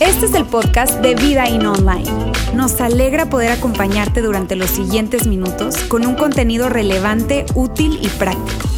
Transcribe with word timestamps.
Este 0.00 0.26
es 0.26 0.34
el 0.34 0.44
podcast 0.46 1.00
de 1.00 1.14
Vida 1.14 1.48
In 1.48 1.66
Online. 1.66 2.10
Nos 2.54 2.80
alegra 2.80 3.28
poder 3.28 3.52
acompañarte 3.52 4.22
durante 4.22 4.56
los 4.56 4.70
siguientes 4.70 5.26
minutos 5.26 5.76
con 5.84 6.06
un 6.06 6.14
contenido 6.14 6.68
relevante, 6.68 7.44
útil 7.54 7.98
y 8.00 8.08
práctico. 8.08 8.68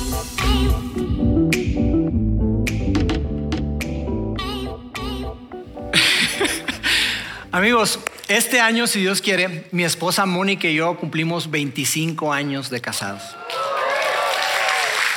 Amigos, 7.53 8.01
este 8.29 8.61
año, 8.61 8.87
si 8.87 9.01
Dios 9.01 9.21
quiere, 9.21 9.67
mi 9.73 9.85
esposa 9.85 10.27
Mónica 10.27 10.69
y 10.69 10.75
yo 10.77 10.97
cumplimos 10.97 11.51
25 11.51 12.33
años 12.33 12.71
de 12.71 12.81
casados. 12.81 13.37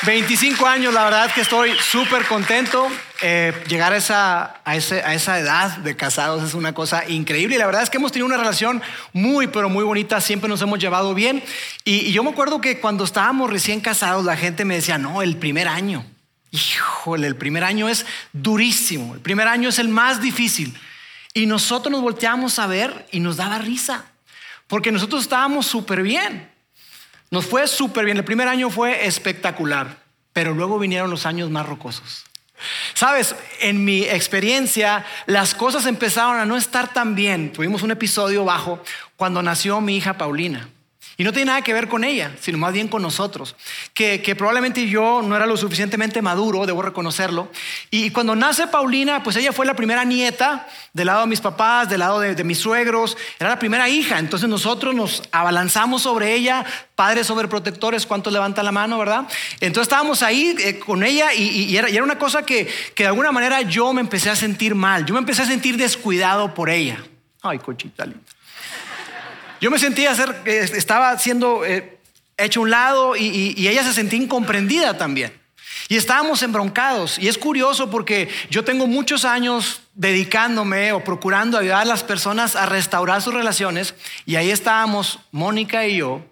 25 0.05 0.67
años, 0.67 0.93
la 0.93 1.03
verdad 1.03 1.33
que 1.33 1.41
estoy 1.41 1.71
súper 1.79 2.25
contento. 2.25 2.88
Eh, 3.23 3.53
llegar 3.67 3.91
a 3.91 3.98
esa, 3.98 5.39
edad 5.39 5.77
de 5.77 5.95
casados 5.95 6.43
es 6.43 6.53
una 6.53 6.73
cosa 6.73 7.09
increíble. 7.09 7.55
Y 7.55 7.57
la 7.57 7.66
verdad 7.66 7.81
es 7.81 7.89
que 7.89 7.97
hemos 7.97 8.11
tenido 8.11 8.27
una 8.27 8.38
relación 8.38 8.83
muy, 9.13 9.47
pero 9.47 9.67
muy 9.67 9.83
bonita. 9.83 10.21
Siempre 10.21 10.47
nos 10.47 10.61
hemos 10.61 10.77
llevado 10.77 11.16
bien. 11.16 11.44
Y, 11.83 12.02
y 12.02 12.11
yo 12.11 12.23
me 12.23 12.30
acuerdo 12.30 12.61
que 12.61 12.80
cuando 12.80 13.03
estábamos 13.03 13.49
recién 13.49 13.81
casados, 13.81 14.25
la 14.25 14.38
gente 14.38 14.63
me 14.63 14.75
decía, 14.75 14.99
no, 14.99 15.23
el 15.23 15.38
primer 15.38 15.67
año. 15.67 16.05
Híjole, 16.52 17.25
el 17.25 17.35
primer 17.35 17.63
año 17.63 17.89
es 17.89 18.05
durísimo. 18.31 19.16
El 19.16 19.22
primer 19.22 19.47
año 19.47 19.69
es 19.69 19.80
el 19.80 19.88
más 19.88 20.22
difícil. 20.22 20.77
Y 21.33 21.47
nosotros 21.47 21.91
nos 21.91 22.02
volteamos 22.02 22.59
a 22.59 22.67
ver 22.67 23.08
y 23.11 23.22
nos 23.22 23.38
daba 23.38 23.58
risa. 23.58 24.05
Porque 24.67 24.91
nosotros 24.91 25.23
estábamos 25.23 25.66
súper 25.66 26.03
bien. 26.03 26.55
Nos 27.35 27.48
fue 27.48 27.67
súper 27.67 28.05
bien. 28.05 28.16
El 28.16 28.23
primer 28.23 28.48
año 28.48 28.70
fue 28.70 29.07
espectacular, 29.07 29.98
pero 30.31 30.53
luego 30.53 30.80
vinieron 30.80 31.09
los 31.09 31.25
años 31.25 31.49
más 31.49 31.66
rocosos. 31.66 32.23
Sabes, 32.94 33.35
en 33.59 33.84
mi 33.84 34.03
experiencia, 34.03 35.05
las 35.25 35.53
cosas 35.53 35.86
empezaron 35.86 36.39
a 36.39 36.45
no 36.45 36.56
estar 36.56 36.94
tan 36.94 37.13
bien. 37.13 37.52
Tuvimos 37.52 37.83
un 37.83 37.91
episodio 37.91 38.45
bajo 38.45 38.81
cuando 39.17 39.44
nació 39.44 39.81
mi 39.81 39.97
hija 39.97 40.17
Paulina. 40.17 40.69
Y 41.17 41.23
no 41.23 41.31
tiene 41.31 41.45
nada 41.45 41.61
que 41.61 41.73
ver 41.73 41.88
con 41.88 42.03
ella, 42.03 42.31
sino 42.41 42.58
más 42.58 42.73
bien 42.73 42.89
con 42.89 43.02
nosotros. 43.02 43.55
Que, 43.94 44.35
probablemente 44.38 44.88
yo 44.88 45.22
no 45.23 45.35
era 45.35 45.45
lo 45.45 45.55
suficientemente 45.55 46.22
maduro, 46.22 46.66
debo 46.66 46.81
reconocerlo. 46.81 47.49
Y 47.89 48.09
cuando 48.09 48.35
nace 48.35 48.67
Paulina, 48.67 49.23
pues 49.23 49.38
ella 49.38 49.53
fue 49.53 49.66
la 49.66 49.75
primera 49.75 50.03
nieta 50.03 50.67
del 50.91 51.07
lado 51.07 51.22
de 51.22 51.27
mis 51.27 51.39
papás, 51.39 51.89
del 51.89 51.99
lado 51.99 52.19
de, 52.19 52.44
mis 52.44 52.57
suegros. 52.57 53.17
Era 53.39 53.49
la 53.49 53.59
primera 53.59 53.88
hija. 53.88 54.19
Entonces 54.19 54.49
nosotros 54.49 54.94
nos 54.94 55.23
abalanzamos 55.31 56.02
sobre 56.02 56.33
ella, 56.33 56.66
padres 56.95 57.27
sobreprotectores, 57.27 58.05
¿cuántos 58.05 58.33
levantan 58.33 58.66
la 58.66 58.73
mano, 58.73 58.97
verdad? 58.97 59.25
Entonces 59.61 59.83
estábamos 59.83 60.22
ahí 60.22 60.53
eh, 60.59 60.79
con 60.79 61.03
ella 61.03 61.33
y, 61.33 61.77
era, 61.77 62.03
una 62.03 62.17
cosa 62.17 62.45
que, 62.45 62.67
que 62.94 63.03
de 63.03 63.07
alguna 63.07 63.31
manera 63.31 63.61
yo 63.61 63.94
me 63.94 64.02
empecé 64.02 64.29
a 64.29 64.35
sentir 64.35 64.75
mal. 64.75 65.05
Yo 65.05 65.13
me 65.13 65.19
empecé 65.19 65.44
a 65.44 65.45
sentir 65.45 65.77
descuidado 65.77 66.53
por 66.53 66.69
ella. 66.69 66.97
Ay, 67.41 67.59
cochita 67.59 68.05
linda. 68.05 68.34
Yo 69.66 69.71
me 69.71 69.80
sentía 69.80 70.13
ser, 70.13 70.44
estaba 70.45 71.17
siendo 71.17 71.66
eh, 71.66 71.97
hecho 72.38 72.61
un 72.61 72.69
lado 72.69 73.16
y, 73.16 73.67
ella 73.67 73.83
se 73.83 73.94
sentía 73.94 74.19
incomprendida 74.19 74.95
también. 74.95 75.33
Y 75.89 75.95
estábamos 75.95 76.44
embroncados. 76.44 77.17
Y 77.17 77.30
es 77.30 77.39
curioso 77.39 77.89
porque 77.89 78.30
yo 78.52 78.63
tengo 78.63 78.85
muchos 78.85 79.25
años 79.25 79.81
dedicándome 79.95 80.91
o 80.91 81.03
procurando 81.03 81.57
ayudar 81.57 81.81
a 81.81 81.85
las 81.85 82.03
personas 82.03 82.55
a 82.55 82.67
restaurar 82.67 83.23
sus 83.23 83.33
relaciones. 83.33 83.95
Y 84.27 84.35
ahí 84.35 84.52
estábamos, 84.52 85.17
Mónica 85.31 85.88
y 85.88 85.97
yo, 85.97 86.23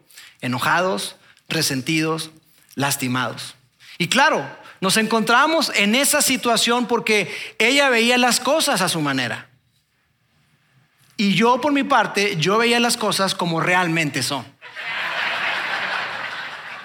enojados, 0.41 1.15
resentidos, 1.49 2.29
lastimados. 2.75 3.55
Y 3.97 4.09
claro, 4.09 4.47
nos 4.79 4.95
encontramos 4.97 5.71
en 5.73 5.95
esa 5.95 6.21
situación 6.21 6.85
porque 6.85 7.35
ella 7.57 7.89
veía 7.89 8.19
las 8.19 8.39
cosas 8.39 8.81
a 8.81 8.89
su 8.89 9.01
manera. 9.01 9.49
Y 11.23 11.35
yo 11.35 11.61
por 11.61 11.71
mi 11.71 11.83
parte, 11.83 12.35
yo 12.35 12.57
veía 12.57 12.81
las 12.81 12.97
cosas 12.97 13.33
como 13.33 13.61
realmente 13.61 14.21
son. 14.21 14.45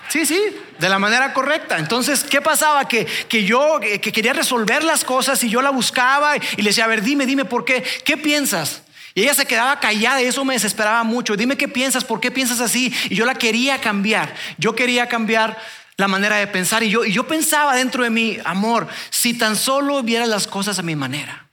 Sí, 0.08 0.24
sí, 0.26 0.40
de 0.78 0.88
la 0.88 1.00
manera 1.00 1.32
correcta. 1.32 1.76
Entonces, 1.76 2.22
¿qué 2.22 2.40
pasaba? 2.40 2.86
Que, 2.86 3.04
que 3.04 3.42
yo 3.42 3.80
que 3.80 4.00
quería 4.00 4.32
resolver 4.32 4.84
las 4.84 5.02
cosas 5.04 5.42
y 5.42 5.50
yo 5.50 5.60
la 5.60 5.70
buscaba 5.70 6.36
y 6.36 6.62
le 6.62 6.70
decía, 6.70 6.84
a 6.84 6.86
ver, 6.86 7.02
dime, 7.02 7.26
dime, 7.26 7.46
¿por 7.46 7.64
qué? 7.64 7.82
¿Qué 8.04 8.16
piensas? 8.16 8.82
Y 9.12 9.22
ella 9.22 9.34
se 9.34 9.44
quedaba 9.44 9.80
callada 9.80 10.22
y 10.22 10.26
eso 10.26 10.44
me 10.44 10.54
desesperaba 10.54 11.02
mucho. 11.02 11.36
Dime 11.36 11.56
qué 11.56 11.66
piensas, 11.66 12.04
¿por 12.04 12.20
qué 12.20 12.30
piensas 12.30 12.60
así? 12.60 12.94
Y 13.10 13.16
yo 13.16 13.26
la 13.26 13.34
quería 13.34 13.80
cambiar. 13.80 14.32
Yo 14.56 14.76
quería 14.76 15.08
cambiar 15.08 15.58
la 15.96 16.06
manera 16.06 16.36
de 16.36 16.46
pensar. 16.46 16.84
Y 16.84 16.90
yo, 16.90 17.04
y 17.04 17.12
yo 17.12 17.26
pensaba 17.26 17.74
dentro 17.74 18.04
de 18.04 18.10
mí, 18.10 18.38
amor, 18.44 18.86
si 19.10 19.34
tan 19.34 19.56
solo 19.56 20.00
viera 20.04 20.26
las 20.26 20.46
cosas 20.46 20.78
a 20.78 20.82
mi 20.82 20.94
manera, 20.94 21.48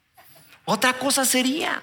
otra 0.66 0.94
cosa 0.94 1.26
sería. 1.26 1.82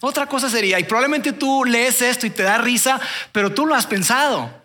Otra 0.00 0.26
cosa 0.26 0.48
sería, 0.48 0.80
y 0.80 0.84
probablemente 0.84 1.32
tú 1.32 1.64
lees 1.64 2.00
esto 2.00 2.26
y 2.26 2.30
te 2.30 2.42
da 2.42 2.58
risa, 2.58 3.00
pero 3.32 3.52
tú 3.52 3.66
lo 3.66 3.74
has 3.74 3.86
pensado. 3.86 4.60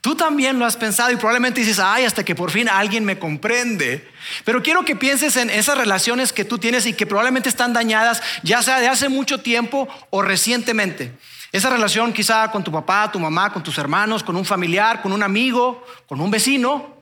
Tú 0.00 0.14
también 0.14 0.58
lo 0.58 0.64
has 0.64 0.76
pensado 0.76 1.10
y 1.10 1.16
probablemente 1.16 1.60
dices, 1.60 1.80
ay, 1.80 2.04
hasta 2.04 2.24
que 2.24 2.34
por 2.34 2.50
fin 2.50 2.68
alguien 2.68 3.04
me 3.04 3.18
comprende. 3.18 4.08
Pero 4.44 4.62
quiero 4.62 4.84
que 4.84 4.94
pienses 4.94 5.36
en 5.36 5.50
esas 5.50 5.76
relaciones 5.76 6.32
que 6.32 6.44
tú 6.44 6.58
tienes 6.58 6.86
y 6.86 6.92
que 6.92 7.06
probablemente 7.06 7.48
están 7.48 7.72
dañadas, 7.72 8.22
ya 8.44 8.62
sea 8.62 8.78
de 8.78 8.86
hace 8.86 9.08
mucho 9.08 9.40
tiempo 9.40 9.88
o 10.10 10.22
recientemente. 10.22 11.12
Esa 11.50 11.70
relación 11.70 12.12
quizá 12.12 12.50
con 12.50 12.62
tu 12.62 12.70
papá, 12.70 13.10
tu 13.10 13.18
mamá, 13.18 13.52
con 13.52 13.62
tus 13.62 13.78
hermanos, 13.78 14.22
con 14.22 14.36
un 14.36 14.44
familiar, 14.44 15.02
con 15.02 15.12
un 15.12 15.22
amigo, 15.22 15.84
con 16.06 16.20
un 16.20 16.30
vecino, 16.30 16.94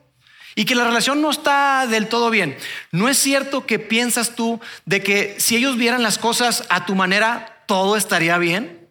y 0.55 0.65
que 0.65 0.75
la 0.75 0.85
relación 0.85 1.21
no 1.21 1.31
está 1.31 1.87
del 1.87 2.09
todo 2.09 2.31
bien. 2.31 2.57
¿No 2.93 3.09
es 3.09 3.19
cierto 3.19 3.67
que 3.67 3.79
piensas 3.79 4.35
tú 4.35 4.61
de 4.87 5.03
que 5.03 5.37
si 5.39 5.57
ellos 5.57 5.77
vieran 5.77 6.03
las 6.03 6.19
cosas 6.19 6.65
a 6.69 6.87
tu 6.87 6.95
manera, 6.95 7.54
todo 7.67 7.97
estaría 7.97 8.39
bien? 8.39 8.89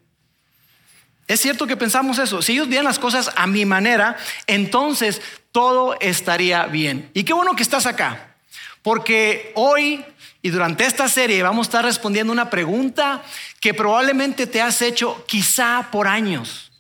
Es 1.28 1.40
cierto 1.40 1.68
que 1.68 1.78
pensamos 1.78 2.20
eso. 2.20 2.42
Si 2.42 2.54
ellos 2.54 2.68
vieran 2.68 2.86
las 2.86 3.00
cosas 3.00 3.32
a 3.36 3.48
mi 3.48 3.66
manera, 3.66 4.18
entonces 4.48 5.22
todo 5.52 5.98
estaría 6.00 6.66
bien. 6.66 7.10
Y 7.14 7.24
qué 7.24 7.34
bueno 7.34 7.56
que 7.56 7.64
estás 7.64 7.86
acá, 7.86 8.36
porque 8.82 9.52
hoy 9.56 10.04
y 10.42 10.50
durante 10.50 10.86
esta 10.86 11.08
serie 11.08 11.42
vamos 11.42 11.68
a 11.68 11.70
estar 11.70 11.86
respondiendo 11.86 12.34
una 12.34 12.50
pregunta 12.50 13.24
que 13.62 13.74
probablemente 13.74 14.46
te 14.46 14.62
has 14.62 14.82
hecho 14.82 15.26
quizá 15.26 15.88
por 15.90 16.08
años. 16.08 16.72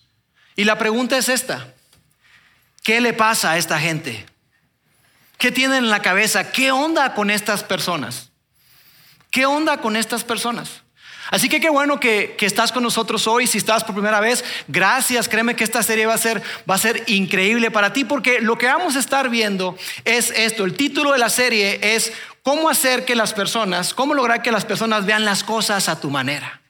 Y 0.58 0.66
la 0.66 0.78
pregunta 0.78 1.18
es 1.18 1.30
esta. 1.30 1.74
¿Qué 2.84 3.00
le 3.00 3.14
pasa 3.14 3.52
a 3.52 3.58
esta 3.58 3.80
gente? 3.80 4.26
¿Qué 5.38 5.52
tienen 5.52 5.86
en 5.86 5.90
la 5.90 6.02
cabeza? 6.02 6.52
¿Qué 6.52 6.72
onda 6.72 7.14
con 7.16 7.30
estas 7.30 7.64
personas? 7.64 8.32
¿Qué 9.32 9.46
onda 9.46 9.78
con 9.78 9.96
estas 9.96 10.26
personas? 10.26 10.83
Así 11.29 11.50
que 11.50 11.59
qué 11.59 11.69
bueno 11.69 12.00
que, 12.00 12.35
estás 12.39 12.72
con 12.72 12.84
nosotros 12.84 13.28
hoy. 13.28 13.47
Si 13.47 13.57
estás 13.57 13.84
por 13.84 13.95
primera 13.95 14.19
vez, 14.19 14.44
gracias. 14.67 15.29
Créeme 15.29 15.56
que 15.56 15.63
esta 15.63 15.81
serie 15.84 16.06
va 16.06 16.13
a, 16.13 16.17
ser, 16.17 16.41
va 16.69 16.75
a 16.75 16.79
ser 16.79 17.03
increíble 17.07 17.72
para 17.72 17.94
ti 17.94 18.03
porque 18.03 18.41
lo 18.41 18.57
que 18.57 18.67
vamos 18.67 18.95
a 18.95 19.00
estar 19.00 19.29
viendo 19.29 19.78
es 20.06 20.31
esto. 20.31 20.66
El 20.66 20.75
título 20.75 21.11
de 21.11 21.19
la 21.19 21.29
serie 21.29 21.79
es 21.95 22.11
cómo 22.44 22.69
hacer 22.69 23.06
que 23.06 23.16
las 23.16 23.34
personas, 23.34 23.94
cómo 23.94 24.13
lograr 24.13 24.41
que 24.41 24.51
las 24.51 24.66
personas 24.66 25.06
vean 25.06 25.25
las 25.25 25.44
cosas 25.44 25.89
a 25.89 26.00
tu 26.00 26.09
manera. 26.09 26.61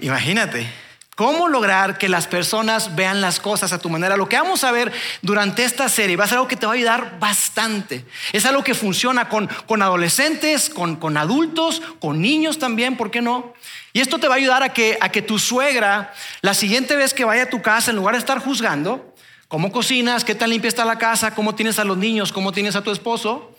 Imagínate. 0.00 0.87
¿Cómo 1.18 1.48
lograr 1.48 1.98
que 1.98 2.08
las 2.08 2.28
personas 2.28 2.94
vean 2.94 3.20
las 3.20 3.40
cosas 3.40 3.72
a 3.72 3.80
tu 3.80 3.90
manera? 3.90 4.16
Lo 4.16 4.28
que 4.28 4.36
vamos 4.36 4.62
a 4.62 4.70
ver 4.70 4.92
durante 5.20 5.64
esta 5.64 5.88
serie 5.88 6.14
va 6.16 6.22
a 6.22 6.28
ser 6.28 6.36
algo 6.36 6.46
que 6.46 6.54
te 6.54 6.64
va 6.64 6.70
a 6.70 6.76
ayudar 6.76 7.18
bastante. 7.18 8.04
Es 8.32 8.46
algo 8.46 8.62
que 8.62 8.72
funciona 8.72 9.28
con, 9.28 9.48
con 9.66 9.82
adolescentes, 9.82 10.70
con, 10.70 10.94
con, 10.94 11.16
adultos, 11.16 11.82
con 11.98 12.22
niños 12.22 12.60
también, 12.60 12.96
¿por 12.96 13.10
qué 13.10 13.20
no? 13.20 13.52
Y 13.92 13.98
esto 13.98 14.20
te 14.20 14.28
va 14.28 14.34
a 14.34 14.36
ayudar 14.36 14.62
a 14.62 14.72
que, 14.72 14.96
a 15.00 15.08
que 15.08 15.20
tu 15.20 15.40
suegra, 15.40 16.14
la 16.40 16.54
siguiente 16.54 16.94
vez 16.94 17.12
que 17.12 17.24
vaya 17.24 17.42
a 17.42 17.50
tu 17.50 17.62
casa, 17.62 17.90
en 17.90 17.96
lugar 17.96 18.14
de 18.14 18.20
estar 18.20 18.38
juzgando, 18.38 19.12
cómo 19.48 19.72
cocinas, 19.72 20.22
qué 20.24 20.36
tan 20.36 20.50
limpia 20.50 20.68
está 20.68 20.84
la 20.84 20.98
casa, 20.98 21.34
cómo 21.34 21.56
tienes 21.56 21.80
a 21.80 21.84
los 21.84 21.96
niños, 21.96 22.32
cómo 22.32 22.52
tienes 22.52 22.76
a 22.76 22.82
tu 22.82 22.92
esposo, 22.92 23.57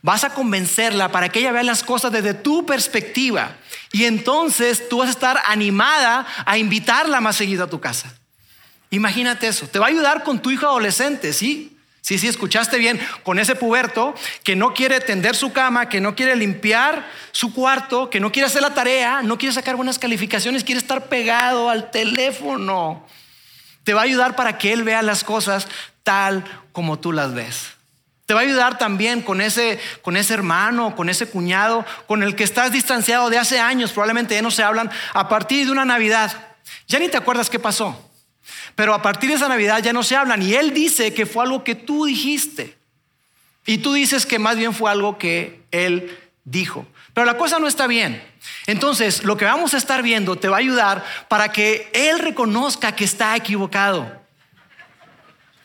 vas 0.00 0.24
a 0.24 0.34
convencerla 0.34 1.10
para 1.10 1.28
que 1.28 1.40
ella 1.40 1.52
vea 1.52 1.62
las 1.62 1.82
cosas 1.82 2.12
desde 2.12 2.34
tu 2.34 2.64
perspectiva 2.64 3.56
y 3.92 4.04
entonces 4.04 4.88
tú 4.88 4.98
vas 4.98 5.08
a 5.08 5.12
estar 5.12 5.42
animada 5.46 6.26
a 6.46 6.58
invitarla 6.58 7.20
más 7.20 7.36
seguido 7.36 7.64
a 7.64 7.70
tu 7.70 7.80
casa. 7.80 8.14
Imagínate 8.90 9.48
eso. 9.48 9.66
Te 9.66 9.78
va 9.78 9.86
a 9.86 9.88
ayudar 9.90 10.22
con 10.22 10.40
tu 10.40 10.50
hijo 10.50 10.66
adolescente, 10.66 11.32
¿sí? 11.32 11.76
Sí, 12.02 12.18
sí, 12.18 12.26
escuchaste 12.26 12.78
bien, 12.78 13.00
con 13.22 13.38
ese 13.38 13.54
puberto 13.54 14.14
que 14.42 14.56
no 14.56 14.74
quiere 14.74 14.98
tender 14.98 15.36
su 15.36 15.52
cama, 15.52 15.88
que 15.88 16.00
no 16.00 16.16
quiere 16.16 16.34
limpiar 16.34 17.08
su 17.30 17.54
cuarto, 17.54 18.10
que 18.10 18.18
no 18.18 18.32
quiere 18.32 18.48
hacer 18.48 18.60
la 18.60 18.74
tarea, 18.74 19.22
no 19.22 19.38
quiere 19.38 19.54
sacar 19.54 19.76
buenas 19.76 20.00
calificaciones, 20.00 20.64
quiere 20.64 20.80
estar 20.80 21.08
pegado 21.08 21.70
al 21.70 21.92
teléfono. 21.92 23.06
Te 23.84 23.94
va 23.94 24.00
a 24.00 24.04
ayudar 24.04 24.34
para 24.34 24.58
que 24.58 24.72
él 24.72 24.82
vea 24.82 25.00
las 25.02 25.22
cosas 25.22 25.68
tal 26.02 26.44
como 26.72 26.98
tú 26.98 27.12
las 27.12 27.34
ves. 27.34 27.68
Te 28.32 28.34
va 28.34 28.40
a 28.40 28.44
ayudar 28.44 28.78
también 28.78 29.20
con 29.20 29.42
ese, 29.42 29.78
con 30.00 30.16
ese 30.16 30.32
hermano, 30.32 30.96
con 30.96 31.10
ese 31.10 31.28
cuñado, 31.28 31.84
con 32.06 32.22
el 32.22 32.34
que 32.34 32.44
estás 32.44 32.72
distanciado 32.72 33.28
de 33.28 33.36
hace 33.36 33.60
años, 33.60 33.92
probablemente 33.92 34.34
ya 34.34 34.40
no 34.40 34.50
se 34.50 34.62
hablan, 34.62 34.90
a 35.12 35.28
partir 35.28 35.66
de 35.66 35.70
una 35.70 35.84
Navidad. 35.84 36.54
Ya 36.88 36.98
ni 36.98 37.10
te 37.10 37.18
acuerdas 37.18 37.50
qué 37.50 37.58
pasó. 37.58 38.10
Pero 38.74 38.94
a 38.94 39.02
partir 39.02 39.28
de 39.28 39.36
esa 39.36 39.48
Navidad 39.48 39.82
ya 39.82 39.92
no 39.92 40.02
se 40.02 40.16
hablan. 40.16 40.40
Y 40.40 40.54
él 40.54 40.72
dice 40.72 41.12
que 41.12 41.26
fue 41.26 41.44
algo 41.44 41.62
que 41.62 41.74
tú 41.74 42.06
dijiste. 42.06 42.74
Y 43.66 43.76
tú 43.76 43.92
dices 43.92 44.24
que 44.24 44.38
más 44.38 44.56
bien 44.56 44.72
fue 44.72 44.90
algo 44.90 45.18
que 45.18 45.60
él 45.70 46.18
dijo. 46.44 46.86
Pero 47.12 47.26
la 47.26 47.36
cosa 47.36 47.58
no 47.58 47.66
está 47.66 47.86
bien. 47.86 48.26
Entonces, 48.66 49.24
lo 49.24 49.36
que 49.36 49.44
vamos 49.44 49.74
a 49.74 49.76
estar 49.76 50.02
viendo 50.02 50.36
te 50.36 50.48
va 50.48 50.56
a 50.56 50.60
ayudar 50.60 51.04
para 51.28 51.52
que 51.52 51.90
él 51.92 52.18
reconozca 52.18 52.96
que 52.96 53.04
está 53.04 53.36
equivocado. 53.36 54.10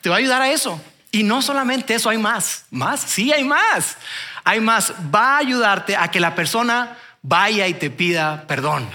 Te 0.02 0.10
va 0.10 0.16
a 0.16 0.18
ayudar 0.18 0.42
a 0.42 0.50
eso. 0.50 0.78
Y 1.10 1.22
no 1.22 1.42
solamente 1.42 1.94
eso, 1.94 2.10
hay 2.10 2.18
más. 2.18 2.64
Más, 2.70 3.00
sí, 3.00 3.32
hay 3.32 3.44
más. 3.44 3.96
Hay 4.44 4.60
más. 4.60 4.92
Va 5.14 5.36
a 5.36 5.38
ayudarte 5.38 5.96
a 5.96 6.10
que 6.10 6.20
la 6.20 6.34
persona 6.34 6.96
vaya 7.22 7.66
y 7.66 7.74
te 7.74 7.90
pida 7.90 8.44
perdón. 8.46 8.88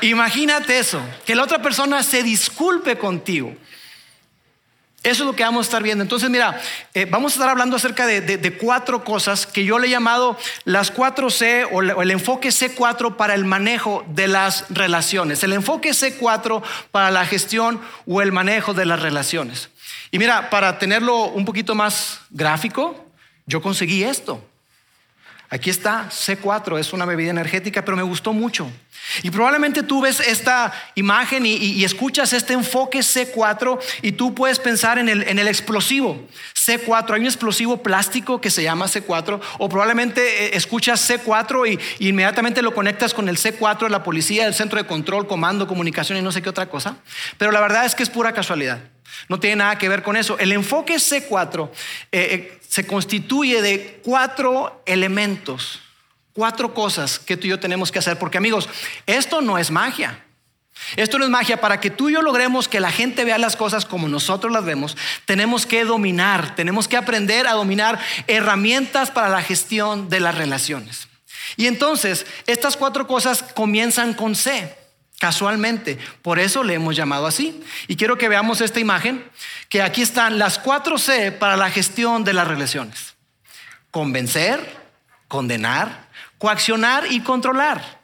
Imagínate 0.00 0.78
eso, 0.78 1.00
que 1.24 1.34
la 1.34 1.44
otra 1.44 1.62
persona 1.62 2.02
se 2.02 2.22
disculpe 2.22 2.98
contigo. 2.98 3.54
Eso 5.02 5.22
es 5.22 5.26
lo 5.26 5.36
que 5.36 5.42
vamos 5.42 5.66
a 5.66 5.68
estar 5.68 5.82
viendo. 5.82 6.02
Entonces, 6.02 6.30
mira, 6.30 6.58
eh, 6.94 7.06
vamos 7.08 7.32
a 7.32 7.34
estar 7.34 7.50
hablando 7.50 7.76
acerca 7.76 8.06
de, 8.06 8.58
cuatro 8.58 9.04
cosas 9.04 9.46
que 9.46 9.64
yo 9.64 9.78
le 9.78 9.86
he 9.86 9.90
llamado 9.90 10.38
las 10.64 10.90
cuatro 10.90 11.28
C 11.28 11.66
o, 11.66 11.82
el 11.82 12.10
enfoque 12.10 12.48
C4 12.48 13.16
para 13.16 13.34
el 13.34 13.44
manejo 13.44 14.02
de 14.08 14.28
las 14.28 14.64
relaciones. 14.70 15.42
El 15.44 15.52
enfoque 15.52 15.90
C4 15.90 16.62
para 16.90 17.10
la 17.10 17.26
gestión 17.26 17.82
o 18.06 18.22
el 18.22 18.32
manejo 18.32 18.72
de 18.72 18.86
las 18.86 19.00
relaciones. 19.00 19.68
Y 20.14 20.18
mira, 20.20 20.48
para 20.48 20.78
tenerlo 20.78 21.24
un 21.24 21.44
poquito 21.44 21.74
más 21.74 22.20
gráfico, 22.30 23.04
yo 23.46 23.60
conseguí 23.60 24.04
esto. 24.04 24.40
Aquí 25.50 25.70
está 25.70 26.08
C4, 26.08 26.78
es 26.78 26.92
una 26.92 27.04
bebida 27.04 27.30
energética, 27.30 27.84
pero 27.84 27.96
me 27.96 28.04
gustó 28.04 28.32
mucho. 28.32 28.70
Y 29.24 29.32
probablemente 29.32 29.82
tú 29.82 30.02
ves 30.02 30.20
esta 30.20 30.72
imagen 30.94 31.44
y, 31.44 31.82
escuchas 31.82 32.32
este 32.32 32.52
enfoque 32.52 33.00
C4 33.00 33.80
y 34.02 34.12
tú 34.12 34.36
puedes 34.36 34.60
pensar 34.60 35.00
en 35.00 35.08
el, 35.08 35.48
explosivo 35.48 36.28
C4. 36.54 37.14
Hay 37.14 37.20
un 37.22 37.26
explosivo 37.26 37.82
plástico 37.82 38.40
que 38.40 38.50
se 38.52 38.62
llama 38.62 38.86
C4 38.86 39.40
o 39.58 39.68
probablemente 39.68 40.44
eh, 40.44 40.50
escuchas 40.56 41.10
C4 41.10 41.76
y, 41.98 42.08
inmediatamente 42.08 42.62
lo 42.62 42.72
conectas 42.72 43.14
con 43.14 43.28
el 43.28 43.36
C4 43.36 43.80
de 43.80 43.90
la 43.90 44.04
policía, 44.04 44.46
el 44.46 44.54
centro 44.54 44.78
de 44.78 44.86
control, 44.86 45.26
comando, 45.26 45.66
comunicación 45.66 46.18
y 46.18 46.22
no 46.22 46.30
sé 46.30 46.40
qué 46.40 46.50
otra 46.50 46.68
cosa. 46.68 46.98
Pero 47.36 47.50
la 47.50 47.60
verdad 47.60 47.84
es 47.84 47.96
que 47.96 48.04
es 48.04 48.10
pura 48.10 48.32
casualidad. 48.32 48.93
No 49.28 49.40
tiene 49.40 49.56
nada 49.56 49.78
que 49.78 49.88
ver 49.88 50.02
con 50.02 50.16
eso. 50.16 50.38
El 50.38 50.52
enfoque 50.52 50.96
C4 50.96 51.70
eh, 51.70 51.78
eh, 52.12 52.58
se 52.68 52.86
constituye 52.86 53.62
de 53.62 54.00
cuatro 54.04 54.82
elementos 54.86 55.80
Cuatro 56.34 56.74
cosas 56.74 57.20
que 57.20 57.36
tú 57.36 57.46
y 57.46 57.50
yo 57.50 57.60
tenemos 57.60 57.92
que 57.92 58.00
hacer, 58.00 58.18
porque 58.18 58.38
amigos, 58.38 58.68
esto 59.06 59.40
no 59.40 59.56
es 59.56 59.70
magia. 59.70 60.24
Esto 60.96 61.16
no 61.16 61.24
es 61.24 61.30
magia. 61.30 61.60
Para 61.60 61.78
que 61.78 61.90
tú 61.90 62.10
y 62.10 62.14
yo 62.14 62.22
logremos 62.22 62.66
que 62.66 62.80
la 62.80 62.90
gente 62.90 63.24
vea 63.24 63.38
las 63.38 63.54
cosas 63.54 63.84
como 63.84 64.08
nosotros 64.08 64.52
las 64.52 64.64
vemos, 64.64 64.96
tenemos 65.26 65.64
que 65.64 65.84
dominar, 65.84 66.56
tenemos 66.56 66.88
que 66.88 66.96
aprender 66.96 67.46
a 67.46 67.52
dominar 67.52 68.00
herramientas 68.26 69.12
para 69.12 69.28
la 69.28 69.42
gestión 69.42 70.08
de 70.08 70.18
las 70.18 70.34
relaciones. 70.34 71.06
Y 71.56 71.68
entonces, 71.68 72.26
estas 72.48 72.76
cuatro 72.76 73.06
cosas 73.06 73.44
comienzan 73.54 74.12
con 74.12 74.34
C, 74.34 74.76
casualmente. 75.18 75.98
Por 76.22 76.38
eso 76.38 76.62
le 76.62 76.74
hemos 76.74 76.96
llamado 76.96 77.26
así. 77.26 77.62
Y 77.88 77.96
quiero 77.96 78.18
que 78.18 78.28
veamos 78.28 78.60
esta 78.60 78.80
imagen, 78.80 79.24
que 79.68 79.82
aquí 79.82 80.02
están 80.02 80.38
las 80.38 80.58
cuatro 80.58 80.98
C 80.98 81.32
para 81.32 81.56
la 81.56 81.70
gestión 81.70 82.24
de 82.24 82.32
las 82.32 82.48
relaciones. 82.48 83.14
Convencer, 83.90 84.60
condenar, 85.28 86.08
coaccionar 86.38 87.10
y 87.10 87.20
controlar. 87.20 88.00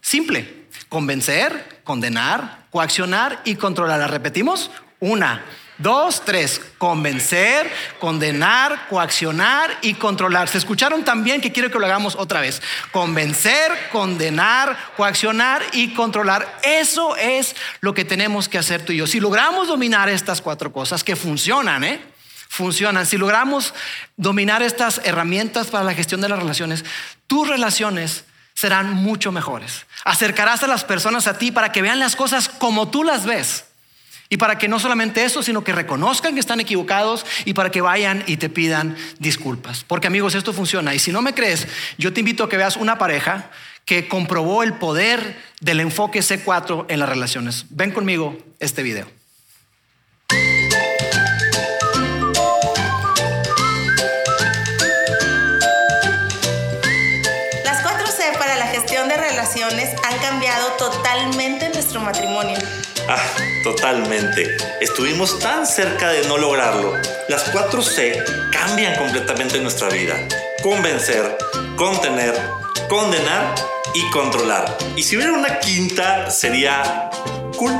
Simple. 0.00 0.66
Convencer, 0.88 1.82
condenar, 1.82 2.66
coaccionar 2.70 3.40
y 3.44 3.56
controlar. 3.56 3.98
¿La 3.98 4.06
repetimos? 4.06 4.70
Una, 5.00 5.44
dos, 5.78 6.24
tres. 6.24 6.60
Convencer, 6.78 7.70
condenar, 7.98 8.88
coaccionar 8.88 9.78
y 9.82 9.94
controlar. 9.94 10.48
¿Se 10.48 10.58
escucharon 10.58 11.04
también 11.04 11.40
que 11.40 11.52
quiero 11.52 11.70
que 11.70 11.78
lo 11.78 11.86
hagamos 11.86 12.16
otra 12.16 12.40
vez? 12.40 12.62
Convencer, 12.92 13.72
condenar, 13.92 14.76
coaccionar 14.96 15.62
y 15.72 15.94
controlar. 15.94 16.60
Eso 16.62 17.16
es 17.16 17.56
lo 17.80 17.94
que 17.94 18.04
tenemos 18.04 18.48
que 18.48 18.58
hacer 18.58 18.84
tú 18.84 18.92
y 18.92 18.98
yo. 18.98 19.06
Si 19.06 19.20
logramos 19.20 19.68
dominar 19.68 20.08
estas 20.08 20.40
cuatro 20.40 20.72
cosas 20.72 21.04
que 21.04 21.16
funcionan, 21.16 21.84
¿eh? 21.84 22.00
funcionan, 22.48 23.06
si 23.06 23.16
logramos 23.18 23.74
dominar 24.16 24.62
estas 24.62 25.00
herramientas 25.04 25.68
para 25.68 25.84
la 25.84 25.94
gestión 25.94 26.20
de 26.20 26.28
las 26.28 26.38
relaciones, 26.38 26.84
tus 27.26 27.48
relaciones 27.48 28.24
serán 28.54 28.94
mucho 28.94 29.32
mejores. 29.32 29.86
Acercarás 30.04 30.62
a 30.62 30.66
las 30.66 30.84
personas 30.84 31.26
a 31.26 31.36
ti 31.36 31.52
para 31.52 31.72
que 31.72 31.82
vean 31.82 31.98
las 31.98 32.16
cosas 32.16 32.48
como 32.48 32.88
tú 32.88 33.04
las 33.04 33.26
ves. 33.26 33.66
Y 34.28 34.38
para 34.38 34.58
que 34.58 34.68
no 34.68 34.80
solamente 34.80 35.24
eso, 35.24 35.42
sino 35.42 35.62
que 35.62 35.72
reconozcan 35.72 36.34
que 36.34 36.40
están 36.40 36.60
equivocados 36.60 37.24
y 37.44 37.54
para 37.54 37.70
que 37.70 37.80
vayan 37.80 38.24
y 38.26 38.38
te 38.38 38.48
pidan 38.48 38.96
disculpas. 39.18 39.84
Porque 39.84 40.08
amigos, 40.08 40.34
esto 40.34 40.52
funciona. 40.52 40.94
Y 40.94 40.98
si 40.98 41.12
no 41.12 41.22
me 41.22 41.34
crees, 41.34 41.68
yo 41.98 42.12
te 42.12 42.20
invito 42.20 42.44
a 42.44 42.48
que 42.48 42.56
veas 42.56 42.76
una 42.76 42.98
pareja 42.98 43.50
que 43.84 44.08
comprobó 44.08 44.64
el 44.64 44.74
poder 44.74 45.40
del 45.60 45.80
enfoque 45.80 46.20
C4 46.20 46.86
en 46.88 46.98
las 46.98 47.08
relaciones. 47.08 47.66
Ven 47.70 47.92
conmigo 47.92 48.36
este 48.58 48.82
video. 48.82 49.15
Totalmente. 63.66 64.56
Estuvimos 64.80 65.40
tan 65.40 65.66
cerca 65.66 66.10
de 66.10 66.28
no 66.28 66.38
lograrlo. 66.38 66.92
Las 67.28 67.42
4 67.50 67.82
C 67.82 68.22
cambian 68.52 68.94
completamente 68.94 69.58
nuestra 69.58 69.88
vida. 69.88 70.14
Convencer, 70.62 71.36
contener, 71.74 72.32
condenar 72.88 73.56
y 73.92 74.08
controlar. 74.12 74.78
Y 74.94 75.02
si 75.02 75.16
hubiera 75.16 75.32
una 75.32 75.58
quinta, 75.58 76.30
sería 76.30 77.10
cool. 77.56 77.72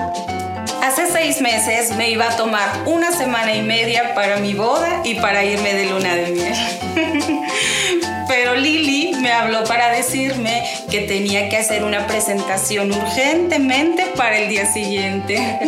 Hace 0.82 1.06
seis 1.06 1.40
meses 1.40 1.94
me 1.94 2.10
iba 2.10 2.32
a 2.32 2.36
tomar 2.36 2.68
una 2.86 3.12
semana 3.12 3.54
y 3.54 3.62
media 3.62 4.12
para 4.16 4.38
mi 4.38 4.54
boda 4.54 5.02
y 5.04 5.14
para 5.14 5.44
irme 5.44 5.72
de 5.72 5.86
luna 5.86 6.14
de 6.16 6.26
miel. 6.32 8.10
Pero 8.28 8.54
Lili 8.54 9.14
me 9.20 9.32
habló 9.32 9.64
para 9.64 9.90
decirme 9.90 10.68
que 10.90 11.02
tenía 11.02 11.48
que 11.48 11.56
hacer 11.56 11.84
una 11.84 12.06
presentación 12.06 12.92
urgentemente 12.92 14.06
para 14.16 14.38
el 14.38 14.48
día 14.48 14.66
siguiente. 14.66 15.34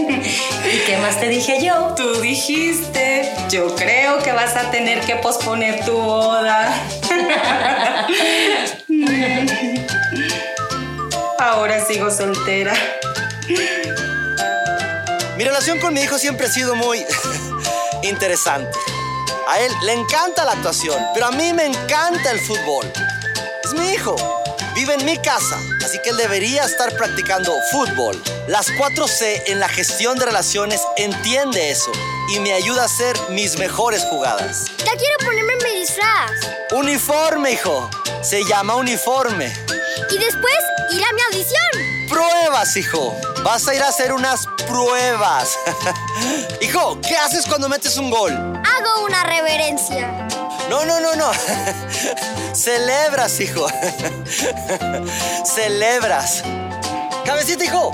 ¿Y 0.73 0.79
qué 0.87 0.97
más 0.99 1.21
te 1.21 1.29
dije 1.29 1.65
yo? 1.65 1.95
Tú 1.97 2.21
dijiste, 2.21 3.31
yo 3.51 3.75
creo 3.77 4.23
que 4.23 4.33
vas 4.33 4.57
a 4.57 4.71
tener 4.71 5.01
que 5.01 5.17
posponer 5.17 5.85
tu 5.85 5.93
boda. 5.93 6.75
Ahora 11.39 11.85
sigo 11.85 12.11
soltera. 12.11 12.75
Mi 15.37 15.45
relación 15.45 15.79
con 15.79 15.95
mi 15.95 16.01
hijo 16.01 16.19
siempre 16.19 16.47
ha 16.47 16.51
sido 16.51 16.75
muy 16.75 17.05
interesante. 18.03 18.77
A 19.51 19.61
él 19.61 19.73
le 19.83 19.95
encanta 19.95 20.45
la 20.45 20.53
actuación, 20.53 21.03
pero 21.15 21.25
a 21.25 21.31
mí 21.31 21.55
me 21.55 21.65
encanta 21.65 22.33
el 22.33 22.39
fútbol. 22.39 22.85
Es 23.65 23.73
mi 23.73 23.93
hijo. 23.93 24.15
Vive 24.75 24.93
en 24.93 25.07
mi 25.07 25.17
casa, 25.17 25.59
así 25.83 25.99
que 26.03 26.11
él 26.11 26.19
debería 26.19 26.65
estar 26.65 26.95
practicando 26.95 27.55
fútbol. 27.71 28.23
Las 28.47 28.69
4C 28.73 29.45
en 29.47 29.59
la 29.59 29.71
gestión 29.71 30.19
de 30.19 30.27
relaciones 30.27 30.83
entiende 30.99 31.71
eso 31.71 31.91
y 32.29 32.41
me 32.41 32.53
ayuda 32.53 32.83
a 32.83 32.85
hacer 32.85 33.17
mis 33.31 33.59
mejores 33.59 34.05
jugadas. 34.05 34.67
Ya 34.85 34.93
quiero 34.93 35.17
ponerme 35.25 35.55
mi 35.65 35.81
disfraz. 35.81 36.31
Uniforme, 36.73 37.53
hijo. 37.53 37.89
Se 38.21 38.45
llama 38.45 38.75
uniforme. 38.75 39.47
Y 40.11 40.19
después 40.19 40.59
ir 40.93 41.03
a 41.03 41.13
mi 41.15 41.23
audición. 41.23 41.88
Pruebas, 42.09 42.77
hijo. 42.77 43.15
Vas 43.45 43.69
a 43.69 43.75
ir 43.75 43.83
a 43.83 43.89
hacer 43.89 44.13
unas 44.13 44.47
pruebas. 44.67 45.59
hijo, 46.61 46.99
¿qué 47.01 47.17
haces 47.17 47.47
cuando 47.47 47.69
metes 47.69 47.97
un 47.97 48.11
gol? 48.11 48.33
Hago 48.33 49.05
una 49.05 49.23
reverencia. 49.25 50.27
No, 50.71 50.85
no, 50.85 51.01
no, 51.01 51.15
no. 51.15 51.31
Celebras, 52.55 53.41
hijo. 53.41 53.67
Celebras. 55.45 56.43
Cabecita, 57.25 57.65
hijo. 57.65 57.93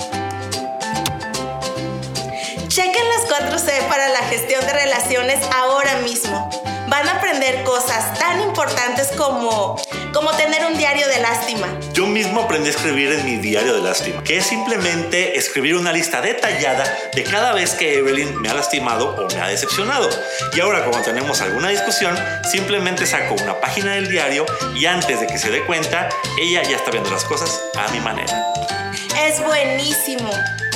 Chequen 2.68 3.04
las 3.08 3.40
4C 3.40 3.88
para 3.88 4.08
la 4.08 4.20
gestión 4.28 4.64
de 4.66 4.72
relaciones 4.72 5.40
ahora 5.52 5.96
mismo 5.98 6.50
van 6.88 7.08
a 7.08 7.16
aprender 7.16 7.64
cosas 7.64 8.18
tan 8.18 8.40
importantes 8.40 9.08
como, 9.16 9.76
como 10.14 10.30
tener 10.36 10.64
un 10.64 10.78
diario 10.78 11.08
de 11.08 11.18
lástima. 11.20 11.66
Yo 11.92 12.06
mismo 12.06 12.42
aprendí 12.42 12.68
a 12.68 12.70
escribir 12.70 13.12
en 13.12 13.24
mi 13.24 13.36
diario 13.36 13.74
de 13.74 13.82
lástima, 13.82 14.22
que 14.22 14.38
es 14.38 14.46
simplemente 14.46 15.36
escribir 15.36 15.76
una 15.76 15.92
lista 15.92 16.20
detallada 16.22 16.84
de 17.12 17.24
cada 17.24 17.52
vez 17.52 17.74
que 17.74 17.98
Evelyn 17.98 18.40
me 18.40 18.48
ha 18.48 18.54
lastimado 18.54 19.16
o 19.16 19.34
me 19.34 19.40
ha 19.40 19.48
decepcionado. 19.48 20.08
Y 20.54 20.60
ahora 20.60 20.84
como 20.84 21.02
tenemos 21.02 21.40
alguna 21.40 21.68
discusión, 21.68 22.16
simplemente 22.50 23.06
saco 23.06 23.34
una 23.34 23.60
página 23.60 23.94
del 23.94 24.08
diario 24.08 24.46
y 24.76 24.86
antes 24.86 25.20
de 25.20 25.26
que 25.26 25.36
se 25.36 25.50
dé 25.50 25.64
cuenta, 25.66 26.08
ella 26.40 26.62
ya 26.62 26.76
está 26.76 26.92
viendo 26.92 27.10
las 27.10 27.24
cosas 27.24 27.60
a 27.76 27.90
mi 27.90 27.98
manera. 28.00 28.32
es 29.26 29.44
buenísimo. 29.44 30.30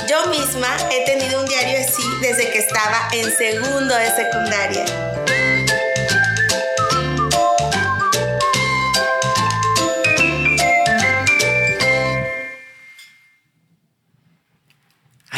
Yo 0.09 0.26
misma 0.30 0.76
he 0.90 1.04
tenido 1.04 1.40
un 1.40 1.47
diario 1.47 1.78
así 1.78 2.02
desde 2.21 2.50
que 2.50 2.59
estaba 2.59 3.09
en 3.12 3.30
segundo 3.37 3.95
de 3.95 4.11
secundaria. 4.11 5.17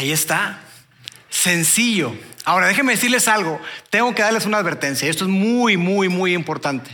Ahí 0.01 0.11
está. 0.11 0.57
Sencillo. 1.29 2.15
Ahora, 2.43 2.65
déjenme 2.65 2.93
decirles 2.93 3.27
algo. 3.27 3.61
Tengo 3.91 4.15
que 4.15 4.23
darles 4.23 4.47
una 4.47 4.57
advertencia. 4.57 5.07
Esto 5.07 5.25
es 5.25 5.29
muy, 5.29 5.77
muy, 5.77 6.09
muy 6.09 6.33
importante. 6.33 6.89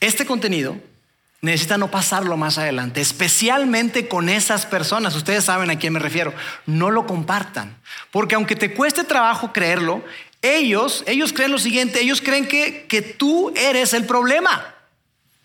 Este 0.00 0.26
contenido 0.26 0.76
necesita 1.40 1.78
no 1.78 1.88
pasarlo 1.88 2.36
más 2.36 2.58
adelante, 2.58 3.00
especialmente 3.00 4.08
con 4.08 4.28
esas 4.28 4.66
personas. 4.66 5.14
Ustedes 5.14 5.44
saben 5.44 5.70
a 5.70 5.78
quién 5.78 5.92
me 5.92 6.00
refiero. 6.00 6.34
No 6.66 6.90
lo 6.90 7.06
compartan. 7.06 7.76
Porque 8.10 8.34
aunque 8.34 8.56
te 8.56 8.74
cueste 8.74 9.04
trabajo 9.04 9.52
creerlo, 9.52 10.04
ellos, 10.42 11.04
ellos 11.06 11.32
creen 11.32 11.52
lo 11.52 11.60
siguiente. 11.60 12.00
Ellos 12.00 12.20
creen 12.20 12.48
que, 12.48 12.86
que 12.88 13.02
tú 13.02 13.52
eres 13.54 13.94
el 13.94 14.04
problema. 14.04 14.74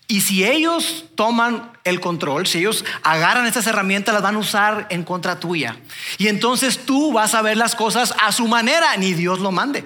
Y 0.08 0.22
si 0.22 0.44
ellos 0.44 1.06
toman 1.16 1.72
el 1.84 2.00
control, 2.00 2.46
si 2.46 2.60
ellos 2.60 2.86
agarran 3.02 3.48
estas 3.48 3.66
herramientas, 3.66 4.14
las 4.14 4.22
van 4.22 4.36
a 4.36 4.40
usar 4.40 4.88
en 4.90 5.04
contra 5.04 5.40
tuya. 5.40 5.78
Y 6.18 6.28
entonces 6.28 6.86
tú 6.86 7.12
vas 7.12 7.34
a 7.34 7.42
ver 7.42 7.58
las 7.58 7.76
cosas 7.76 8.14
a 8.22 8.32
su 8.32 8.48
manera, 8.48 8.96
ni 8.98 9.14
Dios 9.14 9.40
lo 9.40 9.52
mande. 9.52 9.86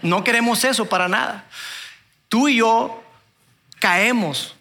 No 0.00 0.22
queremos 0.22 0.62
eso 0.64 0.86
para 0.86 1.08
nada. 1.08 1.44
Tú 2.28 2.48
y 2.48 2.56
yo 2.56 3.02
caemos 3.78 4.54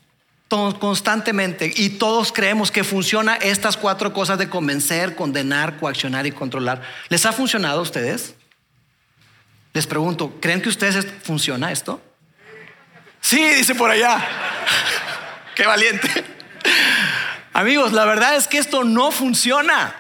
constantemente 0.80 1.72
y 1.74 1.92
todos 1.92 2.32
creemos 2.32 2.72
que 2.72 2.84
funciona 2.84 3.36
estas 3.36 3.78
cuatro 3.78 4.12
cosas 4.12 4.38
de 4.38 4.50
convencer, 4.50 5.16
condenar, 5.16 5.78
coaccionar 5.78 6.26
y 6.26 6.32
controlar. 6.32 6.82
¿Les 7.08 7.26
ha 7.26 7.32
funcionado 7.32 7.80
a 7.80 7.84
ustedes? 7.84 8.36
Les 9.74 9.88
pregunto, 9.88 10.38
¿creen 10.42 10.62
que 10.62 10.68
a 10.68 10.72
ustedes 10.72 11.08
funciona 11.24 11.72
esto? 11.72 12.02
Sí, 13.32 13.42
dice 13.42 13.76
por 13.76 13.90
allá. 13.90 14.22
Qué 15.56 15.66
valiente. 15.66 16.10
Amigos, 17.54 17.94
la 17.94 18.04
verdad 18.04 18.36
es 18.36 18.50
que 18.50 18.58
esto 18.58 18.84
no 18.84 19.10
funciona. 19.10 19.96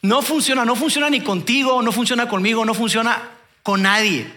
No 0.00 0.22
funciona, 0.22 0.64
no 0.64 0.74
funciona 0.74 1.10
ni 1.10 1.20
contigo, 1.20 1.82
no 1.82 1.92
funciona 1.92 2.30
conmigo, 2.30 2.64
no 2.64 2.72
funciona 2.72 3.28
con 3.62 3.82
nadie. 3.82 4.32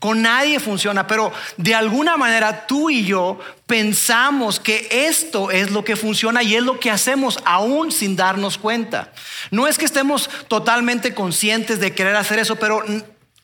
Con 0.00 0.20
nadie 0.20 0.60
funciona, 0.60 1.06
pero 1.06 1.32
de 1.56 1.74
alguna 1.74 2.18
manera 2.18 2.66
tú 2.66 2.90
y 2.90 3.06
yo 3.06 3.40
pensamos 3.66 4.60
que 4.60 4.86
esto 4.90 5.50
es 5.50 5.70
lo 5.70 5.82
que 5.82 5.96
funciona 5.96 6.42
y 6.42 6.56
es 6.56 6.62
lo 6.62 6.78
que 6.78 6.90
hacemos 6.90 7.38
aún 7.46 7.90
sin 7.90 8.16
darnos 8.16 8.58
cuenta. 8.58 9.14
No 9.50 9.66
es 9.66 9.78
que 9.78 9.86
estemos 9.86 10.28
totalmente 10.46 11.14
conscientes 11.14 11.80
de 11.80 11.94
querer 11.94 12.16
hacer 12.16 12.38
eso, 12.38 12.56
pero 12.56 12.84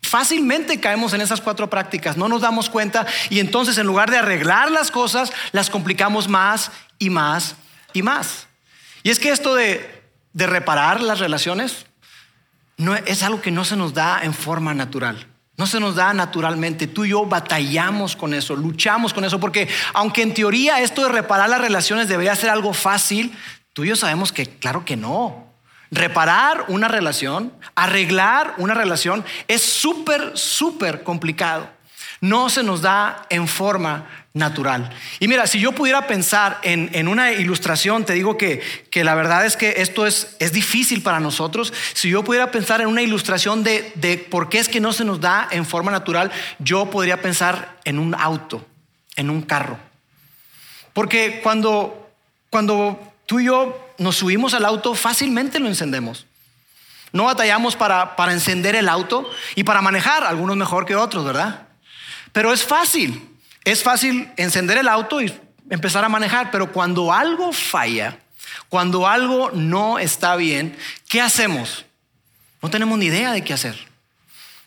Fácilmente 0.07 0.81
caemos 0.81 1.13
en 1.13 1.21
esas 1.21 1.41
cuatro 1.41 1.69
prácticas, 1.69 2.17
no 2.17 2.29
nos 2.29 2.43
damos 2.43 2.71
cuenta 2.71 3.07
y 3.29 3.41
entonces 3.41 3.77
en 3.79 3.87
lugar 3.87 4.11
de 4.11 4.19
arreglar 4.19 4.71
las 4.71 4.91
cosas, 4.91 5.33
las 5.53 5.69
complicamos 5.69 6.29
más 6.29 6.71
y 6.99 7.11
más 7.11 7.57
y 7.93 8.03
más. 8.03 8.47
Y 9.03 9.11
es 9.11 9.19
que 9.19 9.31
esto 9.31 9.55
de, 9.55 10.03
de 10.33 10.47
reparar 10.47 11.01
las 11.01 11.19
relaciones 11.19 11.87
no, 12.77 12.95
es 12.95 13.23
algo 13.23 13.41
que 13.41 13.51
no 13.51 13.65
se 13.65 13.77
nos 13.77 13.95
da 13.95 14.21
en 14.23 14.35
forma 14.35 14.75
natural. 14.75 15.27
No 15.57 15.67
se 15.67 15.81
nos 15.81 15.97
da 15.97 16.13
naturalmente. 16.13 16.87
Tú 16.87 17.05
y 17.05 17.11
yo 17.11 17.25
batallamos 17.25 18.15
con 18.15 18.35
eso, 18.35 18.55
luchamos 18.55 19.15
con 19.15 19.25
eso, 19.25 19.41
porque 19.41 19.69
aunque 19.95 20.23
en 20.23 20.35
teoría 20.35 20.81
esto 20.81 21.03
de 21.03 21.09
reparar 21.09 21.49
las 21.49 21.61
relaciones 21.61 22.09
debería 22.09 22.37
ser 22.37 22.51
algo 22.51 22.75
fácil, 22.75 23.37
tú 23.73 23.85
y 23.85 23.89
yo 23.89 23.97
sabemos 23.97 24.33
que 24.33 24.47
claro 24.47 24.85
que 24.85 24.97
no. 24.97 25.47
Reparar 25.90 26.64
una 26.69 26.88
relación, 26.88 27.52
arreglar 27.75 28.55
una 28.59 28.75
relación 28.75 29.25
es 29.49 29.62
súper, 29.62 30.33
súper 30.35 31.02
complicado. 31.02 31.69
No 32.21 32.49
se 32.49 32.62
nos 32.62 32.83
da 32.83 33.26
en 33.31 33.47
forma 33.47 34.07
natural. 34.33 34.90
Y 35.21 35.28
mira, 35.28 35.47
si 35.47 35.61
yo 35.61 35.73
pudiera 35.73 36.07
pensar 36.07 36.59
en, 36.62 37.09
una 37.09 37.33
ilustración, 37.33 38.05
te 38.05 38.14
digo 38.14 38.37
que, 38.37 38.62
la 38.95 39.14
verdad 39.14 39.47
es 39.47 39.57
que 39.57 39.75
esto 39.78 40.07
es, 40.07 40.37
es, 40.38 40.52
difícil 40.52 41.02
para 41.02 41.21
nosotros. 41.21 41.73
Si 41.95 42.11
yo 42.11 42.23
pudiera 42.25 42.50
pensar 42.50 42.81
en 42.81 42.88
una 42.88 43.02
ilustración 43.02 43.62
de, 43.62 43.93
de 43.95 44.19
por 44.19 44.49
qué 44.49 44.59
es 44.59 44.69
que 44.69 44.81
no 44.81 44.93
se 44.93 45.05
nos 45.05 45.21
da 45.21 45.49
en 45.50 45.64
forma 45.64 45.90
natural, 45.90 46.31
yo 46.59 46.90
podría 46.90 47.23
pensar 47.23 47.76
en 47.85 47.99
un 47.99 48.14
auto, 48.14 48.66
en 49.16 49.31
un 49.31 49.43
carro. 49.43 49.78
Porque 50.93 51.40
cuando, 51.43 52.11
cuando 52.50 53.14
tú 53.26 53.40
y 53.40 53.47
yo 53.47 53.86
nos 53.99 54.17
subimos 54.17 54.55
al 54.55 54.65
auto, 54.65 54.95
fácilmente 54.95 55.59
lo 55.59 55.69
encendemos. 55.69 56.26
No 57.12 57.25
batallamos 57.25 57.76
para, 57.76 58.17
para 58.17 58.33
encender 58.33 58.75
el 58.75 58.88
auto 58.88 59.31
y 59.55 59.65
para 59.65 59.83
manejar, 59.83 60.25
algunos 60.25 60.57
mejor 60.57 60.87
que 60.87 60.97
otros, 60.97 61.25
¿verdad? 61.25 61.69
Pero 62.33 62.53
es 62.53 62.65
fácil, 62.65 63.29
es 63.65 63.83
fácil 63.83 64.31
encender 64.37 64.79
el 64.79 64.88
auto 64.88 65.21
y 65.23 65.33
empezar 65.71 66.05
a 66.05 66.09
manejar, 66.09 66.50
pero 66.50 66.73
cuando 66.73 67.12
algo 67.12 67.53
falla, 67.53 68.19
cuando 68.69 69.07
algo 69.07 69.50
no 69.53 69.99
está 69.99 70.37
bien, 70.37 70.76
¿qué 71.09 71.21
hacemos? 71.21 71.85
No 72.62 72.71
tenemos 72.71 72.99
ni 72.99 73.07
idea 73.07 73.33
de 73.33 73.43
qué 73.43 73.55
hacer. 73.55 73.76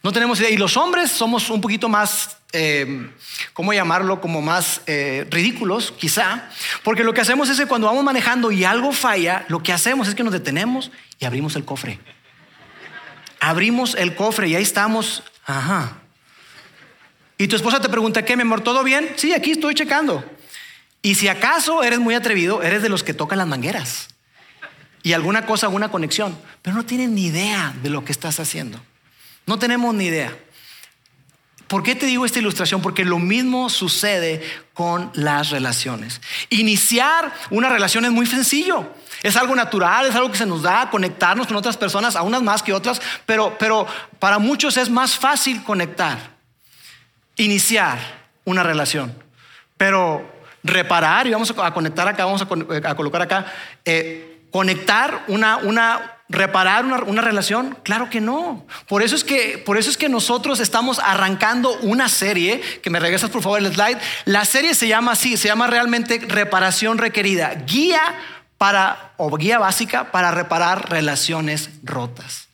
No 0.03 0.11
tenemos 0.11 0.39
idea. 0.39 0.49
Y 0.49 0.57
los 0.57 0.77
hombres 0.77 1.11
somos 1.11 1.49
un 1.49 1.61
poquito 1.61 1.89
más 1.89 2.39
eh, 2.51 3.11
¿cómo 3.53 3.73
llamarlo? 3.73 4.21
Como 4.21 4.41
más 4.41 4.81
eh, 4.87 5.27
ridículos, 5.29 5.93
quizá, 5.97 6.49
porque 6.83 7.03
lo 7.03 7.13
que 7.13 7.21
hacemos 7.21 7.49
es 7.49 7.59
que 7.59 7.67
cuando 7.67 7.87
vamos 7.87 8.03
manejando 8.03 8.51
y 8.51 8.63
algo 8.63 8.91
falla, 8.91 9.45
lo 9.49 9.61
que 9.61 9.71
hacemos 9.71 10.07
es 10.07 10.15
que 10.15 10.23
nos 10.23 10.33
detenemos 10.33 10.91
y 11.19 11.25
abrimos 11.25 11.55
el 11.55 11.65
cofre. 11.65 11.99
Abrimos 13.39 13.95
el 13.95 14.15
cofre 14.15 14.47
y 14.49 14.55
ahí 14.55 14.63
estamos, 14.63 15.23
ajá. 15.45 15.97
Y 17.37 17.47
tu 17.47 17.55
esposa 17.55 17.79
te 17.79 17.87
pregunta, 17.87 18.25
¿qué, 18.25 18.35
mi 18.35 18.41
amor? 18.41 18.61
¿Todo 18.61 18.83
bien? 18.83 19.13
Sí, 19.15 19.33
aquí 19.33 19.51
estoy 19.51 19.75
checando. 19.75 20.23
Y 21.01 21.15
si 21.15 21.27
acaso 21.27 21.83
eres 21.83 21.99
muy 21.99 22.15
atrevido, 22.15 22.63
eres 22.63 22.81
de 22.81 22.89
los 22.89 23.03
que 23.03 23.13
tocan 23.13 23.37
las 23.37 23.47
mangueras 23.47 24.09
y 25.03 25.13
alguna 25.13 25.45
cosa, 25.45 25.67
alguna 25.67 25.89
conexión, 25.89 26.37
pero 26.61 26.75
no 26.75 26.83
tienen 26.83 27.15
ni 27.15 27.27
idea 27.27 27.73
de 27.81 27.89
lo 27.89 28.03
que 28.03 28.11
estás 28.11 28.39
haciendo. 28.39 28.81
No 29.45 29.59
tenemos 29.59 29.93
ni 29.95 30.05
idea. 30.05 30.37
¿Por 31.69 31.83
qué 31.83 31.93
te 31.93 32.07
digo 32.07 32.25
esta 32.25 32.39
ilustración? 32.39 32.81
Porque 32.81 33.05
lo 33.05 33.19
mismo 33.19 33.69
sucede 33.69 34.41
con 34.73 35.11
las 35.13 35.51
relaciones. 35.51 36.19
Iniciar 36.49 37.31
una 37.51 37.69
relación 37.69 38.05
es 38.05 38.11
muy 38.11 38.25
sencillo. 38.25 38.91
Es 39.21 39.35
algo 39.35 39.55
natural, 39.55 40.07
es 40.07 40.15
algo 40.15 40.31
que 40.31 40.37
se 40.39 40.47
nos 40.47 40.63
da, 40.63 40.89
conectarnos 40.89 41.45
con 41.45 41.55
otras 41.55 41.77
personas, 41.77 42.15
a 42.15 42.23
unas 42.23 42.41
más 42.41 42.63
que 42.63 42.73
otras, 42.73 42.99
pero, 43.27 43.55
pero 43.59 43.85
para 44.17 44.39
muchos 44.39 44.77
es 44.77 44.89
más 44.89 45.15
fácil 45.15 45.63
conectar, 45.63 46.17
iniciar 47.35 47.99
una 48.45 48.63
relación. 48.63 49.13
Pero 49.77 50.27
reparar, 50.63 51.27
y 51.27 51.31
vamos 51.31 51.53
a 51.55 51.71
conectar 51.71 52.07
acá, 52.07 52.25
vamos 52.25 52.41
a, 52.41 52.95
colocar 52.95 53.21
acá, 53.21 53.45
eh, 53.85 54.47
conectar 54.51 55.25
una, 55.27 55.57
una 55.57 56.18
reparar 56.29 56.85
una, 56.85 57.21
relación? 57.21 57.77
Claro 57.83 58.09
que 58.09 58.21
no. 58.21 58.65
Por 58.87 59.01
eso, 59.01 59.15
es 59.15 59.23
que, 59.23 59.57
por 59.57 59.77
eso 59.77 59.89
es 59.89 59.97
que 59.97 60.09
nosotros 60.09 60.59
estamos 60.59 60.99
arrancando 60.99 61.77
una 61.81 62.07
serie, 62.07 62.61
que 62.81 62.89
me 62.89 62.99
regresas 62.99 63.31
por 63.31 63.41
favor 63.41 63.59
el 63.59 63.73
slide. 63.73 63.97
La 64.25 64.45
serie 64.45 64.75
se 64.75 64.87
llama 64.87 65.13
así, 65.13 65.37
se 65.37 65.47
llama 65.47 65.67
realmente 65.67 66.19
reparación 66.19 66.99
requerida, 66.99 67.55
guía 67.65 68.01
para, 68.59 69.13
o 69.17 69.35
guía 69.37 69.57
básica 69.57 70.11
para 70.11 70.31
reparar 70.31 70.89
relaciones 70.89 71.69
rotas. 71.83 72.48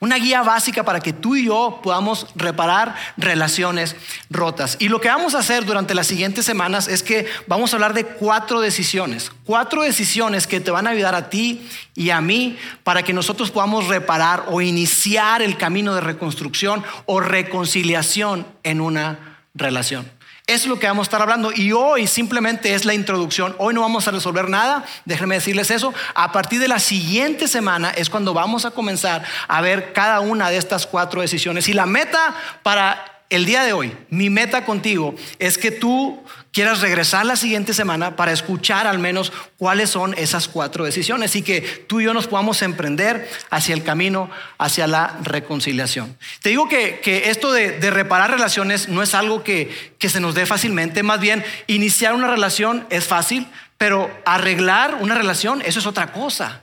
Una 0.00 0.16
guía 0.16 0.42
básica 0.42 0.84
para 0.84 1.00
que 1.00 1.12
tú 1.12 1.34
y 1.34 1.46
yo 1.46 1.80
podamos 1.82 2.26
reparar 2.36 2.94
relaciones 3.16 3.96
rotas. 4.30 4.76
Y 4.78 4.88
lo 4.88 5.00
que 5.00 5.08
vamos 5.08 5.34
a 5.34 5.40
hacer 5.40 5.64
durante 5.64 5.94
las 5.94 6.06
siguientes 6.06 6.44
semanas 6.44 6.86
es 6.86 7.02
que 7.02 7.26
vamos 7.48 7.72
a 7.72 7.76
hablar 7.76 7.94
de 7.94 8.04
cuatro 8.04 8.60
decisiones. 8.60 9.32
Cuatro 9.44 9.82
decisiones 9.82 10.46
que 10.46 10.60
te 10.60 10.70
van 10.70 10.86
a 10.86 10.90
ayudar 10.90 11.16
a 11.16 11.30
ti 11.30 11.68
y 11.96 12.10
a 12.10 12.20
mí 12.20 12.56
para 12.84 13.02
que 13.02 13.12
nosotros 13.12 13.50
podamos 13.50 13.88
reparar 13.88 14.44
o 14.48 14.60
iniciar 14.60 15.42
el 15.42 15.56
camino 15.56 15.94
de 15.94 16.00
reconstrucción 16.00 16.84
o 17.06 17.18
reconciliación 17.18 18.46
en 18.62 18.80
una 18.80 19.40
relación. 19.54 20.17
Es 20.48 20.66
lo 20.66 20.78
que 20.78 20.86
vamos 20.86 21.04
a 21.04 21.08
estar 21.08 21.20
hablando 21.20 21.52
y 21.54 21.72
hoy 21.72 22.06
simplemente 22.06 22.72
es 22.72 22.86
la 22.86 22.94
introducción. 22.94 23.54
Hoy 23.58 23.74
no 23.74 23.82
vamos 23.82 24.08
a 24.08 24.12
resolver 24.12 24.48
nada, 24.48 24.82
déjenme 25.04 25.34
decirles 25.34 25.70
eso. 25.70 25.92
A 26.14 26.32
partir 26.32 26.58
de 26.58 26.68
la 26.68 26.78
siguiente 26.78 27.46
semana 27.46 27.90
es 27.90 28.08
cuando 28.08 28.32
vamos 28.32 28.64
a 28.64 28.70
comenzar 28.70 29.22
a 29.46 29.60
ver 29.60 29.92
cada 29.92 30.20
una 30.20 30.48
de 30.48 30.56
estas 30.56 30.86
cuatro 30.86 31.20
decisiones. 31.20 31.68
Y 31.68 31.74
la 31.74 31.84
meta 31.84 32.34
para 32.62 33.22
el 33.28 33.44
día 33.44 33.62
de 33.62 33.74
hoy, 33.74 33.94
mi 34.08 34.30
meta 34.30 34.64
contigo 34.64 35.14
es 35.38 35.58
que 35.58 35.70
tú 35.70 36.18
quieras 36.52 36.80
regresar 36.80 37.26
la 37.26 37.36
siguiente 37.36 37.74
semana 37.74 38.16
para 38.16 38.32
escuchar 38.32 38.86
al 38.86 38.98
menos 38.98 39.32
cuáles 39.56 39.90
son 39.90 40.14
esas 40.14 40.48
cuatro 40.48 40.84
decisiones 40.84 41.36
y 41.36 41.42
que 41.42 41.60
tú 41.60 42.00
y 42.00 42.04
yo 42.04 42.14
nos 42.14 42.26
podamos 42.26 42.62
emprender 42.62 43.28
hacia 43.50 43.74
el 43.74 43.84
camino, 43.84 44.30
hacia 44.58 44.86
la 44.86 45.18
reconciliación. 45.22 46.16
Te 46.42 46.50
digo 46.50 46.68
que, 46.68 47.00
esto 47.26 47.52
de, 47.52 47.78
reparar 47.90 48.30
relaciones 48.30 48.88
no 48.88 49.02
es 49.02 49.14
algo 49.14 49.42
que, 49.42 49.94
que 49.98 50.08
se 50.08 50.20
nos 50.20 50.34
dé 50.34 50.46
fácilmente, 50.46 51.02
más 51.02 51.20
bien 51.20 51.44
iniciar 51.66 52.14
una 52.14 52.28
relación 52.28 52.86
es 52.90 53.04
fácil, 53.04 53.46
pero 53.76 54.10
arreglar 54.24 54.98
una 55.00 55.14
relación, 55.14 55.62
eso 55.62 55.78
es 55.78 55.86
otra 55.86 56.12
cosa. 56.12 56.62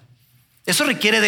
Eso 0.66 0.84
requiere 0.84 1.22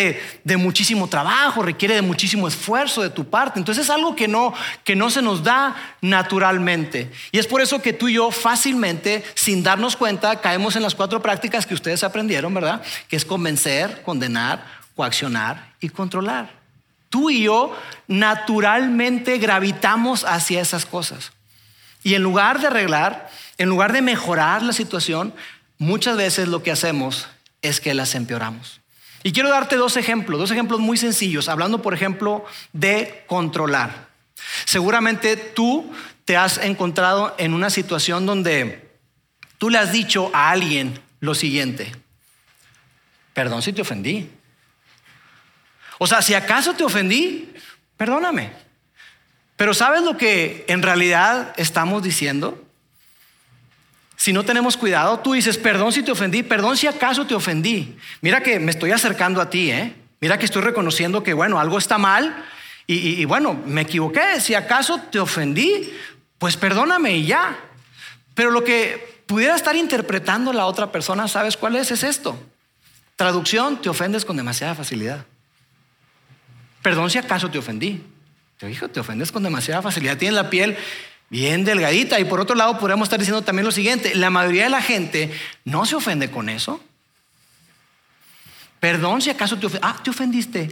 de, 0.44 0.58
muchísimo 0.58 1.08
trabajo, 1.08 1.62
requiere 1.62 1.94
de 1.94 2.02
muchísimo 2.02 2.48
esfuerzo 2.48 3.04
de 3.04 3.12
tu 3.12 3.30
parte. 3.30 3.60
Entonces 3.60 3.86
es 3.86 3.92
algo 3.92 4.16
que 4.16 4.28
no, 4.28 4.52
que 4.84 4.96
no 4.96 5.12
se 5.12 5.22
nos 5.22 5.44
da 5.44 5.76
naturalmente. 6.02 7.12
Y 7.32 7.38
es 7.38 7.46
por 7.46 7.62
eso 7.62 7.80
que 7.80 7.94
tú 7.94 8.10
y 8.10 8.14
yo 8.14 8.32
fácilmente, 8.32 9.24
sin 9.36 9.62
darnos 9.62 9.96
cuenta, 9.96 10.42
caemos 10.42 10.76
en 10.76 10.82
las 10.82 10.96
cuatro 10.96 11.22
prácticas 11.22 11.68
que 11.68 11.76
ustedes 11.76 12.04
aprendieron, 12.04 12.52
¿verdad? 12.52 12.82
Que 13.08 13.16
es 13.16 13.26
convencer, 13.26 14.02
condenar, 14.02 14.66
coaccionar 14.96 15.74
y 15.80 15.90
controlar. 15.90 16.50
Tú 17.10 17.30
y 17.30 17.44
yo 17.44 17.78
naturalmente 18.08 19.38
gravitamos 19.38 20.24
hacia 20.24 20.62
esas 20.62 20.88
cosas. 20.88 21.32
Y 22.02 22.16
en 22.16 22.24
lugar 22.24 22.60
de 22.60 22.68
arreglar, 22.68 23.30
en 23.60 23.70
lugar 23.70 23.94
de 23.94 24.02
mejorar 24.02 24.64
la 24.64 24.74
situación, 24.74 25.32
muchas 25.78 26.18
veces 26.18 26.48
lo 26.48 26.64
que 26.64 26.72
hacemos 26.72 27.28
es 27.62 27.80
que 27.80 27.94
las 27.94 28.16
empeoramos. 28.16 28.82
Y 29.28 29.34
quiero 29.34 29.50
darte 29.50 29.76
dos 29.76 29.98
ejemplos, 29.98 30.40
dos 30.40 30.52
ejemplos 30.52 30.80
muy 30.80 30.96
sencillos, 30.96 31.50
hablando 31.50 31.82
por 31.82 31.94
ejemplo 31.94 32.46
de 32.72 33.26
controlar. 33.28 34.08
Seguramente 34.64 35.36
tú 35.36 35.92
te 36.24 36.38
has 36.38 36.60
encontrado 36.60 37.36
en 37.38 37.54
una 37.54 37.70
situación 37.70 38.26
donde 38.26 38.90
tú 39.58 39.70
le 39.70 39.80
has 39.80 39.92
dicho 39.92 40.32
a 40.34 40.50
alguien 40.52 40.98
lo 41.20 41.36
siguiente, 41.36 41.92
perdón 43.34 43.62
si 43.62 43.74
te 43.74 43.82
ofendí. 43.82 44.30
O 45.98 46.08
sea, 46.08 46.22
si 46.22 46.34
acaso 46.34 46.76
te 46.76 46.86
ofendí, 46.86 47.54
perdóname. 47.98 48.54
Pero 49.58 49.74
¿sabes 49.74 50.04
lo 50.04 50.16
que 50.16 50.64
en 50.70 50.82
realidad 50.82 51.54
estamos 51.58 52.02
diciendo? 52.02 52.66
Si 54.18 54.34
no 54.34 54.44
tenemos 54.44 54.76
cuidado, 54.78 55.20
tú 55.20 55.34
dices, 55.34 55.60
perdón 55.60 55.94
si 55.94 56.02
te 56.02 56.12
ofendí, 56.12 56.42
perdón 56.42 56.76
si 56.76 56.88
acaso 56.88 57.28
te 57.28 57.36
ofendí. 57.36 57.96
Mira 58.22 58.42
que 58.42 58.60
me 58.60 58.72
estoy 58.72 58.92
acercando 58.92 59.40
a 59.40 59.50
ti, 59.50 59.70
¿eh? 59.70 59.94
Mira 60.20 60.40
que 60.40 60.46
estoy 60.46 60.64
reconociendo 60.64 61.22
que, 61.22 61.34
bueno, 61.34 61.60
algo 61.60 61.78
está 61.78 62.00
mal 62.00 62.44
y, 62.88 63.24
bueno, 63.26 63.62
me 63.66 63.82
equivoqué. 63.82 64.42
Si 64.42 64.56
acaso 64.56 65.00
te 65.12 65.20
ofendí, 65.20 65.94
pues 66.40 66.58
perdóname 66.58 67.16
y 67.16 67.28
ya. 67.28 67.60
Pero 68.34 68.50
lo 68.50 68.64
que 68.64 69.22
pudiera 69.28 69.56
estar 69.56 69.76
interpretando 69.76 70.52
la 70.52 70.66
otra 70.66 70.92
persona, 70.92 71.28
¿sabes 71.28 71.56
cuál 71.56 71.76
es? 71.76 71.92
Es 71.92 72.02
esto. 72.02 72.42
Traducción, 73.18 73.80
te 73.82 73.90
ofendes 73.90 74.26
con 74.26 74.36
demasiada 74.36 74.74
facilidad. 74.74 75.26
Perdón 76.82 77.12
si 77.12 77.20
acaso 77.20 77.52
te 77.52 77.60
ofendí. 77.60 78.04
Te 78.58 78.66
dijo, 78.66 78.90
te 78.90 79.00
ofendes 79.00 79.32
con 79.32 79.44
demasiada 79.44 79.84
facilidad. 79.84 80.18
Tienes 80.18 80.36
la 80.36 80.50
piel 80.50 80.76
bien 81.30 81.64
delgadita. 81.64 82.20
Y 82.20 82.26
por 82.26 82.40
otro 82.40 82.56
lado, 82.56 82.78
podríamos 82.78 83.08
estar 83.08 83.20
diciendo 83.20 83.42
también 83.42 83.66
lo 83.66 83.72
siguiente, 83.72 84.16
la 84.16 84.30
mayoría 84.30 84.66
de 84.66 84.70
la 84.70 84.82
gente 84.82 85.32
no 85.66 85.86
se 85.86 85.96
ofende 85.96 86.32
con 86.32 86.50
eso. 86.50 86.82
Perdón 88.80 89.22
si 89.22 89.30
acaso 89.30 89.58
te 89.58 89.66
ofendiste. 89.66 89.88
Ah, 89.88 90.00
te 90.04 90.10
ofendiste. 90.10 90.72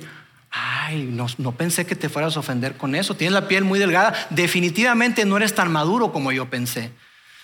Ay, 0.51 1.03
no, 1.11 1.27
no, 1.37 1.51
pensé 1.51 1.85
que 1.85 1.95
te 1.95 2.07
fueras 2.07 2.37
a 2.37 2.39
ofender 2.39 2.77
con 2.77 2.95
eso. 2.95 3.15
Tienes 3.15 3.33
la 3.33 3.47
piel 3.47 3.63
muy 3.63 3.77
delgada. 3.77 4.27
Definitivamente 4.29 5.25
no 5.25 5.37
eres 5.37 5.53
tan 5.53 5.71
maduro 5.71 6.13
como 6.13 6.31
yo 6.31 6.49
pensé. 6.49 6.91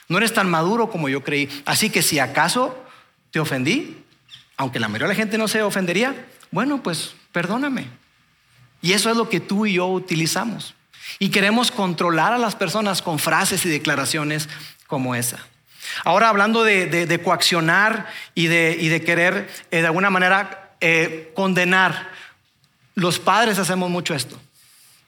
No 0.08 0.18
eres 0.18 0.34
tan 0.34 0.50
maduro 0.50 0.90
como 0.90 1.10
yo 1.10 1.24
creí. 1.24 1.50
Así 1.66 1.90
que 1.90 2.02
si 2.02 2.20
acaso 2.20 2.78
te 3.32 3.40
ofendí, 3.40 4.04
aunque 4.56 4.80
la 4.80 4.88
mayoría 4.88 5.08
de 5.08 5.14
la 5.14 5.18
gente 5.18 5.38
no 5.38 5.48
se 5.48 5.62
ofendería, 5.62 6.26
bueno, 6.52 6.82
pues 6.84 7.14
perdóname. 7.32 7.88
Y 8.82 8.94
eso 8.94 9.10
es 9.10 9.18
lo 9.18 9.28
que 9.28 9.40
tú 9.40 9.66
y 9.66 9.74
yo 9.74 9.88
utilizamos. 9.88 10.76
Y 11.20 11.30
queremos 11.30 11.72
controlar 11.72 12.34
a 12.34 12.38
las 12.38 12.56
personas 12.56 13.02
con 13.02 13.20
frases 13.20 13.66
y 13.66 13.70
declaraciones 13.70 14.50
como 14.88 15.16
esa. 15.16 15.40
Ahora 16.04 16.30
hablando 16.30 16.64
de, 16.64 17.22
coaccionar 17.24 18.08
y 18.34 18.48
de, 18.48 19.04
querer 19.06 19.50
eh, 19.72 19.82
de 19.82 19.88
alguna 19.88 20.10
manera 20.10 20.72
eh, 20.80 21.32
condenar, 21.36 22.10
los 22.96 23.20
padres 23.20 23.60
hacemos 23.60 23.90
mucho 23.90 24.14
esto. 24.14 24.40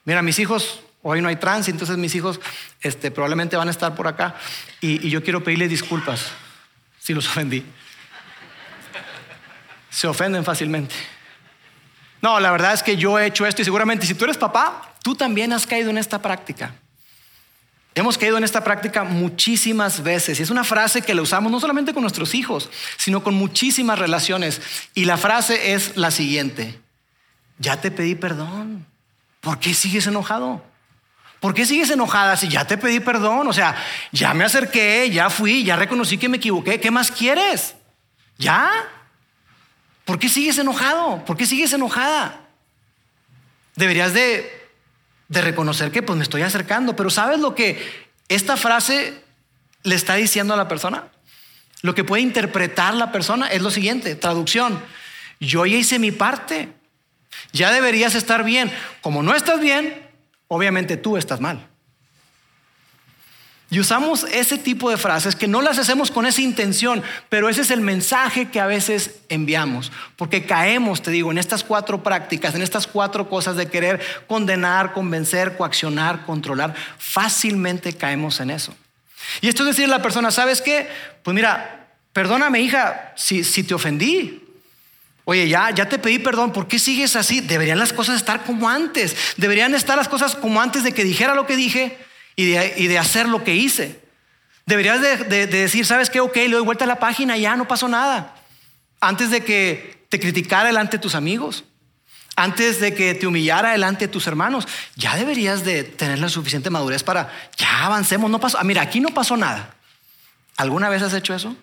Mira, 0.05 0.21
mis 0.21 0.39
hijos, 0.39 0.81
hoy 1.01 1.21
no 1.21 1.29
hay 1.29 1.35
tránsito, 1.35 1.75
entonces 1.75 1.97
mis 1.97 2.15
hijos 2.15 2.39
este, 2.81 3.11
probablemente 3.11 3.55
van 3.55 3.67
a 3.67 3.71
estar 3.71 3.95
por 3.95 4.07
acá 4.07 4.35
y, 4.81 5.05
y 5.05 5.09
yo 5.09 5.23
quiero 5.23 5.43
pedirles 5.43 5.69
disculpas 5.69 6.31
si 6.99 7.13
los 7.13 7.27
ofendí. 7.29 7.65
Se 9.89 10.07
ofenden 10.07 10.43
fácilmente. 10.43 10.95
No, 12.21 12.39
la 12.39 12.51
verdad 12.51 12.73
es 12.73 12.81
que 12.81 12.95
yo 12.95 13.19
he 13.19 13.25
hecho 13.25 13.45
esto 13.45 13.61
y 13.61 13.65
seguramente 13.65 14.05
si 14.05 14.15
tú 14.15 14.23
eres 14.23 14.37
papá, 14.37 14.92
Tú 15.03 15.13
también 15.13 15.53
has 15.53 15.67
caído 15.67 15.91
en 15.91 15.99
esta 15.99 16.21
práctica. 16.21 16.73
Hemos 17.93 18.17
caído 18.17 18.37
en 18.37 18.43
esta 18.43 18.63
práctica 18.63 19.03
muchísimas 19.03 20.01
veces 20.01 20.39
y 20.39 20.43
es 20.43 20.49
una 20.49 20.63
frase 20.63 21.03
que 21.03 21.13
la 21.13 21.21
usamos 21.21 21.51
no 21.51 21.59
solamente 21.59 21.93
con 21.93 22.01
nuestros 22.01 22.33
hijos, 22.33 22.71
sino 22.97 23.23
con 23.23 23.35
muchísimas 23.35 23.99
relaciones. 23.99 24.61
Y 24.95 25.05
la 25.05 25.17
frase 25.17 25.73
es 25.73 25.95
la 25.95 26.09
siguiente, 26.09 26.79
ya 27.59 27.79
te 27.79 27.91
pedí 27.91 28.15
perdón, 28.15 28.87
¿por 29.41 29.59
qué 29.59 29.75
sigues 29.75 30.07
enojado? 30.07 30.65
¿Por 31.39 31.53
qué 31.53 31.65
sigues 31.65 31.91
enojada 31.91 32.35
si 32.35 32.47
ya 32.47 32.65
te 32.65 32.77
pedí 32.77 32.99
perdón? 32.99 33.47
O 33.47 33.53
sea, 33.53 33.75
ya 34.11 34.33
me 34.33 34.45
acerqué, 34.45 35.11
ya 35.11 35.29
fui, 35.29 35.63
ya 35.63 35.75
reconocí 35.75 36.17
que 36.17 36.29
me 36.29 36.37
equivoqué, 36.37 36.79
¿qué 36.79 36.89
más 36.89 37.11
quieres? 37.11 37.75
¿Ya? 38.39 38.71
¿Por 40.05 40.17
qué 40.17 40.29
sigues 40.29 40.57
enojado? 40.57 41.23
¿Por 41.25 41.37
qué 41.37 41.45
sigues 41.45 41.73
enojada? 41.73 42.47
Deberías 43.75 44.13
de 44.13 44.62
de 45.33 45.41
reconocer 45.41 45.91
que 45.91 46.03
pues 46.03 46.15
me 46.17 46.23
estoy 46.23 46.43
acercando. 46.43 46.95
Pero 46.95 47.09
¿sabes 47.09 47.39
lo 47.39 47.55
que 47.55 48.07
esta 48.29 48.55
frase 48.55 49.21
le 49.83 49.95
está 49.95 50.15
diciendo 50.15 50.53
a 50.53 50.57
la 50.57 50.67
persona? 50.67 51.09
Lo 51.81 51.93
que 51.93 52.03
puede 52.03 52.21
interpretar 52.21 52.93
la 52.93 53.11
persona 53.11 53.47
es 53.47 53.61
lo 53.61 53.69
siguiente, 53.69 54.15
traducción, 54.15 54.81
yo 55.39 55.65
ya 55.65 55.75
hice 55.75 55.99
mi 55.99 56.11
parte, 56.11 56.69
ya 57.51 57.71
deberías 57.71 58.15
estar 58.15 58.45
bien. 58.45 58.71
Como 59.01 59.21
no 59.21 59.35
estás 59.35 59.59
bien, 59.59 60.07
obviamente 60.47 60.95
tú 60.95 61.17
estás 61.17 61.41
mal. 61.41 61.67
Y 63.73 63.79
usamos 63.79 64.27
ese 64.31 64.59
tipo 64.59 64.91
de 64.91 64.97
frases 64.97 65.35
que 65.35 65.47
no 65.47 65.59
las 65.59 65.79
hacemos 65.79 66.11
con 66.11 66.27
esa 66.27 66.41
intención, 66.41 67.01
pero 67.27 67.49
ese 67.49 67.61
es 67.61 67.71
el 67.71 67.81
mensaje 67.81 68.51
que 68.51 68.59
a 68.59 68.67
veces 68.67 69.15
enviamos, 69.29 69.91
porque 70.15 70.45
caemos, 70.45 71.01
te 71.01 71.09
digo, 71.09 71.31
en 71.31 71.39
estas 71.39 71.63
cuatro 71.63 72.03
prácticas, 72.03 72.53
en 72.53 72.61
estas 72.61 72.85
cuatro 72.85 73.27
cosas 73.27 73.55
de 73.55 73.65
querer 73.65 73.99
condenar, 74.27 74.93
convencer, 74.93 75.57
coaccionar, 75.57 76.23
controlar, 76.27 76.75
fácilmente 76.99 77.93
caemos 77.93 78.39
en 78.41 78.51
eso. 78.51 78.75
Y 79.41 79.47
esto 79.47 79.63
es 79.63 79.69
decir 79.69 79.85
a 79.85 79.97
la 79.97 80.03
persona, 80.03 80.29
¿sabes 80.29 80.61
qué? 80.61 80.87
Pues 81.23 81.33
mira, 81.33 81.87
perdóname 82.13 82.61
hija 82.61 83.11
si, 83.15 83.43
si 83.43 83.63
te 83.63 83.73
ofendí, 83.73 84.39
Oye, 85.25 85.47
ya, 85.47 85.71
ya 85.71 85.87
te 85.87 85.97
pedí 85.97 86.19
perdón, 86.19 86.51
¿por 86.51 86.67
qué 86.67 86.77
sigues 86.77 87.15
así? 87.15 87.39
Deberían 87.39 87.79
las 87.79 87.93
cosas 87.93 88.17
estar 88.17 88.43
como 88.43 88.69
antes. 88.69 89.15
Deberían 89.37 89.73
estar 89.73 89.97
las 89.97 90.09
cosas 90.09 90.35
como 90.35 90.61
antes 90.61 90.83
de 90.83 90.91
que 90.91 91.05
dijera 91.05 91.33
lo 91.33 91.47
que 91.47 91.55
dije 91.55 91.97
y 92.35 92.45
de, 92.45 92.97
hacer 92.97 93.27
lo 93.27 93.43
que 93.43 93.55
hice. 93.55 94.01
Deberías 94.65 95.01
de, 95.01 95.47
decir, 95.47 95.85
¿sabes 95.85 96.09
qué? 96.09 96.19
Ok, 96.19 96.35
le 96.35 96.51
doy 96.51 96.63
vuelta 96.63 96.85
a 96.85 96.87
la 96.87 96.99
página, 96.99 97.37
ya 97.37 97.55
no 97.55 97.67
pasó 97.67 97.87
nada. 97.87 98.35
Antes 99.01 99.29
de 99.29 99.43
que 99.43 100.05
te 100.09 100.19
criticara 100.19 100.67
delante 100.67 100.97
de 100.97 101.01
tus 101.01 101.15
amigos, 101.15 101.65
antes 102.35 102.79
de 102.79 102.93
que 102.95 103.13
te 103.13 103.27
humillara 103.27 103.71
delante 103.71 104.07
de 104.07 104.11
tus 104.11 104.25
hermanos, 104.25 104.67
ya 104.95 105.15
deberías 105.15 105.63
de 105.63 105.83
tener 105.83 106.19
la 106.19 106.29
suficiente 106.29 106.69
madurez 106.69 107.03
para, 107.03 107.31
ya 107.57 107.85
avancemos, 107.85 108.31
no 108.31 108.39
pasó. 108.39 108.57
Ah, 108.57 108.63
mira, 108.63 108.81
aquí 108.81 108.99
no 108.99 109.09
pasó 109.09 109.37
nada. 109.37 109.75
¿Alguna 110.57 110.89
vez 110.89 111.01
has 111.01 111.13
hecho 111.13 111.35
eso? 111.35 111.55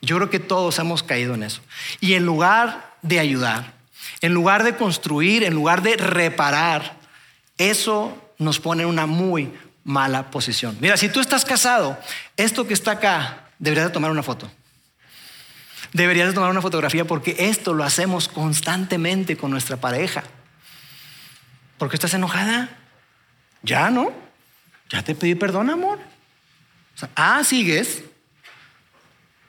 Yo 0.00 0.16
creo 0.16 0.30
que 0.30 0.40
todos 0.40 0.78
hemos 0.78 1.02
caído 1.02 1.34
en 1.34 1.42
eso. 1.42 1.60
Y 2.00 2.14
en 2.14 2.24
lugar 2.24 2.96
de 3.02 3.20
ayudar, 3.20 3.74
en 4.20 4.32
lugar 4.32 4.64
de 4.64 4.76
construir, 4.76 5.44
en 5.44 5.54
lugar 5.54 5.82
de 5.82 5.96
reparar, 5.96 6.96
eso 7.58 8.16
nos 8.38 8.58
pone 8.58 8.82
en 8.82 8.88
una 8.88 9.06
muy, 9.06 9.52
mala 9.84 10.30
posición. 10.30 10.76
Mira, 10.80 10.96
si 10.96 11.08
tú 11.08 11.20
estás 11.20 11.44
casado, 11.44 11.98
esto 12.36 12.66
que 12.66 12.74
está 12.74 12.92
acá, 12.92 13.48
deberías 13.58 13.88
de 13.88 13.92
tomar 13.92 14.10
una 14.10 14.22
foto. 14.22 14.50
Deberías 15.92 16.28
de 16.28 16.34
tomar 16.34 16.50
una 16.50 16.62
fotografía 16.62 17.04
porque 17.04 17.36
esto 17.38 17.74
lo 17.74 17.84
hacemos 17.84 18.28
constantemente 18.28 19.36
con 19.36 19.50
nuestra 19.50 19.76
pareja. 19.76 20.24
¿Por 21.76 21.90
qué 21.90 21.96
estás 21.96 22.14
enojada? 22.14 22.70
Ya, 23.62 23.90
¿no? 23.90 24.12
Ya 24.88 25.02
te 25.02 25.14
pedí 25.14 25.34
perdón, 25.34 25.70
amor. 25.70 25.98
ah, 27.16 27.42
sigues. 27.44 28.04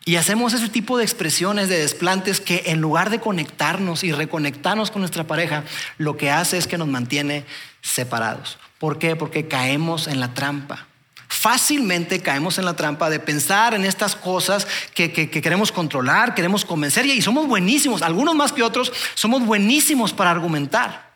Y 0.05 0.17
hacemos 0.17 0.53
ese 0.53 0.67
tipo 0.67 0.97
de 0.97 1.05
expresiones, 1.05 1.69
de 1.69 1.77
desplantes 1.77 2.41
que 2.41 2.63
en 2.65 2.81
lugar 2.81 3.09
de 3.09 3.21
conectarnos 3.21 4.03
y 4.03 4.11
reconectarnos 4.11 4.91
con 4.91 5.01
nuestra 5.01 5.23
pareja, 5.23 5.63
lo 5.97 6.17
que 6.17 6.29
hace 6.29 6.57
es 6.57 6.67
que 6.67 6.77
nos 6.77 6.89
mantiene 6.89 7.45
separados. 7.81 8.57
¿Por 8.83 8.99
qué? 8.99 9.15
Porque 9.15 9.47
caemos 9.47 10.09
en 10.09 10.19
la 10.19 10.33
trampa. 10.33 10.87
Fácilmente 11.29 12.19
caemos 12.19 12.57
en 12.57 12.65
la 12.65 12.75
trampa 12.75 13.09
de 13.09 13.17
pensar 13.17 13.73
en 13.73 13.85
estas 13.85 14.13
cosas 14.13 14.67
que, 14.93 15.09
queremos 15.13 15.71
controlar, 15.71 16.35
queremos 16.35 16.65
convencer 16.65 17.05
y 17.05 17.21
somos 17.21 17.47
buenísimos, 17.47 18.01
algunos 18.01 18.35
más 18.35 18.51
que 18.51 18.61
otros, 18.61 18.91
somos 19.15 19.45
buenísimos 19.45 20.11
para 20.11 20.31
argumentar. 20.31 21.13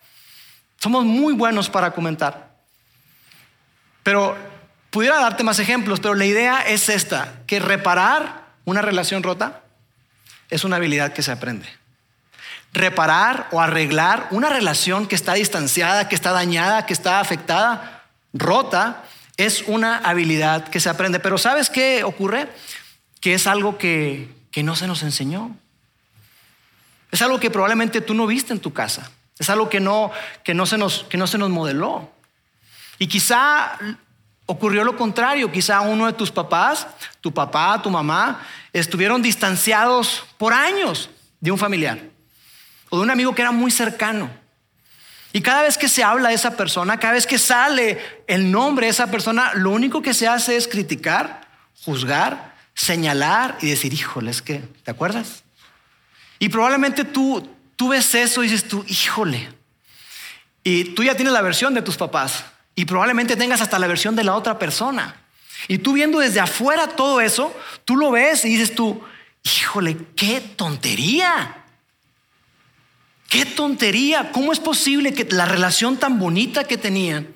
Somos 0.78 1.04
muy 1.04 1.34
buenos 1.34 1.70
para 1.70 1.88
argumentar. 1.88 2.56
Pero 4.02 4.38
pudiera 4.90 5.20
darte 5.20 5.44
más 5.44 5.60
ejemplos, 5.60 6.00
pero 6.00 6.16
la 6.16 6.24
idea 6.24 6.62
es 6.62 6.88
esta, 6.88 7.42
que 7.48 7.60
reparar 7.60 8.46
una 8.64 8.82
relación 8.82 9.24
rota 9.24 9.62
es 10.50 10.64
una 10.64 10.78
habilidad 10.78 11.12
que 11.12 11.22
se 11.22 11.34
aprende. 11.34 11.68
Reparar 12.78 13.48
o 13.52 13.62
arreglar 13.62 14.28
una 14.32 14.50
relación 14.50 15.08
que 15.08 15.16
está 15.16 15.34
distanciada, 15.34 16.08
que 16.08 16.16
está 16.16 16.32
dañada, 16.32 16.86
que 16.86 16.94
está 16.94 17.20
afectada, 17.20 18.04
rota, 18.34 19.04
es 19.38 19.64
una 19.68 19.98
habilidad 19.98 20.68
que 20.68 20.80
se 20.80 20.90
aprende. 20.90 21.20
Pero 21.20 21.38
¿sabes 21.38 21.70
qué 21.70 22.04
ocurre? 22.04 22.50
Que 23.20 23.34
es 23.34 23.48
algo 23.48 23.78
que, 23.78 24.30
que 24.52 24.64
no 24.64 24.76
se 24.76 24.88
nos 24.88 25.04
enseñó. 25.04 25.56
Es 27.12 27.22
algo 27.22 27.40
que 27.40 27.52
probablemente 27.52 28.02
tú 28.02 28.14
no 28.14 28.28
viste 28.28 28.54
en 28.54 28.60
tu 28.60 28.74
casa. 28.74 29.12
Es 29.40 29.50
algo 29.50 29.70
que 29.70 29.80
no, 29.80 30.12
que 30.44 30.54
no, 30.54 30.66
se, 30.66 30.78
nos, 30.78 31.04
que 31.04 31.18
no 31.18 31.28
se 31.28 31.38
nos 31.38 31.50
modeló. 31.50 32.12
Y 33.00 33.08
quizá 33.08 33.78
ocurrió 34.46 34.84
lo 34.84 34.98
contrario. 34.98 35.52
Quizá 35.52 35.82
uno 35.82 36.08
de 36.08 36.14
tus 36.14 36.32
papás, 36.32 36.88
tu 37.22 37.34
papá, 37.34 37.82
tu 37.82 37.90
mamá, 37.90 38.42
estuvieron 38.74 39.22
distanciados 39.22 40.26
por 40.38 40.54
años 40.54 41.10
de 41.40 41.52
un 41.52 41.58
familiar 41.58 42.17
o 42.90 42.98
de 42.98 43.04
un 43.04 43.12
amigo 43.12 43.34
que 43.36 43.42
era 43.42 43.52
muy 43.52 43.72
cercano. 43.72 44.30
Y 45.34 45.42
cada 45.42 45.64
vez 45.64 45.78
que 45.78 45.90
se 45.90 46.04
habla 46.04 46.30
de 46.30 46.36
esa 46.36 46.56
persona, 46.56 47.00
cada 47.00 47.14
vez 47.14 47.28
que 47.28 47.38
sale 47.38 48.00
el 48.28 48.50
nombre 48.50 48.88
de 48.88 48.92
esa 48.92 49.08
persona, 49.12 49.52
lo 49.56 49.72
único 49.72 50.02
que 50.02 50.14
se 50.14 50.28
hace 50.28 50.56
es 50.56 50.68
criticar, 50.68 51.48
juzgar, 51.84 52.56
señalar 52.74 53.58
y 53.62 53.70
decir, 53.70 53.94
híjole, 53.94 54.32
es 54.32 54.42
que, 54.42 54.60
¿te 54.84 54.92
acuerdas? 54.92 55.44
Y 56.40 56.50
probablemente 56.50 57.04
tú, 57.04 57.48
tú 57.76 57.90
ves 57.90 58.16
eso 58.16 58.44
y 58.44 58.50
dices 58.50 58.68
tú, 58.68 58.84
híjole. 58.88 59.50
Y 60.64 60.86
tú 60.96 61.04
ya 61.04 61.16
tienes 61.16 61.34
la 61.34 61.42
versión 61.42 61.74
de 61.74 61.82
tus 61.82 61.98
papás 61.98 62.46
y 62.76 62.86
probablemente 62.86 63.36
tengas 63.36 63.62
hasta 63.62 63.80
la 63.80 63.88
versión 63.88 64.16
de 64.16 64.24
la 64.24 64.36
otra 64.36 64.60
persona. 64.60 65.16
Y 65.68 65.80
tú 65.80 65.94
viendo 65.94 66.20
desde 66.20 66.40
afuera 66.40 66.88
todo 66.88 67.22
eso, 67.22 67.56
tú 67.86 67.96
lo 67.96 68.12
ves 68.12 68.46
y 68.46 68.50
dices 68.50 68.76
tú, 68.76 69.04
híjole, 69.44 69.98
qué 70.16 70.40
tontería. 70.42 71.64
Qué 73.30 73.46
tontería. 73.46 74.32
¿Cómo 74.32 74.54
es 74.54 74.60
posible 74.60 75.14
que 75.14 75.26
la 75.36 75.46
relación 75.46 75.98
tan 75.98 76.20
bonita 76.20 76.64
que 76.64 76.78
tenían 76.78 77.28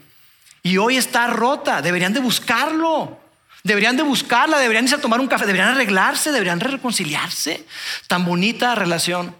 y 0.63 0.77
hoy 0.77 0.97
está 0.97 1.27
rota? 1.27 1.81
Deberían 1.81 2.13
de 2.13 2.19
buscarlo. 2.19 3.19
Deberían 3.63 3.95
de 3.95 4.01
buscarla, 4.01 4.57
deberían 4.57 4.85
irse 4.85 4.95
a 4.95 5.01
tomar 5.01 5.19
un 5.19 5.27
café, 5.27 5.45
deberían 5.45 5.69
arreglarse, 5.69 6.31
deberían 6.31 6.59
reconciliarse. 6.59 7.65
Tan 8.07 8.25
bonita 8.25 8.73
relación 8.73 9.35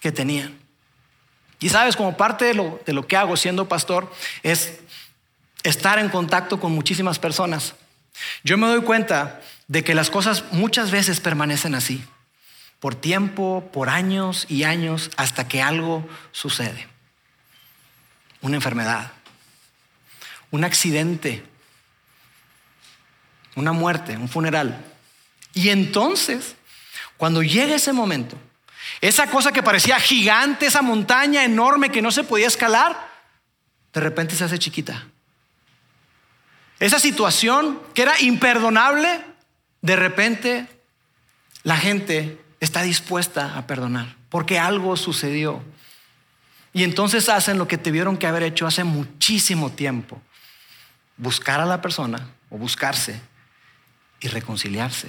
que 0.00 0.12
tenían. 0.12 0.58
Y 1.58 1.68
sabes, 1.68 1.94
como 1.94 2.16
parte 2.16 2.46
de 2.46 2.54
lo, 2.54 2.80
de 2.86 2.94
lo 2.94 3.06
que 3.06 3.16
hago 3.18 3.36
siendo 3.36 3.68
pastor 3.68 4.10
es 4.42 4.78
estar 5.62 5.98
en 5.98 6.08
contacto 6.08 6.58
con 6.58 6.72
muchísimas 6.72 7.18
personas. 7.18 7.74
Yo 8.44 8.56
me 8.56 8.66
doy 8.66 8.80
cuenta 8.80 9.42
de 9.68 9.84
que 9.84 9.94
las 9.94 10.10
cosas 10.10 10.44
muchas 10.52 10.90
veces 10.90 11.20
permanecen 11.20 11.74
así, 11.74 12.02
por 12.80 12.94
tiempo, 12.94 13.70
por 13.72 13.90
años 13.90 14.46
y 14.48 14.64
años, 14.64 15.10
hasta 15.16 15.46
que 15.46 15.62
algo 15.62 16.08
sucede. 16.32 16.88
Una 18.40 18.56
enfermedad, 18.56 19.12
un 20.50 20.64
accidente, 20.64 21.44
una 23.54 23.72
muerte, 23.72 24.16
un 24.16 24.28
funeral. 24.28 24.82
Y 25.52 25.68
entonces, 25.68 26.56
cuando 27.18 27.42
llega 27.42 27.74
ese 27.74 27.92
momento, 27.92 28.38
esa 29.02 29.26
cosa 29.26 29.52
que 29.52 29.62
parecía 29.62 30.00
gigante, 30.00 30.66
esa 30.66 30.80
montaña 30.80 31.44
enorme 31.44 31.90
que 31.90 32.00
no 32.00 32.10
se 32.10 32.24
podía 32.24 32.46
escalar, 32.46 33.10
de 33.92 34.00
repente 34.00 34.34
se 34.34 34.44
hace 34.44 34.58
chiquita. 34.58 35.06
Esa 36.78 36.98
situación 36.98 37.80
que 37.94 38.02
era 38.02 38.18
imperdonable, 38.20 39.20
de 39.82 39.96
repente 39.96 40.66
la 41.62 41.76
gente 41.76 42.39
está 42.60 42.82
dispuesta 42.82 43.56
a 43.56 43.66
perdonar 43.66 44.20
porque 44.30 44.58
algo 44.58 44.96
sucedió. 44.96 45.62
Y 46.72 46.84
entonces 46.84 47.28
hacen 47.28 47.58
lo 47.58 47.66
que 47.66 47.76
tuvieron 47.76 48.16
que 48.16 48.28
haber 48.28 48.44
hecho 48.44 48.66
hace 48.66 48.84
muchísimo 48.84 49.70
tiempo. 49.72 50.22
Buscar 51.16 51.60
a 51.60 51.66
la 51.66 51.82
persona 51.82 52.28
o 52.48 52.56
buscarse 52.56 53.20
y 54.20 54.28
reconciliarse. 54.28 55.08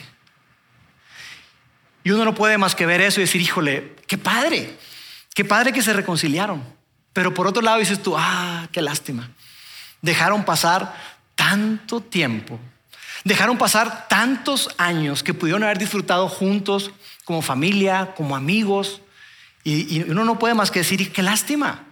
Y 2.03 2.09
uno 2.09 2.25
no 2.25 2.33
puede 2.33 2.57
más 2.57 2.73
que 2.73 2.87
ver 2.87 2.99
eso 2.99 3.19
y 3.19 3.23
decir, 3.23 3.41
híjole, 3.41 3.95
qué 4.07 4.17
padre, 4.17 4.75
qué 5.35 5.45
padre 5.45 5.71
que 5.71 5.83
se 5.83 5.93
reconciliaron. 5.93 6.63
Pero 7.13 7.33
por 7.33 7.45
otro 7.45 7.61
lado 7.61 7.77
dices 7.77 8.01
tú, 8.01 8.15
ah, 8.17 8.67
qué 8.71 8.81
lástima. 8.81 9.29
Dejaron 10.01 10.43
pasar 10.43 10.95
tanto 11.35 12.01
tiempo, 12.01 12.59
dejaron 13.23 13.57
pasar 13.57 14.07
tantos 14.07 14.69
años 14.79 15.21
que 15.21 15.35
pudieron 15.35 15.63
haber 15.63 15.77
disfrutado 15.77 16.27
juntos 16.27 16.91
como 17.32 17.41
familia, 17.41 18.13
como 18.13 18.36
amigos. 18.36 19.00
Y, 19.63 20.02
uno 20.10 20.26
no 20.26 20.38
puede 20.38 20.54
más 20.54 20.70
que 20.70 20.80
decir, 20.80 21.13
qué 21.13 21.22
lástima. 21.24 21.86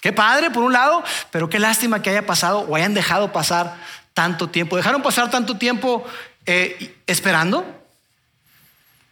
Qué 0.00 0.10
padre 0.10 0.50
por 0.50 0.62
un 0.62 0.72
lado, 0.72 1.04
pero 1.30 1.50
qué 1.50 1.58
lástima 1.58 2.00
que 2.00 2.08
haya 2.08 2.24
pasado 2.24 2.60
o 2.60 2.76
hayan 2.76 2.94
dejado 2.94 3.30
pasar 3.30 3.76
tanto 4.14 4.48
tiempo. 4.48 4.74
Dejaron 4.78 5.02
pasar 5.02 5.30
tanto 5.30 5.58
tiempo 5.58 6.06
eh, 6.46 6.96
esperando, 7.06 7.66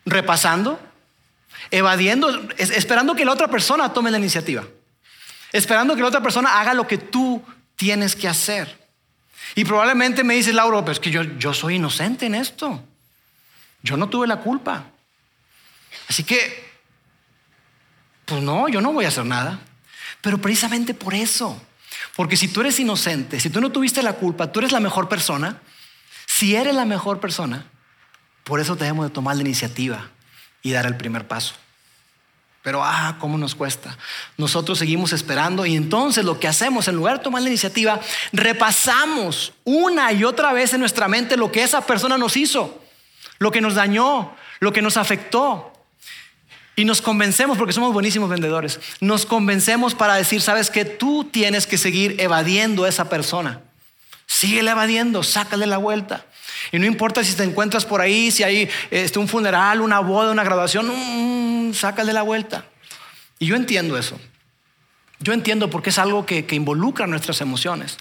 repasando, 0.07 0.81
evadiendo, 1.71 2.49
esperando 2.57 3.15
que 3.15 3.27
la 3.27 3.33
otra 3.33 3.49
persona 3.49 3.93
tome 3.93 4.11
la 4.11 4.19
iniciativa, 4.19 4.65
esperando 5.53 5.95
que 5.95 6.01
la 6.01 6.09
otra 6.09 6.23
persona 6.23 6.61
haga 6.61 6.73
lo 6.73 6.87
que 6.87 6.97
tú 6.97 7.43
tienes 7.77 8.17
que 8.17 8.27
hacer. 8.27 8.79
Y 9.55 9.67
probablemente 9.67 10.25
me 10.25 10.35
dice 10.35 10.55
Lauro, 10.55 10.83
pues 10.83 10.99
que 10.99 11.11
yo, 11.11 11.25
yo 11.25 11.53
soy 11.53 11.75
inocente 11.75 12.25
en 12.25 12.37
esto. 12.37 12.83
Yo 13.83 13.99
no 13.99 14.09
tuve 14.09 14.27
la 14.27 14.39
culpa. 14.39 14.87
Así 16.09 16.25
que, 16.25 16.73
pues 18.25 18.43
no, 18.43 18.69
yo 18.69 18.81
no 18.81 18.93
voy 18.93 19.05
a 19.05 19.09
hacer 19.09 19.25
nada. 19.25 19.61
Pero 20.21 20.39
precisamente 20.39 20.95
por 20.95 21.15
eso, 21.15 21.61
porque 22.17 22.37
si 22.37 22.49
tú 22.49 22.61
eres 22.63 22.81
inocente, 22.81 23.41
si 23.41 23.51
tú 23.51 23.61
no 23.61 23.71
tuviste 23.71 24.03
la 24.03 24.15
culpa, 24.15 24.51
tú 24.51 24.61
eres 24.61 24.73
la 24.73 24.81
mejor 24.81 25.09
persona, 25.09 25.61
si 26.27 26.57
eres 26.57 26.75
la 26.75 26.85
mejor 26.85 27.21
persona, 27.21 27.67
por 28.43 28.61
eso 28.61 28.77
debemos 28.77 29.07
de 29.07 29.13
tomar 29.13 29.37
la 29.37 29.43
iniciativa 29.43 30.11
y 30.63 30.73
dar 30.73 30.87
el 30.87 30.97
primer 30.97 31.29
paso. 31.29 31.55
Pero, 32.65 32.83
ah, 32.83 33.17
¿cómo 33.21 33.37
nos 33.37 33.55
cuesta? 33.55 33.99
Nosotros 34.39 34.79
seguimos 34.79 35.13
esperando 35.13 35.67
y 35.67 35.77
entonces 35.77 36.25
lo 36.25 36.41
que 36.41 36.49
hacemos, 36.49 36.89
en 36.89 36.97
lugar 36.97 37.19
de 37.19 37.25
tomar 37.25 37.43
la 37.43 37.51
iniciativa, 37.51 38.01
repasamos 38.33 39.53
una 39.65 40.11
y 40.13 40.25
otra 40.25 40.55
vez 40.55 40.73
en 40.73 40.81
nuestra 40.81 41.07
mente 41.07 41.37
lo 41.37 41.53
que 41.53 41.63
esa 41.63 41.87
persona 41.87 42.17
nos 42.17 42.39
hizo, 42.39 42.83
lo 43.39 43.51
que 43.51 43.61
nos 43.61 43.75
dañó, 43.75 44.35
lo 44.61 44.73
que 44.73 44.81
nos 44.81 44.97
afectó. 44.97 45.74
Y 46.77 46.85
nos 46.85 47.01
convencemos, 47.01 47.57
porque 47.57 47.73
somos 47.73 47.93
buenísimos 47.93 48.29
vendedores, 48.29 48.81
nos 49.01 49.27
convencemos 49.27 49.95
para 49.95 50.17
decir, 50.17 50.41
sabes 50.41 50.71
que 50.71 50.85
tú 50.85 51.25
tienes 51.25 51.67
que 51.67 51.79
seguir 51.79 52.17
evadiendo 52.21 52.85
a 52.85 52.89
esa 52.89 53.09
persona. 53.09 53.61
Sigue 54.27 54.61
evadiendo, 54.61 55.23
sácale 55.23 55.67
la 55.67 55.79
vuelta. 55.79 56.27
Y 56.73 56.79
no 56.79 56.87
importa 56.87 57.23
si 57.23 57.35
te 57.35 57.45
encuentras 57.45 57.85
por 57.85 58.01
ahí, 58.01 58.31
si 58.31 58.43
hay 58.43 58.69
este, 58.91 59.19
un 59.19 59.29
funeral, 59.29 59.81
una 59.81 60.01
boda, 60.01 60.33
una 60.33 60.43
graduación, 60.43 60.89
mm, 61.69 61.75
sácale 61.75 62.13
la 62.13 62.23
vuelta. 62.23 62.65
Y 63.39 63.47
yo 63.47 63.55
entiendo 63.55 63.97
eso. 63.97 64.19
Yo 65.21 65.33
entiendo 65.33 65.71
porque 65.71 65.91
es 65.91 65.99
algo 65.99 66.27
que, 66.27 66.45
que 66.45 66.57
involucra 66.57 67.07
nuestras 67.07 67.41
emociones. 67.41 67.99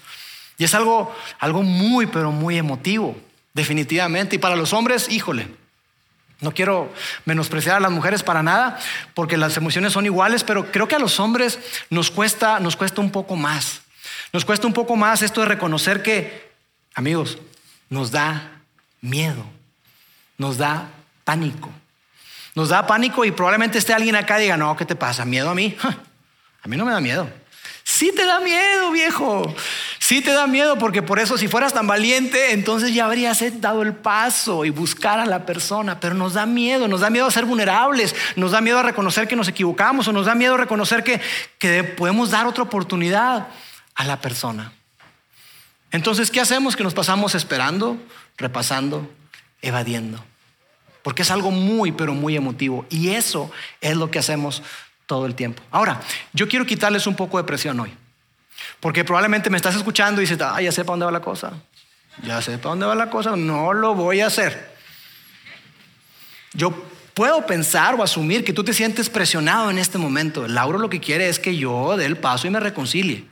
Y 0.58 0.64
es 0.64 0.74
algo, 0.74 1.14
algo 1.38 1.62
muy, 1.62 2.06
pero 2.06 2.32
muy 2.32 2.58
emotivo, 2.58 3.16
definitivamente. 3.52 4.36
Y 4.36 4.38
para 4.38 4.56
los 4.56 4.72
hombres, 4.72 5.08
híjole, 5.10 5.48
no 6.40 6.52
quiero 6.52 6.92
menospreciar 7.24 7.76
a 7.76 7.80
las 7.80 7.90
mujeres 7.90 8.22
para 8.22 8.42
nada, 8.42 8.78
porque 9.14 9.36
las 9.36 9.56
emociones 9.56 9.92
son 9.92 10.04
iguales, 10.04 10.44
pero 10.44 10.70
creo 10.70 10.88
que 10.88 10.96
a 10.96 10.98
los 10.98 11.20
hombres 11.20 11.58
nos 11.90 12.10
cuesta, 12.10 12.60
nos 12.60 12.76
cuesta 12.76 13.00
un 13.00 13.10
poco 13.10 13.36
más. 13.36 13.82
Nos 14.32 14.44
cuesta 14.44 14.66
un 14.66 14.72
poco 14.72 14.96
más 14.96 15.22
esto 15.22 15.40
de 15.40 15.46
reconocer 15.46 16.02
que, 16.02 16.52
amigos, 16.94 17.38
nos 17.88 18.10
da 18.10 18.50
miedo, 19.00 19.44
nos 20.38 20.58
da 20.58 20.88
pánico. 21.24 21.70
Nos 22.54 22.68
da 22.68 22.86
pánico 22.86 23.24
y 23.24 23.32
probablemente 23.32 23.78
esté 23.78 23.92
alguien 23.94 24.16
acá 24.16 24.38
y 24.38 24.42
diga, 24.42 24.56
no, 24.56 24.76
¿qué 24.76 24.84
te 24.84 24.96
pasa? 24.96 25.24
¿Miedo 25.24 25.50
a 25.50 25.54
mí? 25.54 25.76
A 26.62 26.66
mí 26.66 26.78
no 26.78 26.86
me 26.86 26.92
da 26.92 27.00
miedo. 27.00 27.28
Sí 27.84 28.12
te 28.16 28.24
da 28.24 28.40
miedo, 28.40 28.90
viejo. 28.90 29.54
Sí 29.98 30.22
te 30.22 30.32
da 30.32 30.46
miedo 30.46 30.78
porque 30.78 31.02
por 31.02 31.18
eso 31.18 31.36
si 31.36 31.48
fueras 31.48 31.74
tan 31.74 31.86
valiente, 31.86 32.52
entonces 32.52 32.94
ya 32.94 33.04
habrías 33.04 33.42
dado 33.60 33.82
el 33.82 33.94
paso 33.94 34.64
y 34.64 34.70
buscar 34.70 35.20
a 35.20 35.26
la 35.26 35.44
persona. 35.44 36.00
Pero 36.00 36.14
nos 36.14 36.32
da 36.32 36.46
miedo, 36.46 36.88
nos 36.88 37.00
da 37.00 37.10
miedo 37.10 37.26
a 37.26 37.30
ser 37.30 37.44
vulnerables, 37.44 38.16
nos 38.36 38.52
da 38.52 38.62
miedo 38.62 38.78
a 38.78 38.82
reconocer 38.82 39.28
que 39.28 39.36
nos 39.36 39.48
equivocamos 39.48 40.08
o 40.08 40.12
nos 40.12 40.26
da 40.26 40.34
miedo 40.34 40.54
a 40.54 40.58
reconocer 40.58 41.04
que, 41.04 41.20
que 41.58 41.84
podemos 41.84 42.30
dar 42.30 42.46
otra 42.46 42.62
oportunidad 42.62 43.48
a 43.94 44.04
la 44.04 44.20
persona. 44.20 44.72
Entonces, 45.92 46.30
¿qué 46.30 46.40
hacemos? 46.40 46.76
Que 46.76 46.82
nos 46.84 46.94
pasamos 46.94 47.34
esperando, 47.34 47.98
repasando, 48.38 49.08
evadiendo. 49.62 50.24
Porque 51.02 51.22
es 51.22 51.30
algo 51.30 51.50
muy, 51.50 51.92
pero 51.92 52.14
muy 52.14 52.34
emotivo. 52.34 52.86
Y 52.88 53.10
eso 53.10 53.50
es 53.82 53.94
lo 53.94 54.10
que 54.10 54.18
hacemos 54.18 54.62
todo 55.06 55.26
el 55.26 55.34
tiempo. 55.34 55.62
Ahora, 55.70 56.00
yo 56.32 56.48
quiero 56.48 56.66
quitarles 56.66 57.06
un 57.06 57.16
poco 57.16 57.38
de 57.38 57.44
presión 57.44 57.78
hoy. 57.80 57.94
Porque 58.80 59.04
probablemente 59.04 59.50
me 59.50 59.56
estás 59.56 59.74
escuchando 59.74 60.20
y 60.20 60.24
dices, 60.24 60.40
ah, 60.40 60.60
ya 60.60 60.72
sé 60.72 60.84
para 60.84 60.92
dónde 60.92 61.06
va 61.06 61.12
la 61.12 61.20
cosa. 61.20 61.52
Ya 62.22 62.40
sé 62.40 62.58
para 62.58 62.70
dónde 62.70 62.86
va 62.86 62.94
la 62.94 63.10
cosa. 63.10 63.36
No 63.36 63.72
lo 63.72 63.94
voy 63.94 64.20
a 64.20 64.26
hacer. 64.26 64.74
Yo 66.52 66.72
puedo 67.14 67.46
pensar 67.46 67.94
o 67.94 68.02
asumir 68.02 68.44
que 68.44 68.52
tú 68.52 68.64
te 68.64 68.72
sientes 68.72 69.08
presionado 69.10 69.70
en 69.70 69.78
este 69.78 69.98
momento. 69.98 70.46
Lauro 70.46 70.78
lo 70.78 70.90
que 70.90 71.00
quiere 71.00 71.28
es 71.28 71.38
que 71.38 71.56
yo 71.56 71.96
dé 71.96 72.06
el 72.06 72.16
paso 72.16 72.46
y 72.46 72.50
me 72.50 72.60
reconcilie. 72.60 73.24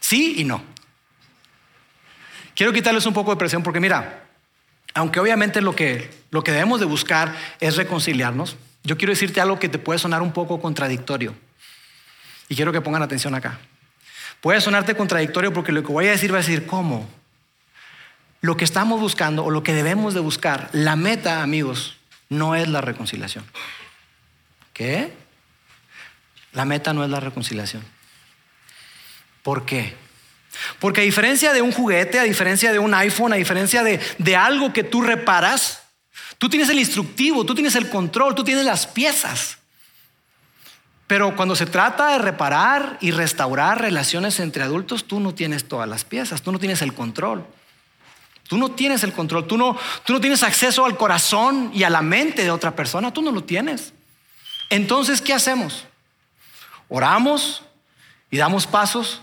Sí 0.00 0.34
y 0.38 0.44
no. 0.44 0.62
Quiero 2.54 2.72
quitarles 2.72 3.06
un 3.06 3.14
poco 3.14 3.30
de 3.30 3.36
presión 3.36 3.62
porque 3.62 3.78
mira, 3.78 4.24
aunque 4.94 5.20
obviamente 5.20 5.60
lo 5.60 5.76
que, 5.76 6.10
lo 6.30 6.42
que 6.42 6.50
debemos 6.50 6.80
de 6.80 6.86
buscar 6.86 7.36
es 7.60 7.76
reconciliarnos, 7.76 8.56
yo 8.88 8.96
quiero 8.96 9.12
decirte 9.12 9.38
algo 9.38 9.58
que 9.58 9.68
te 9.68 9.78
puede 9.78 9.98
sonar 9.98 10.22
un 10.22 10.32
poco 10.32 10.62
contradictorio. 10.62 11.34
Y 12.48 12.56
quiero 12.56 12.72
que 12.72 12.80
pongan 12.80 13.02
atención 13.02 13.34
acá. 13.34 13.58
Puede 14.40 14.62
sonarte 14.62 14.96
contradictorio 14.96 15.52
porque 15.52 15.72
lo 15.72 15.82
que 15.82 15.92
voy 15.92 16.06
a 16.06 16.12
decir 16.12 16.32
va 16.32 16.38
a 16.38 16.40
decir, 16.40 16.66
¿cómo? 16.66 17.06
Lo 18.40 18.56
que 18.56 18.64
estamos 18.64 18.98
buscando 18.98 19.44
o 19.44 19.50
lo 19.50 19.62
que 19.62 19.74
debemos 19.74 20.14
de 20.14 20.20
buscar, 20.20 20.70
la 20.72 20.96
meta, 20.96 21.42
amigos, 21.42 21.98
no 22.30 22.54
es 22.54 22.66
la 22.66 22.80
reconciliación. 22.80 23.44
¿Qué? 24.72 25.12
La 26.54 26.64
meta 26.64 26.94
no 26.94 27.04
es 27.04 27.10
la 27.10 27.20
reconciliación. 27.20 27.84
¿Por 29.42 29.66
qué? 29.66 29.94
Porque 30.78 31.02
a 31.02 31.04
diferencia 31.04 31.52
de 31.52 31.60
un 31.60 31.72
juguete, 31.72 32.20
a 32.20 32.22
diferencia 32.22 32.72
de 32.72 32.78
un 32.78 32.94
iPhone, 32.94 33.34
a 33.34 33.36
diferencia 33.36 33.82
de, 33.82 34.00
de 34.16 34.34
algo 34.34 34.72
que 34.72 34.82
tú 34.82 35.02
reparas, 35.02 35.82
tú 36.38 36.48
tienes 36.48 36.68
el 36.68 36.78
instructivo, 36.78 37.44
tú 37.44 37.54
tienes 37.54 37.74
el 37.74 37.90
control, 37.90 38.34
tú 38.34 38.44
tienes 38.44 38.64
las 38.64 38.86
piezas. 38.86 39.58
Pero 41.06 41.34
cuando 41.36 41.56
se 41.56 41.66
trata 41.66 42.12
de 42.12 42.18
reparar 42.18 42.98
y 43.00 43.10
restaurar 43.10 43.80
relaciones 43.80 44.40
entre 44.40 44.62
adultos, 44.62 45.04
tú 45.04 45.20
no 45.20 45.34
tienes 45.34 45.66
todas 45.66 45.88
las 45.88 46.04
piezas, 46.04 46.42
tú 46.42 46.52
no 46.52 46.58
tienes 46.58 46.82
el 46.82 46.94
control. 46.94 47.46
Tú 48.46 48.56
no 48.56 48.70
tienes 48.70 49.02
el 49.04 49.12
control, 49.12 49.46
tú 49.46 49.58
no, 49.58 49.76
tú 50.04 50.14
no 50.14 50.20
tienes 50.20 50.42
acceso 50.42 50.86
al 50.86 50.96
corazón 50.96 51.70
y 51.74 51.82
a 51.82 51.90
la 51.90 52.00
mente 52.00 52.44
de 52.44 52.50
otra 52.50 52.74
persona, 52.74 53.12
tú 53.12 53.20
no 53.20 53.30
lo 53.30 53.44
tienes. 53.44 53.92
Entonces, 54.70 55.20
¿qué 55.20 55.34
hacemos? 55.34 55.86
Oramos 56.88 57.62
y 58.30 58.38
damos 58.38 58.66
pasos 58.66 59.22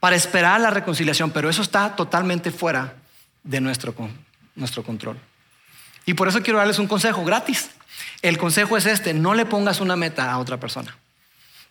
para 0.00 0.16
esperar 0.16 0.60
la 0.60 0.70
reconciliación, 0.70 1.30
pero 1.30 1.48
eso 1.48 1.62
está 1.62 1.94
totalmente 1.96 2.50
fuera 2.50 2.96
de 3.42 3.60
nuestro, 3.60 3.94
nuestro 4.54 4.82
control. 4.82 5.18
Y 6.06 6.14
por 6.14 6.28
eso 6.28 6.42
quiero 6.42 6.58
darles 6.58 6.78
un 6.78 6.88
consejo 6.88 7.24
gratis. 7.24 7.70
El 8.22 8.38
consejo 8.38 8.76
es 8.76 8.86
este, 8.86 9.14
no 9.14 9.34
le 9.34 9.46
pongas 9.46 9.80
una 9.80 9.96
meta 9.96 10.30
a 10.32 10.38
otra 10.38 10.58
persona. 10.58 10.96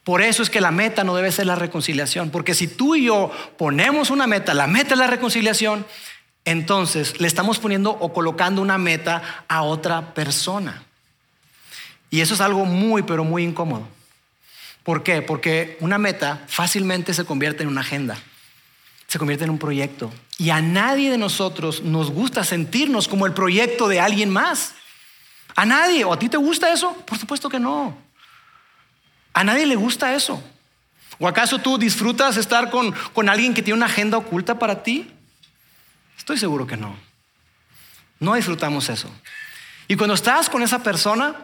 Por 0.04 0.22
eso 0.22 0.42
es 0.42 0.50
que 0.50 0.62
la 0.62 0.72
meta 0.72 1.04
no 1.04 1.16
debe 1.16 1.32
ser 1.32 1.46
la 1.46 1.56
reconciliación, 1.56 2.32
porque 2.32 2.56
si 2.56 2.68
tú 2.68 2.96
y 2.96 3.06
yo 3.06 3.32
ponemos 3.58 4.10
una 4.10 4.26
meta, 4.26 4.54
la 4.54 4.66
meta 4.66 4.94
es 4.94 5.00
la 5.00 5.08
reconciliación, 5.08 5.86
entonces 6.44 7.20
le 7.20 7.28
estamos 7.28 7.60
poniendo 7.60 7.92
o 7.92 8.12
colocando 8.12 8.62
una 8.62 8.80
meta 8.80 9.22
a 9.48 9.62
otra 9.62 10.14
persona. 10.14 10.84
Y 12.10 12.22
eso 12.22 12.34
es 12.34 12.42
algo 12.42 12.66
muy, 12.66 13.04
pero 13.04 13.24
muy 13.24 13.44
incómodo. 13.44 13.88
¿Por 14.84 15.04
qué? 15.04 15.22
Porque 15.22 15.78
una 15.82 16.00
meta 16.00 16.42
fácilmente 16.48 17.14
se 17.14 17.24
convierte 17.24 17.62
en 17.62 17.70
una 17.70 17.82
agenda, 17.82 18.18
se 19.12 19.20
convierte 19.20 19.44
en 19.44 19.50
un 19.50 19.60
proyecto. 19.60 20.10
Y 20.38 20.52
a 20.52 20.62
nadie 20.62 21.12
de 21.12 21.18
nosotros 21.18 21.84
nos 21.84 22.10
gusta 22.10 22.46
sentirnos 22.46 23.10
como 23.10 23.26
el 23.26 23.34
proyecto 23.34 23.90
de 23.90 24.00
alguien 24.00 24.30
más. 24.30 24.74
A 25.54 25.66
nadie. 25.66 26.06
¿O 26.06 26.14
a 26.14 26.18
ti 26.18 26.30
te 26.30 26.38
gusta 26.38 26.72
eso? 26.72 26.96
Por 27.06 27.18
supuesto 27.18 27.50
que 27.50 27.60
no. 27.60 27.94
A 29.34 29.44
nadie 29.44 29.66
le 29.66 29.76
gusta 29.76 30.16
eso. 30.16 30.42
¿O 31.20 31.28
acaso 31.28 31.60
tú 31.60 31.78
disfrutas 31.78 32.38
estar 32.38 32.70
con, 32.70 32.94
con 33.12 33.28
alguien 33.28 33.54
que 33.54 33.62
tiene 33.62 33.76
una 33.76 33.88
agenda 33.88 34.18
oculta 34.18 34.58
para 34.58 34.82
ti? 34.82 35.12
Estoy 36.18 36.38
seguro 36.38 36.66
que 36.66 36.78
no. 36.78 36.96
No 38.18 38.36
disfrutamos 38.36 38.88
eso. 38.88 39.12
Y 39.90 39.98
cuando 39.98 40.14
estás 40.14 40.50
con 40.50 40.64
esa 40.64 40.84
persona, 40.84 41.36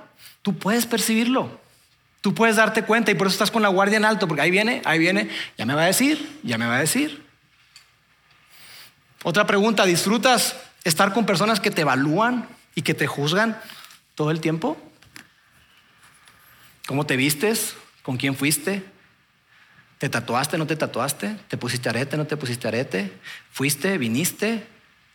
tú 0.41 0.58
puedes 0.58 0.86
percibirlo. 0.86 1.60
Tú 2.21 2.34
puedes 2.34 2.56
darte 2.56 2.84
cuenta 2.84 3.12
y 3.12 3.15
por 3.15 3.27
eso 3.27 3.34
estás 3.34 3.51
con 3.51 3.62
la 3.62 3.67
guardia 3.67 3.97
en 3.97 4.06
alto, 4.06 4.25
porque 4.25 4.43
ahí 4.43 4.51
viene, 4.51 4.82
ahí 4.86 4.99
viene, 4.99 5.30
ya 5.58 5.65
me 5.65 5.73
va 5.73 5.82
a 5.82 5.88
decir, 5.88 6.39
ya 6.43 6.58
me 6.58 6.65
va 6.65 6.77
a 6.77 6.80
decir. 6.80 7.27
Otra 9.28 9.46
pregunta, 9.46 9.86
¿disfrutas 9.86 10.56
estar 10.86 11.12
con 11.12 11.26
personas 11.26 11.60
que 11.60 11.70
te 11.70 11.82
evalúan 11.82 12.48
y 12.76 12.84
que 12.84 12.94
te 12.94 13.08
juzgan 13.08 13.60
todo 14.16 14.32
el 14.32 14.40
tiempo? 14.40 14.78
¿Cómo 16.88 17.06
te 17.06 17.18
vistes? 17.18 17.76
¿Con 18.04 18.16
quién 18.16 18.38
fuiste? 18.38 18.86
¿Te 19.98 20.08
tatuaste? 20.08 20.58
¿No 20.58 20.66
te 20.66 20.78
tatuaste? 20.78 21.36
¿Te 21.50 21.58
pusiste 21.58 21.90
arete? 21.90 22.16
¿No 22.16 22.26
te 22.26 22.38
pusiste 22.38 22.70
arete? 22.70 23.20
¿Fuiste? 23.52 23.98
¿Viniste? 23.98 24.66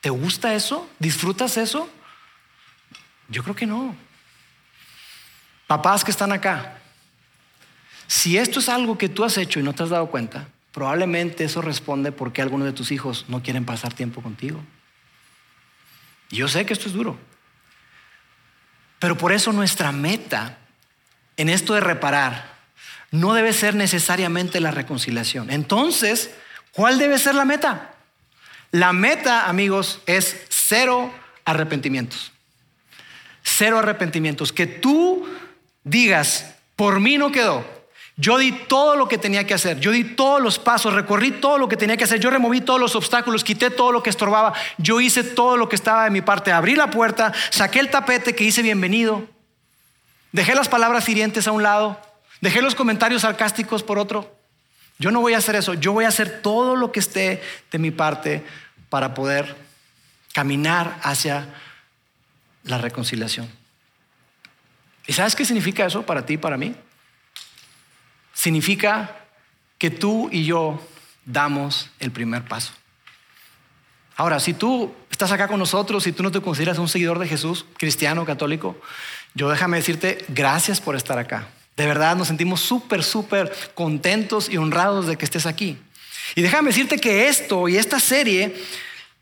¿Te 0.02 0.10
gusta 0.10 0.52
eso? 0.52 0.90
¿Disfrutas 0.98 1.56
eso? 1.56 1.88
Yo 3.30 3.42
creo 3.42 3.56
que 3.56 3.64
no. 3.64 3.96
Papás 5.66 6.04
que 6.04 6.10
están 6.10 6.32
acá, 6.32 6.76
si 8.06 8.36
esto 8.36 8.58
es 8.60 8.68
algo 8.68 8.98
que 8.98 9.08
tú 9.08 9.24
has 9.24 9.38
hecho 9.38 9.58
y 9.58 9.62
no 9.62 9.72
te 9.72 9.84
has 9.84 9.88
dado 9.88 10.10
cuenta, 10.10 10.48
probablemente 10.72 11.44
eso 11.44 11.62
responde 11.62 12.12
porque 12.12 12.42
algunos 12.42 12.66
de 12.66 12.72
tus 12.72 12.90
hijos 12.90 13.26
no 13.28 13.42
quieren 13.42 13.64
pasar 13.64 13.92
tiempo 13.92 14.22
contigo. 14.22 14.62
yo 16.30 16.48
sé 16.48 16.64
que 16.64 16.72
esto 16.72 16.88
es 16.88 16.94
duro, 16.94 17.18
pero 18.98 19.18
por 19.18 19.32
eso 19.32 19.52
nuestra 19.52 19.92
meta 19.92 20.58
en 21.36 21.48
esto 21.48 21.74
de 21.74 21.80
reparar 21.80 22.52
no 23.10 23.34
debe 23.34 23.52
ser 23.52 23.74
necesariamente 23.74 24.60
la 24.60 24.70
reconciliación. 24.70 25.50
Entonces, 25.50 26.30
¿cuál 26.72 26.98
debe 26.98 27.18
ser 27.18 27.34
la 27.34 27.44
meta? 27.44 27.94
La 28.70 28.94
meta, 28.94 29.48
amigos, 29.48 30.00
es 30.06 30.46
cero 30.48 31.12
arrepentimientos. 31.44 32.32
Cero 33.42 33.78
arrepentimientos. 33.78 34.52
Que 34.52 34.66
tú 34.66 35.28
digas, 35.84 36.54
por 36.74 37.00
mí 37.00 37.18
no 37.18 37.30
quedó. 37.30 37.81
Yo 38.16 38.36
di 38.36 38.52
todo 38.52 38.94
lo 38.96 39.08
que 39.08 39.16
tenía 39.16 39.46
que 39.46 39.54
hacer, 39.54 39.80
yo 39.80 39.90
di 39.90 40.04
todos 40.04 40.40
los 40.40 40.58
pasos, 40.58 40.92
recorrí 40.92 41.30
todo 41.30 41.56
lo 41.56 41.68
que 41.68 41.78
tenía 41.78 41.96
que 41.96 42.04
hacer, 42.04 42.20
yo 42.20 42.30
removí 42.30 42.60
todos 42.60 42.78
los 42.78 42.94
obstáculos, 42.94 43.42
quité 43.42 43.70
todo 43.70 43.90
lo 43.90 44.02
que 44.02 44.10
estorbaba, 44.10 44.52
yo 44.76 45.00
hice 45.00 45.24
todo 45.24 45.56
lo 45.56 45.68
que 45.68 45.76
estaba 45.76 46.04
de 46.04 46.10
mi 46.10 46.20
parte, 46.20 46.52
abrí 46.52 46.76
la 46.76 46.90
puerta, 46.90 47.32
saqué 47.50 47.80
el 47.80 47.90
tapete 47.90 48.34
que 48.34 48.44
hice 48.44 48.60
bienvenido, 48.60 49.26
dejé 50.30 50.54
las 50.54 50.68
palabras 50.68 51.08
hirientes 51.08 51.48
a 51.48 51.52
un 51.52 51.62
lado, 51.62 51.98
dejé 52.42 52.60
los 52.60 52.74
comentarios 52.74 53.22
sarcásticos 53.22 53.82
por 53.82 53.98
otro. 53.98 54.36
Yo 54.98 55.10
no 55.10 55.20
voy 55.20 55.32
a 55.32 55.38
hacer 55.38 55.56
eso, 55.56 55.72
yo 55.72 55.92
voy 55.94 56.04
a 56.04 56.08
hacer 56.08 56.42
todo 56.42 56.76
lo 56.76 56.92
que 56.92 57.00
esté 57.00 57.42
de 57.70 57.78
mi 57.78 57.90
parte 57.90 58.44
para 58.90 59.14
poder 59.14 59.56
caminar 60.34 60.98
hacia 61.02 61.48
la 62.64 62.76
reconciliación. 62.76 63.50
¿Y 65.06 65.14
sabes 65.14 65.34
qué 65.34 65.46
significa 65.46 65.86
eso 65.86 66.02
para 66.02 66.26
ti 66.26 66.34
y 66.34 66.38
para 66.38 66.58
mí? 66.58 66.74
Significa 68.42 69.14
que 69.78 69.88
tú 69.88 70.28
y 70.32 70.44
yo 70.44 70.84
damos 71.24 71.90
el 72.00 72.10
primer 72.10 72.42
paso. 72.42 72.72
Ahora, 74.16 74.40
si 74.40 74.52
tú 74.52 74.92
estás 75.12 75.30
acá 75.30 75.46
con 75.46 75.60
nosotros 75.60 76.08
y 76.08 76.12
tú 76.12 76.24
no 76.24 76.32
te 76.32 76.40
consideras 76.40 76.78
un 76.78 76.88
seguidor 76.88 77.20
de 77.20 77.28
Jesús, 77.28 77.64
cristiano, 77.76 78.26
católico, 78.26 78.76
yo 79.36 79.48
déjame 79.48 79.76
decirte 79.76 80.24
gracias 80.26 80.80
por 80.80 80.96
estar 80.96 81.20
acá. 81.20 81.46
De 81.76 81.86
verdad 81.86 82.16
nos 82.16 82.26
sentimos 82.26 82.58
súper, 82.58 83.04
súper 83.04 83.52
contentos 83.76 84.48
y 84.50 84.56
honrados 84.56 85.06
de 85.06 85.16
que 85.16 85.24
estés 85.24 85.46
aquí. 85.46 85.78
Y 86.34 86.42
déjame 86.42 86.70
decirte 86.70 86.98
que 86.98 87.28
esto 87.28 87.68
y 87.68 87.76
esta 87.76 88.00
serie 88.00 88.56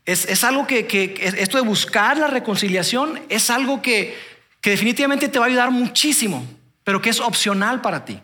es, 0.03 0.43
algo 0.43 0.65
que, 0.65 1.13
esto 1.37 1.59
de 1.59 1.63
buscar 1.63 2.17
la 2.17 2.25
reconciliación 2.25 3.21
es 3.29 3.51
algo 3.51 3.83
que, 3.83 4.17
que 4.61 4.71
definitivamente 4.71 5.29
te 5.29 5.37
va 5.37 5.45
a 5.45 5.49
ayudar 5.49 5.69
muchísimo, 5.69 6.43
pero 6.83 7.03
que 7.03 7.11
es 7.11 7.19
opcional 7.19 7.81
para 7.81 8.03
ti. 8.03 8.19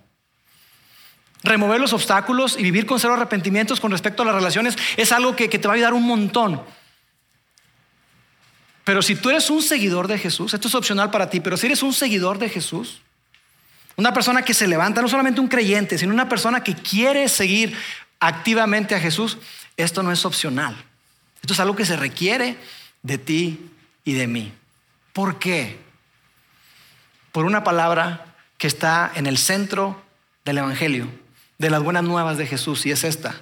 Remover 1.43 1.79
los 1.79 1.93
obstáculos 1.93 2.55
y 2.57 2.63
vivir 2.63 2.85
con 2.85 2.99
cero 2.99 3.13
arrepentimientos 3.13 3.79
con 3.79 3.91
respecto 3.91 4.23
a 4.23 4.25
las 4.25 4.35
relaciones 4.35 4.75
es 4.97 5.11
algo 5.11 5.35
que, 5.35 5.47
te 5.47 5.67
va 5.67 5.73
a 5.73 5.75
ayudar 5.75 5.93
un 5.93 6.03
montón. 6.03 6.61
Pero 8.83 9.01
si 9.01 9.15
tú 9.15 9.29
eres 9.29 9.49
un 9.49 9.61
seguidor 9.61 10.07
de 10.07 10.17
Jesús, 10.17 10.53
esto 10.53 10.67
es 10.67 10.75
opcional 10.75 11.11
para 11.11 11.29
ti, 11.29 11.39
pero 11.39 11.57
si 11.57 11.67
eres 11.67 11.83
un 11.83 11.93
seguidor 11.93 12.39
de 12.39 12.49
Jesús, 12.49 13.01
una 13.97 14.13
persona 14.13 14.43
que 14.43 14.53
se 14.53 14.67
levanta, 14.67 15.01
no 15.01 15.07
solamente 15.07 15.41
un 15.41 15.47
creyente, 15.47 15.97
sino 15.97 16.13
una 16.13 16.29
persona 16.29 16.63
que 16.63 16.75
quiere 16.75 17.27
seguir 17.27 17.75
activamente 18.19 18.95
a 18.95 18.99
Jesús, 18.99 19.37
esto 19.75 20.03
no 20.03 20.11
es 20.11 20.25
opcional. 20.25 20.75
Esto 21.41 21.53
es 21.53 21.59
algo 21.59 21.75
que 21.75 21.85
se 21.85 21.95
requiere 21.95 22.57
de 23.03 23.17
ti 23.17 23.69
y 24.03 24.13
de 24.13 24.27
mí. 24.27 24.53
¿Por 25.13 25.39
qué? 25.39 25.79
Por 27.31 27.45
una 27.45 27.63
palabra 27.63 28.35
que 28.57 28.67
está 28.67 29.11
en 29.15 29.27
el 29.27 29.37
centro 29.37 30.01
del 30.45 30.59
Evangelio, 30.59 31.07
de 31.57 31.69
las 31.69 31.81
buenas 31.81 32.03
nuevas 32.03 32.37
de 32.37 32.47
Jesús, 32.47 32.85
y 32.85 32.91
es 32.91 33.03
esta, 33.03 33.41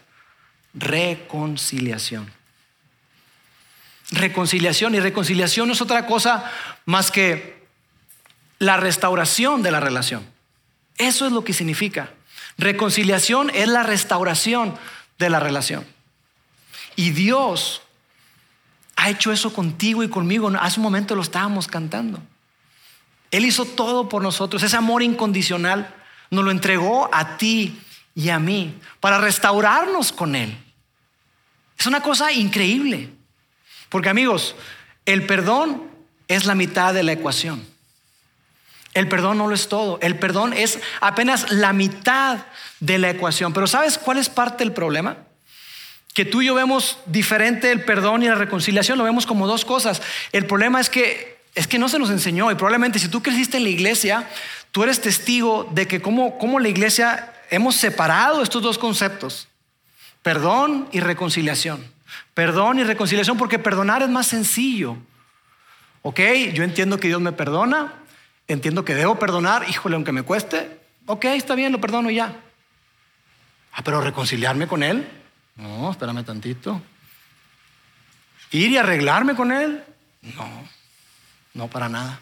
reconciliación. 0.73 2.31
Reconciliación, 4.11 4.95
y 4.95 4.99
reconciliación 4.99 5.67
no 5.67 5.73
es 5.73 5.81
otra 5.81 6.05
cosa 6.05 6.49
más 6.85 7.11
que 7.11 7.65
la 8.59 8.77
restauración 8.77 9.63
de 9.63 9.71
la 9.71 9.79
relación. 9.79 10.25
Eso 10.97 11.25
es 11.25 11.31
lo 11.31 11.43
que 11.43 11.53
significa. 11.53 12.11
Reconciliación 12.57 13.49
es 13.53 13.67
la 13.67 13.83
restauración 13.83 14.75
de 15.17 15.29
la 15.29 15.39
relación. 15.39 15.85
Y 16.95 17.09
Dios 17.11 17.81
ha 18.95 19.09
hecho 19.09 19.31
eso 19.31 19.53
contigo 19.53 20.03
y 20.03 20.09
conmigo. 20.09 20.51
Hace 20.59 20.79
un 20.79 20.83
momento 20.83 21.15
lo 21.15 21.21
estábamos 21.21 21.67
cantando. 21.67 22.21
Él 23.31 23.43
hizo 23.43 23.65
todo 23.65 24.07
por 24.07 24.21
nosotros, 24.21 24.63
ese 24.63 24.77
amor 24.77 25.03
incondicional 25.03 25.93
nos 26.31 26.45
lo 26.45 26.51
entregó 26.51 27.09
a 27.11 27.37
ti 27.37 27.79
y 28.15 28.29
a 28.29 28.39
mí 28.39 28.79
para 28.99 29.19
restaurarnos 29.19 30.11
con 30.11 30.35
Él. 30.35 30.57
Es 31.77 31.85
una 31.85 32.01
cosa 32.01 32.31
increíble. 32.31 33.09
Porque 33.89 34.09
amigos, 34.09 34.55
el 35.05 35.25
perdón 35.25 35.83
es 36.27 36.45
la 36.45 36.55
mitad 36.55 36.93
de 36.93 37.03
la 37.03 37.11
ecuación. 37.11 37.65
El 38.93 39.09
perdón 39.09 39.37
no 39.37 39.47
lo 39.47 39.53
es 39.53 39.67
todo. 39.67 39.99
El 40.01 40.17
perdón 40.17 40.53
es 40.53 40.79
apenas 41.01 41.51
la 41.51 41.73
mitad 41.73 42.45
de 42.79 42.97
la 42.97 43.09
ecuación. 43.09 43.53
Pero 43.53 43.67
¿sabes 43.67 43.97
cuál 43.97 44.17
es 44.17 44.29
parte 44.29 44.63
del 44.63 44.73
problema? 44.73 45.17
Que 46.13 46.23
tú 46.23 46.41
y 46.41 46.45
yo 46.45 46.55
vemos 46.55 46.97
diferente 47.05 47.71
el 47.71 47.83
perdón 47.83 48.23
y 48.23 48.27
la 48.27 48.35
reconciliación, 48.35 48.97
lo 48.97 49.03
vemos 49.03 49.25
como 49.25 49.47
dos 49.47 49.65
cosas. 49.65 50.01
El 50.31 50.45
problema 50.45 50.79
es 50.79 50.89
que 50.89 51.35
es 51.55 51.67
que 51.67 51.79
no 51.79 51.87
se 51.87 51.99
nos 51.99 52.09
enseñó 52.09 52.51
y 52.51 52.55
probablemente 52.55 52.99
si 52.99 53.07
tú 53.07 53.23
creciste 53.23 53.57
en 53.57 53.63
la 53.63 53.69
iglesia, 53.69 54.27
tú 54.71 54.83
eres 54.83 54.99
testigo 54.99 55.69
de 55.71 55.87
que 55.87 56.01
como, 56.01 56.37
como 56.37 56.59
la 56.59 56.67
iglesia 56.67 57.33
hemos 57.55 57.75
separado 57.75 58.41
estos 58.41 58.61
dos 58.61 58.77
conceptos, 58.77 59.47
perdón 60.21 60.87
y 60.91 60.99
reconciliación. 60.99 61.83
Perdón 62.33 62.79
y 62.79 62.83
reconciliación 62.83 63.37
porque 63.37 63.59
perdonar 63.59 64.01
es 64.01 64.09
más 64.09 64.27
sencillo. 64.27 64.97
Ok, 66.01 66.19
yo 66.53 66.63
entiendo 66.63 66.99
que 66.99 67.07
Dios 67.07 67.21
me 67.21 67.31
perdona, 67.31 67.93
entiendo 68.47 68.85
que 68.85 68.93
debo 68.93 69.17
perdonar, 69.17 69.67
híjole, 69.69 69.95
aunque 69.95 70.11
me 70.11 70.23
cueste, 70.23 70.79
ok, 71.05 71.25
está 71.25 71.55
bien, 71.55 71.71
lo 71.71 71.81
perdono 71.81 72.11
ya. 72.11 72.35
Ah, 73.71 73.81
pero 73.83 74.01
reconciliarme 74.01 74.67
con 74.67 74.83
Él, 74.83 75.07
no, 75.55 75.89
espérame 75.89 76.23
tantito. 76.23 76.81
Ir 78.51 78.71
y 78.71 78.77
arreglarme 78.77 79.33
con 79.33 79.51
Él, 79.51 79.83
no, 80.21 80.47
no 81.53 81.67
para 81.69 81.89
nada. 81.89 82.19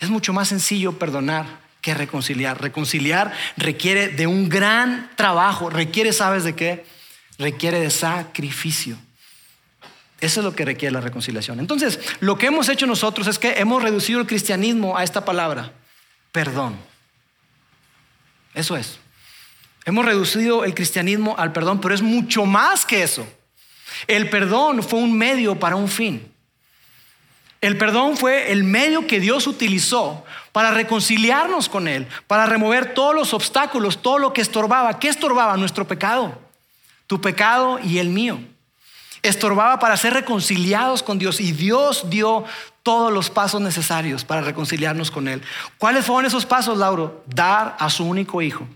Es 0.00 0.10
mucho 0.10 0.32
más 0.32 0.48
sencillo 0.48 0.98
perdonar 0.98 1.67
reconciliar. 1.94 2.60
Reconciliar 2.60 3.32
requiere 3.56 4.08
de 4.08 4.26
un 4.26 4.48
gran 4.48 5.10
trabajo, 5.16 5.70
requiere, 5.70 6.12
¿sabes 6.12 6.44
de 6.44 6.54
qué? 6.54 6.84
Requiere 7.38 7.80
de 7.80 7.90
sacrificio. 7.90 8.98
Eso 10.20 10.40
es 10.40 10.44
lo 10.44 10.54
que 10.54 10.64
requiere 10.64 10.92
la 10.92 11.00
reconciliación. 11.00 11.60
Entonces, 11.60 12.00
lo 12.20 12.36
que 12.36 12.46
hemos 12.46 12.68
hecho 12.68 12.86
nosotros 12.86 13.26
es 13.28 13.38
que 13.38 13.52
hemos 13.58 13.82
reducido 13.82 14.20
el 14.20 14.26
cristianismo 14.26 14.96
a 14.96 15.04
esta 15.04 15.24
palabra, 15.24 15.72
perdón. 16.32 16.76
Eso 18.54 18.76
es. 18.76 18.98
Hemos 19.84 20.04
reducido 20.04 20.64
el 20.64 20.74
cristianismo 20.74 21.36
al 21.38 21.52
perdón, 21.52 21.80
pero 21.80 21.94
es 21.94 22.02
mucho 22.02 22.44
más 22.44 22.84
que 22.84 23.02
eso. 23.02 23.26
El 24.06 24.28
perdón 24.28 24.82
fue 24.82 24.98
un 24.98 25.16
medio 25.16 25.58
para 25.58 25.76
un 25.76 25.88
fin. 25.88 26.30
El 27.60 27.76
perdón 27.76 28.16
fue 28.16 28.52
el 28.52 28.64
medio 28.64 29.06
que 29.06 29.18
Dios 29.18 29.46
utilizó 29.46 30.24
para 30.58 30.72
reconciliarnos 30.72 31.68
con 31.68 31.86
Él, 31.86 32.08
para 32.26 32.44
remover 32.44 32.92
todos 32.92 33.14
los 33.14 33.32
obstáculos, 33.32 34.02
todo 34.02 34.18
lo 34.18 34.32
que 34.32 34.40
estorbaba. 34.40 34.98
¿Qué 34.98 35.06
estorbaba? 35.06 35.56
Nuestro 35.56 35.86
pecado, 35.86 36.36
tu 37.06 37.20
pecado 37.20 37.78
y 37.78 37.98
el 37.98 38.08
mío. 38.08 38.40
Estorbaba 39.22 39.78
para 39.78 39.96
ser 39.96 40.14
reconciliados 40.14 41.04
con 41.04 41.20
Dios 41.20 41.38
y 41.38 41.52
Dios 41.52 42.10
dio 42.10 42.44
todos 42.82 43.12
los 43.12 43.30
pasos 43.30 43.60
necesarios 43.60 44.24
para 44.24 44.40
reconciliarnos 44.40 45.12
con 45.12 45.28
Él. 45.28 45.42
¿Cuáles 45.78 46.04
fueron 46.04 46.26
esos 46.26 46.44
pasos, 46.44 46.76
Lauro? 46.76 47.22
Dar 47.28 47.76
a 47.78 47.88
su 47.88 48.04
único 48.04 48.42
hijo, 48.42 48.66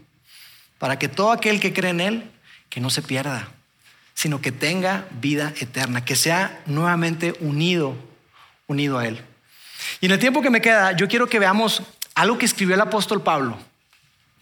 para 0.78 1.00
que 1.00 1.08
todo 1.08 1.32
aquel 1.32 1.58
que 1.58 1.72
cree 1.72 1.90
en 1.90 2.00
Él, 2.00 2.30
que 2.68 2.80
no 2.80 2.90
se 2.90 3.02
pierda, 3.02 3.48
sino 4.14 4.40
que 4.40 4.52
tenga 4.52 5.08
vida 5.20 5.52
eterna, 5.58 6.04
que 6.04 6.14
sea 6.14 6.62
nuevamente 6.64 7.34
unido 7.40 7.96
unido 8.68 9.00
a 9.00 9.08
Él. 9.08 9.31
Y 10.00 10.06
en 10.06 10.12
el 10.12 10.18
tiempo 10.18 10.42
que 10.42 10.50
me 10.50 10.60
queda, 10.60 10.92
yo 10.92 11.08
quiero 11.08 11.26
que 11.28 11.38
veamos 11.38 11.82
algo 12.14 12.38
que 12.38 12.46
escribió 12.46 12.74
el 12.74 12.80
apóstol 12.80 13.22
Pablo. 13.22 13.56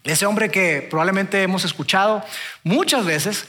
Ese 0.03 0.25
hombre 0.25 0.49
que 0.49 0.87
probablemente 0.89 1.43
hemos 1.43 1.63
escuchado 1.63 2.23
muchas 2.63 3.05
veces 3.05 3.45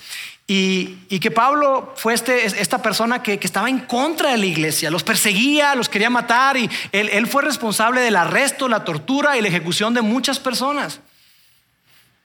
y, 0.46 1.18
que 1.18 1.30
Pablo 1.30 1.94
fue 1.96 2.12
este, 2.12 2.44
esta 2.44 2.82
persona 2.82 3.22
que, 3.22 3.38
estaba 3.40 3.70
en 3.70 3.78
contra 3.80 4.32
de 4.32 4.36
la 4.36 4.46
iglesia, 4.46 4.90
los 4.90 5.02
perseguía, 5.02 5.74
los 5.74 5.88
quería 5.88 6.10
matar 6.10 6.56
y 6.58 6.68
él, 6.90 7.08
él 7.10 7.26
fue 7.26 7.42
responsable 7.42 8.02
del 8.02 8.16
arresto, 8.16 8.68
la 8.68 8.84
tortura 8.84 9.38
y 9.38 9.40
la 9.40 9.48
ejecución 9.48 9.94
de 9.94 10.02
muchas 10.02 10.38
personas. 10.38 11.00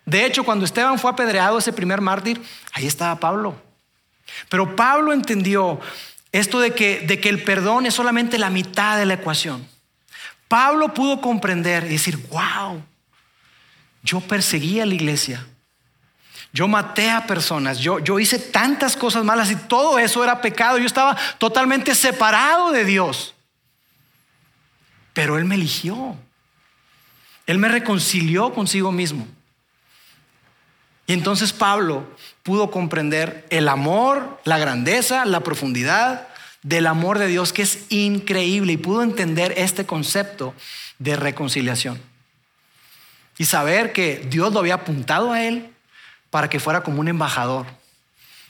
De 0.06 0.26
hecho, 0.26 0.44
cuando 0.44 0.66
Esteban 0.66 1.00
fue 1.00 1.12
apedreado, 1.12 1.58
ese 1.58 1.74
primer 1.74 2.02
mártir, 2.02 2.42
ahí 2.74 2.88
estaba 2.88 3.20
Pablo. 3.20 3.56
Pero 4.50 4.76
Pablo 4.76 5.14
entendió 5.14 5.80
esto 6.40 6.60
de 6.60 6.74
que, 6.74 7.00
de 7.00 7.20
que 7.20 7.30
el 7.30 7.44
perdón 7.44 7.86
es 7.86 7.94
solamente 7.94 8.38
la 8.38 8.50
mitad 8.50 8.98
de 8.98 9.06
la 9.06 9.16
ecuación. 9.16 9.68
Pablo 10.48 10.94
pudo 10.94 11.20
comprender 11.20 11.86
y 11.86 11.90
decir, 11.90 12.18
wow, 12.30 12.82
yo 14.04 14.22
perseguí 14.22 14.80
a 14.80 14.86
la 14.86 14.94
iglesia, 14.94 15.46
yo 16.54 16.68
maté 16.68 17.10
a 17.10 17.26
personas, 17.28 17.80
yo, 17.80 18.00
yo 18.00 18.20
hice 18.20 18.40
tantas 18.40 18.96
cosas 18.96 19.24
malas 19.24 19.52
y 19.52 19.56
todo 19.56 20.00
eso 20.00 20.24
era 20.24 20.40
pecado, 20.40 20.78
yo 20.78 20.86
estaba 20.86 21.18
totalmente 21.38 21.94
separado 21.94 22.72
de 22.72 22.86
Dios. 22.86 23.34
Pero 25.14 25.38
Él 25.38 25.46
me 25.46 25.56
eligió, 25.56 26.16
Él 27.48 27.58
me 27.58 27.68
reconcilió 27.68 28.54
consigo 28.54 28.92
mismo. 28.92 29.28
Y 31.08 31.14
entonces 31.14 31.52
Pablo 31.52 32.06
pudo 32.48 32.72
comprender 32.72 33.46
el 33.50 33.68
amor, 33.68 34.40
la 34.46 34.58
grandeza, 34.58 35.26
la 35.26 35.42
profundidad 35.42 36.30
del 36.64 36.88
amor 36.88 37.20
de 37.20 37.28
Dios 37.28 37.52
que 37.52 37.62
es 37.62 37.80
increíble 37.90 38.72
y 38.72 38.78
pudo 38.78 39.04
entender 39.04 39.54
este 39.58 39.86
concepto 39.86 40.54
de 40.98 41.18
reconciliación. 41.18 42.02
Y 43.38 43.44
saber 43.44 43.92
que 43.92 44.26
Dios 44.30 44.54
lo 44.54 44.62
había 44.62 44.76
apuntado 44.76 45.34
a 45.34 45.44
él 45.44 45.72
para 46.30 46.50
que 46.50 46.62
fuera 46.62 46.84
como 46.84 47.02
un 47.02 47.10
embajador. 47.10 47.66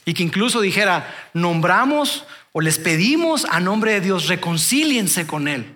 Y 0.04 0.14
que 0.14 0.22
incluso 0.22 0.60
dijera, 0.60 1.12
nombramos 1.34 2.24
o 2.52 2.60
les 2.60 2.78
pedimos 2.78 3.46
a 3.46 3.58
nombre 3.58 3.94
de 3.94 4.00
Dios, 4.00 4.28
reconcíliense 4.28 5.26
con 5.26 5.48
él. 5.48 5.74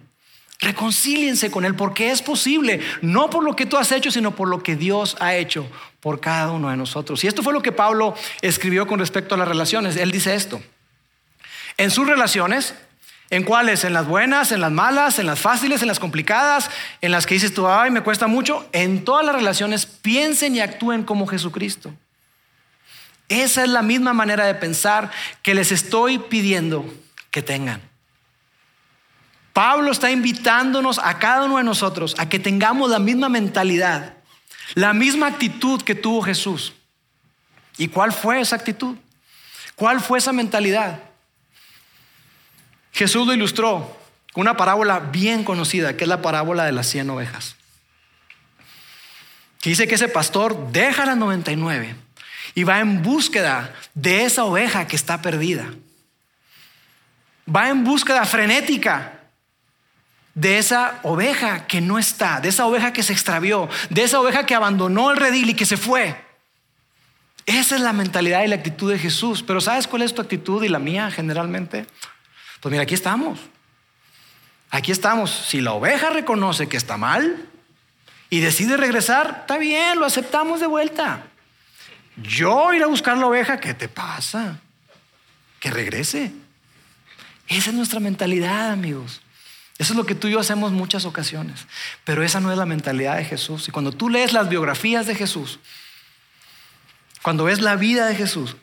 Reconcíliense 0.60 1.50
con 1.50 1.64
Él 1.64 1.74
porque 1.74 2.12
es 2.12 2.22
posible, 2.22 2.78
no 3.00 3.30
por 3.30 3.42
lo 3.42 3.56
que 3.56 3.66
tú 3.66 3.78
has 3.78 3.90
hecho, 3.90 4.12
sino 4.12 4.36
por 4.36 4.46
lo 4.46 4.62
que 4.62 4.76
Dios 4.76 5.16
ha 5.18 5.34
hecho 5.34 5.66
por 6.02 6.18
cada 6.18 6.50
uno 6.50 6.68
de 6.68 6.76
nosotros. 6.76 7.22
Y 7.22 7.28
esto 7.28 7.44
fue 7.44 7.52
lo 7.52 7.62
que 7.62 7.70
Pablo 7.70 8.14
escribió 8.42 8.88
con 8.88 8.98
respecto 8.98 9.36
a 9.36 9.38
las 9.38 9.46
relaciones. 9.46 9.96
Él 9.96 10.10
dice 10.10 10.34
esto, 10.34 10.60
en 11.76 11.92
sus 11.92 12.08
relaciones, 12.08 12.74
¿en 13.30 13.44
cuáles? 13.44 13.84
En 13.84 13.92
las 13.92 14.06
buenas, 14.06 14.50
en 14.50 14.60
las 14.60 14.72
malas, 14.72 15.20
en 15.20 15.26
las 15.26 15.38
fáciles, 15.38 15.80
en 15.80 15.86
las 15.86 16.00
complicadas, 16.00 16.70
en 17.00 17.12
las 17.12 17.24
que 17.24 17.34
dices 17.34 17.54
tú, 17.54 17.68
ay, 17.68 17.92
me 17.92 18.02
cuesta 18.02 18.26
mucho. 18.26 18.68
En 18.72 19.04
todas 19.04 19.24
las 19.24 19.32
relaciones 19.34 19.86
piensen 19.86 20.56
y 20.56 20.60
actúen 20.60 21.04
como 21.04 21.28
Jesucristo. 21.28 21.94
Esa 23.28 23.62
es 23.62 23.68
la 23.68 23.82
misma 23.82 24.12
manera 24.12 24.44
de 24.44 24.56
pensar 24.56 25.12
que 25.40 25.54
les 25.54 25.70
estoy 25.70 26.18
pidiendo 26.18 26.84
que 27.30 27.42
tengan. 27.42 27.80
Pablo 29.52 29.92
está 29.92 30.10
invitándonos 30.10 30.98
a 30.98 31.20
cada 31.20 31.44
uno 31.44 31.58
de 31.58 31.64
nosotros 31.64 32.16
a 32.18 32.28
que 32.28 32.40
tengamos 32.40 32.90
la 32.90 32.98
misma 32.98 33.28
mentalidad, 33.28 34.14
la 34.74 34.92
misma 34.92 35.28
actitud 35.28 35.82
que 35.82 35.94
tuvo 35.94 36.22
Jesús. 36.22 36.72
¿Y 37.78 37.88
cuál 37.88 38.12
fue 38.12 38.40
esa 38.40 38.56
actitud? 38.56 38.96
¿Cuál 39.76 40.00
fue 40.00 40.18
esa 40.18 40.32
mentalidad? 40.32 41.00
Jesús 42.92 43.26
lo 43.26 43.32
ilustró 43.32 43.98
con 44.32 44.42
una 44.42 44.56
parábola 44.56 45.00
bien 45.00 45.44
conocida, 45.44 45.96
que 45.96 46.04
es 46.04 46.08
la 46.08 46.22
parábola 46.22 46.64
de 46.64 46.72
las 46.72 46.86
cien 46.86 47.08
ovejas. 47.10 47.56
Que 49.60 49.70
dice 49.70 49.86
que 49.86 49.94
ese 49.94 50.08
pastor 50.08 50.72
deja 50.72 51.06
las 51.06 51.16
99 51.16 51.94
y 52.54 52.64
va 52.64 52.80
en 52.80 53.02
búsqueda 53.02 53.74
de 53.94 54.24
esa 54.24 54.44
oveja 54.44 54.86
que 54.86 54.96
está 54.96 55.22
perdida. 55.22 55.72
Va 57.54 57.68
en 57.68 57.84
búsqueda 57.84 58.24
frenética 58.24 59.21
de 60.34 60.58
esa 60.58 61.00
oveja 61.02 61.66
que 61.66 61.80
no 61.80 61.98
está, 61.98 62.40
de 62.40 62.48
esa 62.48 62.66
oveja 62.66 62.92
que 62.92 63.02
se 63.02 63.12
extravió, 63.12 63.68
de 63.90 64.02
esa 64.02 64.20
oveja 64.20 64.46
que 64.46 64.54
abandonó 64.54 65.10
el 65.10 65.18
redil 65.18 65.50
y 65.50 65.54
que 65.54 65.66
se 65.66 65.76
fue. 65.76 66.16
Esa 67.44 67.74
es 67.74 67.80
la 67.80 67.92
mentalidad 67.92 68.44
y 68.44 68.48
la 68.48 68.56
actitud 68.56 68.90
de 68.90 68.98
Jesús. 68.98 69.42
Pero 69.42 69.60
¿sabes 69.60 69.86
cuál 69.86 70.02
es 70.02 70.14
tu 70.14 70.22
actitud 70.22 70.62
y 70.62 70.68
la 70.68 70.78
mía 70.78 71.10
generalmente? 71.10 71.86
Pues 72.60 72.70
mira, 72.70 72.84
aquí 72.84 72.94
estamos. 72.94 73.40
Aquí 74.70 74.92
estamos. 74.92 75.30
Si 75.30 75.60
la 75.60 75.72
oveja 75.72 76.10
reconoce 76.10 76.68
que 76.68 76.76
está 76.76 76.96
mal 76.96 77.48
y 78.30 78.40
decide 78.40 78.76
regresar, 78.76 79.38
está 79.40 79.58
bien, 79.58 79.98
lo 79.98 80.06
aceptamos 80.06 80.60
de 80.60 80.66
vuelta. 80.66 81.24
Yo 82.16 82.72
ir 82.72 82.82
a 82.82 82.86
buscar 82.86 83.18
la 83.18 83.26
oveja, 83.26 83.58
¿qué 83.58 83.74
te 83.74 83.88
pasa? 83.88 84.60
Que 85.58 85.70
regrese. 85.70 86.32
Esa 87.48 87.70
es 87.70 87.76
nuestra 87.76 88.00
mentalidad, 88.00 88.70
amigos. 88.70 89.20
Eso 89.78 89.92
es 89.92 89.96
lo 89.96 90.06
que 90.06 90.14
tú 90.14 90.28
y 90.28 90.32
yo 90.32 90.40
hacemos 90.40 90.72
muchas 90.72 91.04
ocasiones. 91.04 91.66
Pero 92.04 92.22
esa 92.22 92.40
no 92.40 92.52
es 92.52 92.58
la 92.58 92.66
mentalidad 92.66 93.16
de 93.16 93.24
Jesús. 93.24 93.68
Y 93.68 93.70
cuando 93.72 93.92
tú 93.92 94.08
lees 94.08 94.32
las 94.32 94.48
biografías 94.48 95.06
de 95.06 95.14
Jesús, 95.14 95.58
cuando 97.22 97.44
ves 97.44 97.60
la 97.60 97.76
vida 97.76 98.06
de 98.06 98.14
Jesús, 98.14 98.56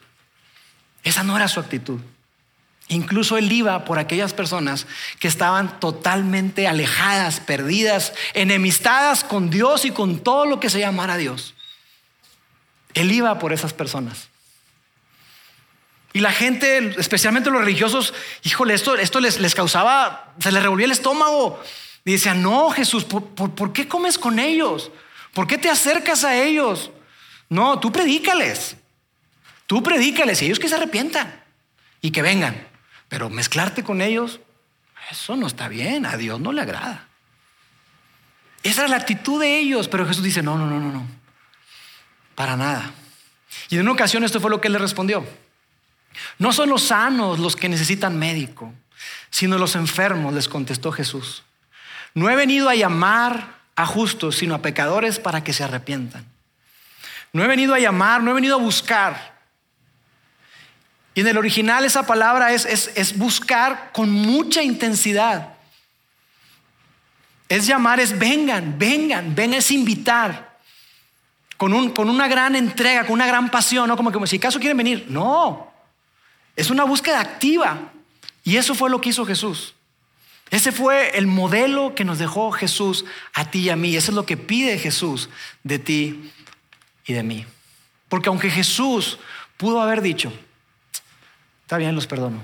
esa 1.04 1.24
no 1.24 1.36
era 1.36 1.48
su 1.48 1.60
actitud. 1.60 2.00
Incluso 2.90 3.38
él 3.38 3.52
iba 3.52 3.86
por 3.86 4.00
aquellas 4.00 4.34
personas 4.34 4.88
que 5.20 5.28
estaban 5.28 5.80
totalmente 5.80 6.68
alejadas, 6.68 7.40
perdidas, 7.40 8.14
enemistadas 8.34 9.24
con 9.24 9.52
Dios 9.52 9.86
y 9.86 9.92
con 9.92 10.20
todo 10.20 10.46
lo 10.46 10.60
que 10.60 10.72
se 10.72 10.80
llamara 10.80 11.18
Dios. 11.18 11.54
Él 12.96 13.12
iba 13.12 13.38
por 13.38 13.54
esas 13.54 13.74
personas. 13.74 14.29
Y 16.14 16.20
la 16.20 16.32
gente, 16.32 16.96
especialmente 16.98 17.52
los 17.52 17.62
religiosos, 17.62 18.14
híjole, 18.44 18.74
esto, 18.74 18.96
esto 18.96 19.20
les, 19.20 19.56
causaba, 19.56 20.34
se 20.40 20.52
les 20.52 20.64
revolvía 20.64 20.86
el 20.86 20.92
estómago. 20.92 21.62
Y 22.04 22.14
decían, 22.14 22.42
no, 22.42 22.70
Jesús, 22.72 23.04
¿por, 23.04 23.24
por, 23.24 23.54
por 23.54 23.74
qué 23.74 23.88
comes 23.88 24.18
con 24.18 24.40
ellos? 24.40 24.92
¿Por 25.34 25.46
qué 25.46 25.58
te 25.58 25.70
acercas 25.70 26.24
a 26.24 26.36
ellos? 26.36 26.92
No, 27.50 27.80
tú 27.80 27.92
predícales. 27.92 28.76
Tú 29.68 29.84
predícales 29.84 30.42
y 30.42 30.46
ellos 30.46 30.60
que 30.60 30.68
se 30.68 30.76
arrepientan 30.76 31.44
y 32.02 32.12
que 32.12 32.24
vengan. 32.24 32.68
Pero 33.08 33.30
mezclarte 33.30 33.84
con 33.84 34.02
ellos, 34.02 34.40
eso 35.12 35.36
no 35.36 35.46
está 35.48 35.68
bien, 35.68 36.06
a 36.06 36.18
Dios 36.18 36.40
no 36.40 36.52
le 36.52 36.62
agrada. 36.62 37.08
Esa 38.64 38.86
es 38.86 38.90
la 38.90 38.98
actitud 38.98 39.40
de 39.40 39.60
ellos, 39.60 39.88
pero 39.88 40.08
Jesús 40.08 40.24
dice, 40.24 40.42
no, 40.42 40.58
no, 40.58 40.66
no, 40.66 40.80
no, 40.80 40.92
no, 40.92 41.08
para 42.36 42.58
nada. 42.58 42.92
Y 43.70 43.76
en 43.76 43.82
una 43.82 43.92
ocasión 43.92 44.24
esto 44.24 44.40
fue 44.40 44.50
lo 44.50 44.60
que 44.60 44.68
él 44.68 44.74
le 44.74 44.80
respondió. 44.80 45.26
No 46.38 46.54
son 46.54 46.70
los 46.70 46.84
sanos 46.84 47.40
los 47.40 47.56
que 47.56 47.70
necesitan 47.70 48.18
médico, 48.18 48.74
sino 49.30 49.58
los 49.58 49.76
enfermos, 49.76 50.34
les 50.34 50.48
contestó 50.48 50.92
Jesús. 50.92 51.44
No 52.14 52.30
he 52.30 52.36
venido 52.36 52.70
a 52.70 52.76
llamar 52.76 53.60
a 53.76 53.86
justos, 53.86 54.38
sino 54.38 54.56
a 54.56 54.62
pecadores 54.62 55.20
para 55.20 55.44
que 55.44 55.54
se 55.54 55.64
arrepientan. 55.64 56.26
No 57.32 57.44
he 57.44 57.48
venido 57.48 57.74
a 57.74 57.80
llamar, 57.80 58.22
no 58.24 58.32
he 58.32 58.34
venido 58.34 58.56
a 58.56 58.60
buscar. 58.60 59.40
Y 61.14 61.22
en 61.22 61.28
el 61.28 61.38
original 61.38 61.86
esa 61.86 62.06
palabra 62.06 62.54
es, 62.54 62.66
es, 62.66 63.18
buscar 63.18 63.92
con 63.94 64.10
mucha 64.10 64.64
intensidad. 64.64 65.54
Es 67.48 67.68
llamar, 67.68 68.00
es 68.00 68.18
vengan, 68.18 68.78
vengan, 68.78 69.36
ven 69.36 69.54
es 69.54 69.72
invitar. 69.72 70.58
Con, 71.58 71.74
un, 71.74 71.92
con 71.92 72.10
una 72.10 72.28
gran 72.28 72.56
entrega, 72.56 73.06
con 73.06 73.14
una 73.14 73.28
gran 73.28 73.50
pasión, 73.50 73.88
no 73.88 73.98
como 73.98 74.12
que 74.12 74.28
si 74.28 74.38
acaso 74.38 74.60
quieren 74.60 74.78
venir. 74.78 75.08
No, 75.10 75.70
es 76.60 76.70
una 76.70 76.84
búsqueda 76.84 77.22
activa. 77.22 77.94
Y 78.44 78.58
eso 78.58 78.76
fue 78.76 78.90
lo 78.90 79.00
que 79.00 79.10
hizo 79.10 79.26
Jesús. 79.26 79.76
Ese 80.50 80.72
fue 80.72 81.18
el 81.18 81.26
modelo 81.26 81.96
que 81.96 82.04
nos 82.04 82.20
dejó 82.20 82.52
Jesús 82.52 83.06
a 83.34 83.50
ti 83.50 83.60
y 83.60 83.70
a 83.70 83.76
mí. 83.76 83.96
Eso 83.96 84.12
es 84.12 84.16
lo 84.16 84.26
que 84.26 84.36
pide 84.36 84.78
Jesús 84.78 85.30
de 85.64 85.80
ti 85.80 86.32
y 87.06 87.14
de 87.14 87.24
mí. 87.24 87.46
Porque 88.10 88.28
aunque 88.28 88.50
Jesús 88.50 89.20
pudo 89.56 89.80
haber 89.80 90.02
dicho, 90.02 90.34
está 91.62 91.78
bien, 91.78 91.96
los 91.96 92.08
perdono. 92.08 92.42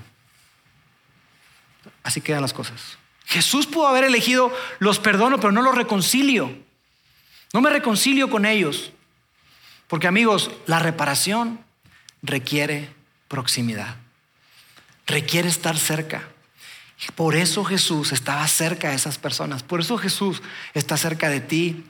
Así 2.04 2.22
quedan 2.22 2.42
las 2.42 2.54
cosas. 2.54 2.98
Jesús 3.26 3.66
pudo 3.66 3.88
haber 3.88 4.06
elegido, 4.06 4.54
los 4.80 5.00
perdono, 5.00 5.40
pero 5.40 5.52
no 5.52 5.62
los 5.62 5.76
reconcilio. 5.76 6.56
No 7.52 7.60
me 7.60 7.70
reconcilio 7.70 8.30
con 8.30 8.46
ellos. 8.46 8.92
Porque 9.88 10.08
amigos, 10.08 10.52
la 10.68 10.80
reparación 10.80 11.60
requiere 12.22 12.94
proximidad. 13.28 14.05
Requiere 15.06 15.48
estar 15.48 15.78
cerca. 15.78 16.28
Por 17.16 17.36
eso 17.36 17.64
Jesús 17.64 18.12
estaba 18.12 18.48
cerca 18.48 18.90
de 18.90 18.96
esas 18.96 19.18
personas. 19.18 19.64
Por 19.64 19.82
eso 19.82 19.98
Jesús 19.98 20.42
está 20.74 20.98
cerca 20.98 21.30
de 21.30 21.42
ti 21.42 21.84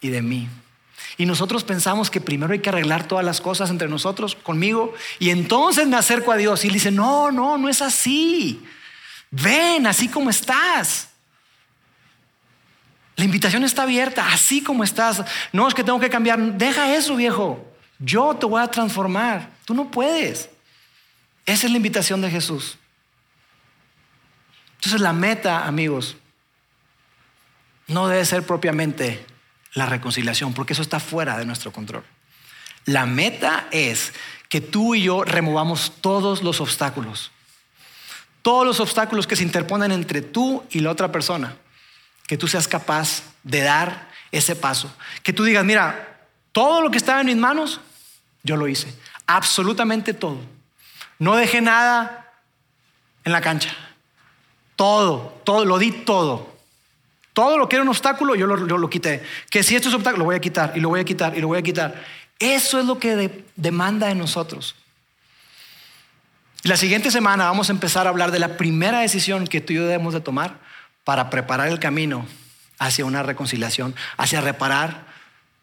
y 0.00 0.08
de 0.08 0.22
mí. 0.22 0.48
Y 1.18 1.26
nosotros 1.26 1.64
pensamos 1.64 2.10
que 2.10 2.20
primero 2.20 2.52
hay 2.52 2.60
que 2.60 2.70
arreglar 2.70 3.06
todas 3.06 3.24
las 3.24 3.40
cosas 3.40 3.70
entre 3.70 3.88
nosotros, 3.88 4.34
conmigo, 4.34 4.94
y 5.18 5.30
entonces 5.30 5.86
me 5.86 5.96
acerco 5.96 6.32
a 6.32 6.36
Dios. 6.36 6.64
Y 6.64 6.70
dice, 6.70 6.90
no, 6.90 7.30
no, 7.30 7.58
no 7.58 7.68
es 7.68 7.82
así. 7.82 8.64
Ven 9.30 9.86
así 9.86 10.08
como 10.08 10.30
estás. 10.30 11.08
La 13.16 13.24
invitación 13.24 13.62
está 13.64 13.82
abierta, 13.82 14.32
así 14.32 14.62
como 14.62 14.84
estás. 14.84 15.22
No 15.52 15.68
es 15.68 15.74
que 15.74 15.84
tengo 15.84 16.00
que 16.00 16.08
cambiar. 16.08 16.38
Deja 16.54 16.94
eso, 16.94 17.14
viejo. 17.16 17.64
Yo 17.98 18.34
te 18.34 18.46
voy 18.46 18.62
a 18.62 18.68
transformar. 18.68 19.50
Tú 19.64 19.74
no 19.74 19.90
puedes. 19.90 20.48
Esa 21.46 21.66
es 21.66 21.72
la 21.72 21.76
invitación 21.76 22.20
de 22.20 22.30
Jesús. 22.30 22.78
Entonces 24.76 25.00
la 25.00 25.12
meta, 25.12 25.66
amigos, 25.66 26.16
no 27.86 28.08
debe 28.08 28.24
ser 28.24 28.44
propiamente 28.44 29.24
la 29.74 29.86
reconciliación, 29.86 30.54
porque 30.54 30.72
eso 30.72 30.82
está 30.82 31.00
fuera 31.00 31.38
de 31.38 31.46
nuestro 31.46 31.72
control. 31.72 32.04
La 32.84 33.06
meta 33.06 33.68
es 33.70 34.12
que 34.48 34.60
tú 34.60 34.94
y 34.94 35.02
yo 35.02 35.24
removamos 35.24 35.92
todos 36.00 36.42
los 36.42 36.60
obstáculos, 36.60 37.30
todos 38.42 38.66
los 38.66 38.80
obstáculos 38.80 39.26
que 39.26 39.36
se 39.36 39.44
interponen 39.44 39.92
entre 39.92 40.20
tú 40.20 40.64
y 40.70 40.80
la 40.80 40.90
otra 40.90 41.12
persona, 41.12 41.56
que 42.26 42.36
tú 42.36 42.48
seas 42.48 42.66
capaz 42.66 43.22
de 43.44 43.60
dar 43.62 44.10
ese 44.32 44.56
paso, 44.56 44.92
que 45.22 45.32
tú 45.32 45.44
digas, 45.44 45.64
mira, 45.64 46.26
todo 46.50 46.80
lo 46.82 46.90
que 46.90 46.98
estaba 46.98 47.20
en 47.20 47.26
mis 47.26 47.36
manos, 47.36 47.80
yo 48.42 48.56
lo 48.56 48.66
hice, 48.68 48.92
absolutamente 49.26 50.12
todo. 50.12 50.40
No 51.22 51.36
dejé 51.36 51.60
nada 51.60 52.32
en 53.22 53.30
la 53.30 53.40
cancha. 53.40 53.72
Todo, 54.74 55.40
todo, 55.44 55.64
lo 55.64 55.78
di 55.78 55.92
todo. 55.92 56.52
Todo 57.32 57.58
lo 57.58 57.68
que 57.68 57.76
era 57.76 57.84
un 57.84 57.90
obstáculo, 57.90 58.34
yo 58.34 58.48
lo, 58.48 58.90
quité. 58.90 59.22
Que 59.48 59.62
si 59.62 59.76
esto 59.76 59.88
es 59.88 59.94
obstáculo, 59.94 60.18
lo 60.18 60.24
voy 60.24 60.34
a 60.34 60.40
quitar 60.40 60.72
y 60.74 60.80
lo 60.80 60.88
voy 60.88 60.98
a 60.98 61.04
quitar 61.04 61.38
y 61.38 61.40
lo 61.40 61.46
voy 61.46 61.58
a 61.60 61.62
quitar. 61.62 62.02
Eso 62.40 62.80
es 62.80 62.86
lo 62.86 62.98
que 62.98 63.44
demanda 63.54 64.08
de 64.08 64.16
nosotros. 64.16 64.74
La 66.64 66.76
siguiente 66.76 67.12
semana 67.12 67.44
vamos 67.44 67.68
a 67.68 67.72
empezar 67.72 68.08
a 68.08 68.10
hablar 68.10 68.32
de 68.32 68.40
la 68.40 68.56
primera 68.56 68.98
decisión 68.98 69.46
que 69.46 69.60
tú 69.60 69.74
y 69.74 69.76
yo 69.76 69.82
debemos 69.86 70.14
de 70.14 70.20
tomar 70.20 70.58
para 71.04 71.30
preparar 71.30 71.68
el 71.68 71.78
camino 71.78 72.26
hacia 72.80 73.04
una 73.04 73.22
reconciliación, 73.22 73.94
hacia 74.16 74.40
reparar 74.40 75.06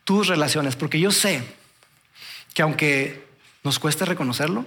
tus 0.05 0.27
relaciones. 0.27 0.77
Porque 0.77 1.01
yo 1.01 1.11
sé 1.11 1.43
que 2.53 2.61
aunque 2.61 3.27
nos 3.65 3.77
cueste 3.77 4.05
reconocerlo, 4.05 4.65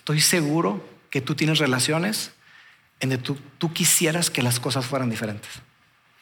estoy 0.00 0.20
seguro 0.22 0.82
que 1.10 1.20
tú 1.20 1.34
tienes 1.34 1.58
relaciones 1.58 2.32
en 3.00 3.10
donde 3.10 3.36
tú, 3.58 3.72
quisieras 3.72 4.30
que 4.30 4.42
las 4.42 4.58
cosas 4.58 4.86
fueran 4.86 5.10
diferentes. 5.10 5.50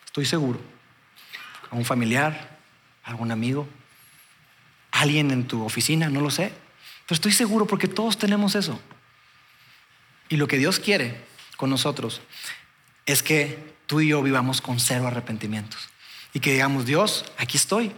Estoy 0.04 0.26
seguro. 0.26 0.60
A 1.70 1.76
un 1.76 1.84
familiar, 1.84 2.58
a 3.04 3.10
algún 3.10 3.30
amigo, 3.30 3.68
alguien 4.90 5.30
en 5.30 5.46
tu 5.46 5.64
oficina, 5.64 6.08
no 6.08 6.20
lo 6.20 6.30
sé. 6.30 6.52
Pero 7.06 7.14
estoy 7.14 7.32
seguro 7.32 7.66
porque 7.66 7.86
todos 7.86 8.18
tenemos 8.18 8.56
eso. 8.56 8.80
Y 10.28 10.36
lo 10.36 10.48
que 10.48 10.58
Dios 10.58 10.80
quiere 10.80 11.20
con 11.56 11.70
nosotros 11.70 12.20
es 13.06 13.22
que 13.22 13.74
tú 13.86 14.00
y 14.00 14.08
yo 14.08 14.22
vivamos 14.22 14.60
con 14.60 14.80
cero 14.80 15.06
arrepentimientos. 15.06 15.88
Y 16.34 16.40
que 16.40 16.52
digamos, 16.52 16.84
Dios, 16.84 17.24
aquí 17.38 17.56
estoy. 17.56 17.92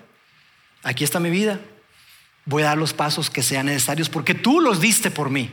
Aquí 0.82 1.04
está 1.04 1.20
mi 1.20 1.30
vida. 1.30 1.58
Voy 2.44 2.62
a 2.62 2.66
dar 2.66 2.78
los 2.78 2.92
pasos 2.92 3.30
que 3.30 3.42
sean 3.42 3.66
necesarios 3.66 4.10
porque 4.10 4.34
tú 4.34 4.60
los 4.60 4.80
diste 4.80 5.10
por 5.10 5.30
mí. 5.30 5.52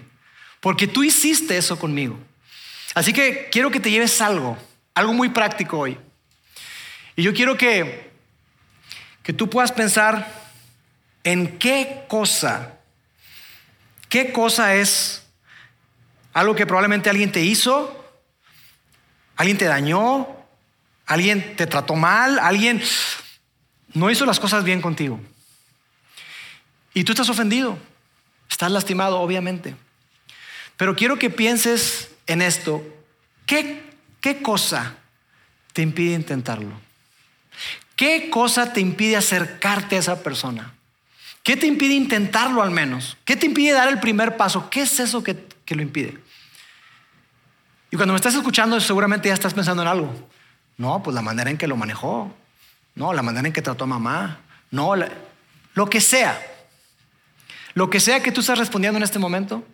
Porque 0.59 0.87
tú 0.87 1.03
hiciste 1.03 1.57
eso 1.57 1.77
conmigo. 1.77 2.17
Así 2.95 3.13
que 3.13 3.49
quiero 3.51 3.69
que 3.69 3.79
te 3.79 3.91
lleves 3.91 4.21
algo, 4.21 4.57
algo 4.93 5.13
muy 5.13 5.29
práctico 5.29 5.77
hoy. 5.77 5.97
Y 7.15 7.23
yo 7.23 7.33
quiero 7.33 7.57
que, 7.57 8.11
que 9.23 9.33
tú 9.33 9.49
puedas 9.49 9.71
pensar 9.71 10.31
en 11.23 11.57
qué 11.59 12.05
cosa, 12.07 12.77
qué 14.09 14.31
cosa 14.31 14.75
es 14.75 15.23
algo 16.33 16.55
que 16.55 16.65
probablemente 16.65 17.09
alguien 17.09 17.31
te 17.31 17.41
hizo, 17.41 17.93
alguien 19.35 19.57
te 19.57 19.65
dañó, 19.65 20.27
alguien 21.05 21.55
te 21.55 21.67
trató 21.67 21.95
mal, 21.95 22.39
alguien 22.39 22.81
no 23.93 24.11
hizo 24.11 24.25
las 24.25 24.39
cosas 24.39 24.63
bien 24.63 24.81
contigo. 24.81 25.19
Y 26.93 27.03
tú 27.03 27.11
estás 27.11 27.29
ofendido, 27.29 27.77
estás 28.49 28.71
lastimado, 28.71 29.19
obviamente. 29.19 29.75
Pero 30.77 30.95
quiero 30.95 31.19
que 31.19 31.29
pienses 31.29 32.09
en 32.27 32.41
esto, 32.41 32.83
¿qué, 33.45 33.83
qué 34.21 34.41
cosa 34.41 34.95
te 35.73 35.81
impide 35.81 36.13
intentarlo? 36.13 36.79
¿Qué 37.95 38.29
cosa 38.29 38.73
te 38.73 38.79
impide 38.79 39.17
acercarte 39.17 39.95
a 39.95 39.99
esa 39.99 40.21
persona? 40.21 40.73
¿Qué 41.41 41.57
te 41.57 41.65
impide 41.65 41.93
intentarlo 41.93 42.61
al 42.61 42.71
menos? 42.71 43.17
¿Qué 43.25 43.35
te 43.35 43.47
impide 43.47 43.71
dar 43.71 43.87
el 43.87 43.99
primer 43.99 44.37
paso? 44.37 44.69
¿Qué 44.69 44.81
es 44.81 44.99
eso 44.99 45.23
que, 45.23 45.47
que 45.65 45.75
lo 45.75 45.81
impide? 45.81 46.19
Y 47.89 47.95
cuando 47.95 48.13
me 48.13 48.17
estás 48.17 48.35
escuchando, 48.35 48.79
seguramente 48.79 49.29
ya 49.29 49.33
estás 49.33 49.53
pensando 49.53 49.81
en 49.81 49.87
algo. 49.87 50.29
No, 50.77 51.01
pues 51.01 51.15
la 51.15 51.21
manera 51.21 51.49
en 51.49 51.57
que 51.57 51.67
lo 51.67 51.77
manejó. 51.77 52.31
No, 52.95 53.13
la 53.13 53.23
manera 53.23 53.47
en 53.47 53.53
que 53.53 53.61
trató 53.61 53.85
a 53.85 53.87
mamá. 53.87 54.41
No, 54.69 54.93
lo 55.73 55.89
que 55.89 56.01
sea. 56.01 56.39
Lo 57.73 57.89
que 57.89 57.99
sea 57.99 58.21
que 58.21 58.31
tú 58.31 58.41
estás 58.41 58.59
respondiendo 58.59 58.97
en 58.97 59.03
este 59.03 59.19
momento. 59.19 59.65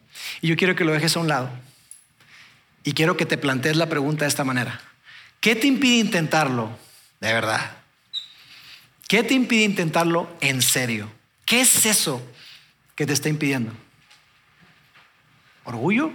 Y 0.42 0.48
yo 0.48 0.56
quiero 0.56 0.76
que 0.76 0.86
lo 0.86 0.94
dejes 0.94 1.16
a 1.16 1.20
un 1.20 1.28
lado. 1.28 1.50
Y 2.84 2.94
quiero 2.94 3.18
que 3.18 3.26
te 3.26 3.38
plantees 3.38 3.78
la 3.78 3.88
pregunta 3.88 4.26
de 4.26 4.30
esta 4.30 4.44
manera. 4.44 4.80
¿Qué 5.40 5.56
te 5.56 5.68
impide 5.68 6.00
intentarlo 6.00 6.78
de 7.20 7.34
verdad? 7.34 7.78
¿Qué 9.08 9.24
te 9.24 9.34
impide 9.34 9.64
intentarlo 9.64 10.30
en 10.42 10.62
serio? 10.62 11.12
¿Qué 11.46 11.62
es 11.62 11.86
eso 11.86 12.22
que 12.96 13.06
te 13.06 13.14
está 13.14 13.30
impidiendo? 13.30 13.74
¿Orgullo? 15.66 16.14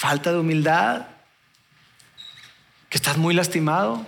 falta 0.00 0.32
de 0.32 0.38
humildad, 0.38 1.08
que 2.88 2.96
estás 2.96 3.18
muy 3.18 3.34
lastimado. 3.34 4.06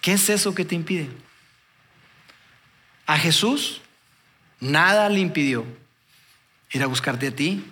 ¿Qué 0.00 0.14
es 0.14 0.28
eso 0.28 0.56
que 0.56 0.64
te 0.64 0.74
impide? 0.74 1.08
A 3.06 3.16
Jesús 3.16 3.80
nada 4.60 5.08
le 5.08 5.20
impidió 5.20 5.64
ir 6.72 6.82
a 6.82 6.86
buscarte 6.86 7.28
a 7.28 7.30
ti, 7.34 7.64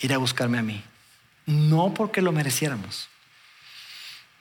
ir 0.00 0.12
a 0.12 0.18
buscarme 0.18 0.58
a 0.58 0.62
mí. 0.62 0.82
No 1.46 1.92
porque 1.94 2.22
lo 2.22 2.32
mereciéramos, 2.32 3.08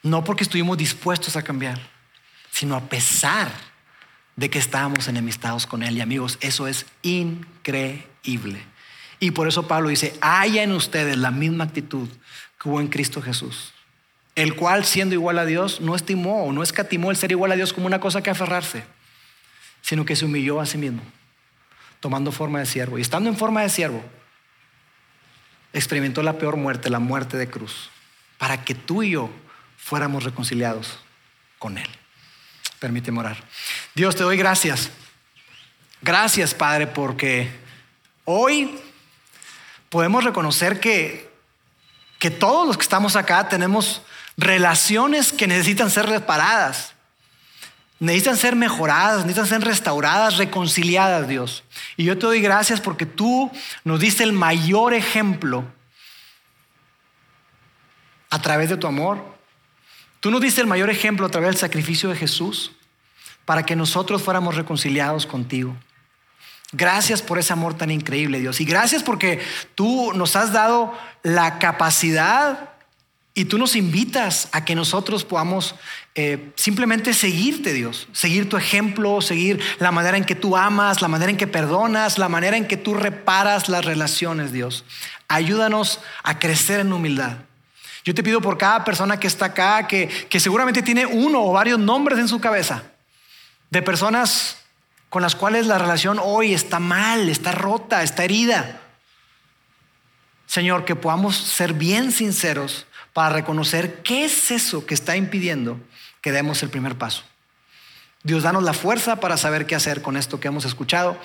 no 0.02 0.24
porque 0.24 0.44
estuvimos 0.44 0.78
dispuestos 0.78 1.36
a 1.36 1.44
cambiar, 1.44 1.80
sino 2.52 2.76
a 2.76 2.82
pesar 2.82 3.52
de 4.36 4.50
que 4.50 4.60
estábamos 4.60 5.08
enemistados 5.08 5.66
con 5.66 5.84
Él. 5.84 5.98
Y 5.98 6.02
amigos, 6.02 6.38
eso 6.42 6.68
es 6.68 6.86
increíble. 7.02 8.64
Y 9.20 9.32
por 9.32 9.48
eso 9.48 9.68
Pablo 9.68 9.90
dice, 9.90 10.18
haya 10.22 10.64
en 10.64 10.72
ustedes 10.72 11.18
la 11.18 11.32
misma 11.32 11.64
actitud 11.64 12.10
que 12.60 12.70
hubo 12.70 12.82
en 12.82 12.88
Cristo 12.88 13.22
Jesús, 13.22 13.74
el 14.36 14.56
cual 14.56 14.86
siendo 14.86 15.16
igual 15.16 15.40
a 15.40 15.46
Dios 15.46 15.80
no 15.80 15.96
estimó 15.96 16.44
o 16.44 16.54
no 16.54 16.64
escatimó 16.64 17.12
el 17.12 17.18
ser 17.18 17.32
igual 17.32 17.52
a 17.52 17.56
Dios 17.56 17.74
como 17.74 17.88
una 17.88 18.00
cosa 18.00 18.22
que 18.22 18.30
aferrarse, 18.30 18.84
sino 19.82 20.06
que 20.06 20.16
se 20.16 20.26
humilló 20.26 20.60
a 20.60 20.66
sí 20.66 20.78
mismo, 20.78 21.02
tomando 22.04 22.34
forma 22.34 22.60
de 22.60 22.66
siervo. 22.66 22.98
Y 22.98 23.02
estando 23.02 23.30
en 23.30 23.38
forma 23.38 23.62
de 23.62 23.70
siervo, 23.70 24.04
experimentó 25.72 26.22
la 26.22 26.38
peor 26.38 26.58
muerte, 26.58 26.90
la 26.90 27.00
muerte 27.00 27.38
de 27.38 27.50
cruz, 27.50 27.90
para 28.38 28.66
que 28.66 28.76
tú 28.76 29.04
y 29.04 29.12
yo 29.12 29.30
fuéramos 29.78 30.26
reconciliados 30.26 31.00
con 31.58 31.78
Él. 31.78 31.88
Permíteme 32.80 33.22
orar. 33.22 33.38
Dios, 33.96 34.18
te 34.18 34.24
doy 34.24 34.36
gracias. 34.36 34.90
Gracias, 36.02 36.54
Padre, 36.54 36.88
porque 36.88 37.50
hoy 38.26 38.78
podemos 39.88 40.26
reconocer 40.26 40.82
que, 40.82 41.32
que 42.20 42.32
todos 42.32 42.68
los 42.68 42.76
que 42.76 42.84
estamos 42.84 43.16
acá 43.16 43.48
tenemos 43.48 44.02
relaciones 44.36 45.32
que 45.32 45.48
necesitan 45.48 45.90
ser 45.90 46.08
reparadas, 46.08 46.93
necesitan 48.00 48.38
ser 48.38 48.56
mejoradas, 48.56 49.26
necesitan 49.26 49.48
ser 49.48 49.62
restauradas, 49.62 50.38
reconciliadas, 50.38 51.28
Dios. 51.28 51.64
Y 51.98 52.06
yo 52.06 52.18
te 52.18 52.26
doy 52.26 52.42
gracias 52.42 52.82
porque 52.82 53.06
tú 53.06 53.52
nos 53.84 54.00
diste 54.00 54.24
el 54.24 54.34
mayor 54.34 54.94
ejemplo 54.94 55.66
a 58.30 58.42
través 58.42 58.70
de 58.70 58.78
tu 58.78 58.88
amor. 58.88 59.24
Tú 60.20 60.32
nos 60.32 60.42
diste 60.42 60.62
el 60.62 60.68
mayor 60.68 60.90
ejemplo 60.90 61.26
a 61.26 61.30
través 61.30 61.52
del 61.52 61.58
sacrificio 61.58 62.10
de 62.10 62.16
Jesús 62.16 62.72
para 63.46 63.64
que 63.64 63.76
nosotros 63.76 64.24
fuéramos 64.24 64.56
reconciliados 64.56 65.26
contigo. 65.26 65.76
Gracias 66.72 67.22
por 67.22 67.38
ese 67.38 67.54
amor 67.54 67.76
tan 67.76 67.92
increíble, 67.92 68.40
Dios. 68.40 68.60
Y 68.60 68.66
gracias 68.66 69.04
porque 69.04 69.40
tú 69.76 70.12
nos 70.14 70.36
has 70.36 70.52
dado 70.52 70.98
la 71.22 71.60
capacidad 71.60 72.73
y 73.36 73.46
tú 73.46 73.58
nos 73.58 73.76
invitas 73.76 74.48
a 74.52 74.64
que 74.64 74.76
nosotros 74.76 75.24
podamos 75.24 75.74
eh, 76.14 76.52
simplemente 76.56 77.16
seguirte, 77.16 77.74
Dios, 77.74 78.08
seguir 78.12 78.48
tu 78.48 78.58
ejemplo, 78.58 79.22
seguir 79.22 79.60
la 79.80 79.92
manera 79.92 80.18
en 80.18 80.24
que 80.24 80.36
tú 80.36 80.56
amas, 80.56 81.02
la 81.02 81.08
manera 81.08 81.32
en 81.32 81.38
que 81.38 81.48
perdonas, 81.48 82.20
la 82.20 82.30
manera 82.30 82.58
en 82.58 82.68
que 82.68 82.78
tú 82.78 82.94
reparas 82.94 83.70
las 83.70 83.86
relaciones, 83.86 84.52
Dios. 84.52 84.86
Ayúdanos 85.28 86.00
a 86.22 86.38
crecer 86.38 86.80
en 86.80 86.94
humildad. 86.94 87.38
Yo 88.06 88.14
te 88.14 88.22
pido 88.22 88.40
por 88.40 88.60
cada 88.60 88.84
persona 88.84 89.20
que 89.20 89.28
está 89.28 89.46
acá, 89.46 89.88
que, 89.88 90.08
que 90.30 90.40
seguramente 90.40 90.84
tiene 90.84 91.08
uno 91.08 91.42
o 91.44 91.54
varios 91.54 91.80
nombres 91.80 92.20
en 92.20 92.28
su 92.28 92.40
cabeza, 92.40 92.84
de 93.72 93.82
personas 93.82 94.58
con 95.10 95.24
las 95.24 95.36
cuales 95.36 95.66
la 95.66 95.80
relación 95.80 96.20
hoy 96.22 96.54
está 96.54 96.80
mal, 96.80 97.30
está 97.30 97.52
rota, 97.52 98.04
está 98.04 98.26
herida. 98.26 98.82
Señor, 100.46 100.86
que 100.86 100.96
podamos 100.96 101.36
ser 101.36 101.74
bien 101.74 102.12
sinceros 102.12 102.86
para 103.14 103.30
reconocer 103.30 104.02
qué 104.02 104.26
es 104.26 104.52
eso 104.52 104.86
que 104.86 104.96
está 104.96 105.16
impidiendo 105.16 105.80
que 106.22 106.32
demos 106.32 106.64
el 106.64 106.70
primer 106.70 106.98
paso. 106.98 107.24
Dios, 108.24 108.44
danos 108.44 108.64
la 108.64 108.74
fuerza 108.74 109.18
para 109.18 109.38
saber 109.38 109.66
qué 109.66 109.76
hacer 109.76 110.02
con 110.02 110.18
esto 110.18 110.40
que 110.40 110.48
hemos 110.48 110.66
escuchado. 110.66 111.18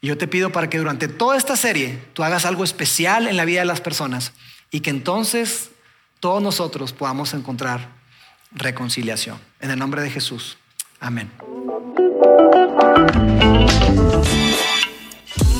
Y 0.00 0.08
yo 0.08 0.18
te 0.18 0.28
pido 0.28 0.52
para 0.52 0.68
que 0.68 0.78
durante 0.78 1.08
toda 1.08 1.36
esta 1.36 1.56
serie 1.56 1.98
tú 2.12 2.22
hagas 2.22 2.44
algo 2.44 2.62
especial 2.62 3.26
en 3.26 3.36
la 3.36 3.46
vida 3.46 3.60
de 3.60 3.66
las 3.66 3.80
personas 3.80 4.32
y 4.70 4.80
que 4.80 4.90
entonces 4.90 5.70
todos 6.20 6.42
nosotros 6.42 6.92
podamos 6.92 7.32
encontrar 7.32 7.88
reconciliación. 8.52 9.38
En 9.60 9.70
el 9.70 9.78
nombre 9.78 10.02
de 10.02 10.10
Jesús. 10.10 10.58
Amén. 11.00 11.30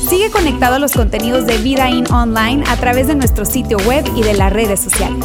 Sigue 0.08 0.30
conectado 0.30 0.76
a 0.76 0.78
los 0.78 0.92
contenidos 0.92 1.46
de 1.46 1.56
Vida 1.58 1.88
In 1.88 2.10
Online 2.12 2.62
a 2.68 2.76
través 2.76 3.06
de 3.06 3.14
nuestro 3.14 3.46
sitio 3.46 3.78
web 3.78 4.04
y 4.14 4.22
de 4.22 4.34
las 4.34 4.52
redes 4.52 4.80
sociales. 4.80 5.24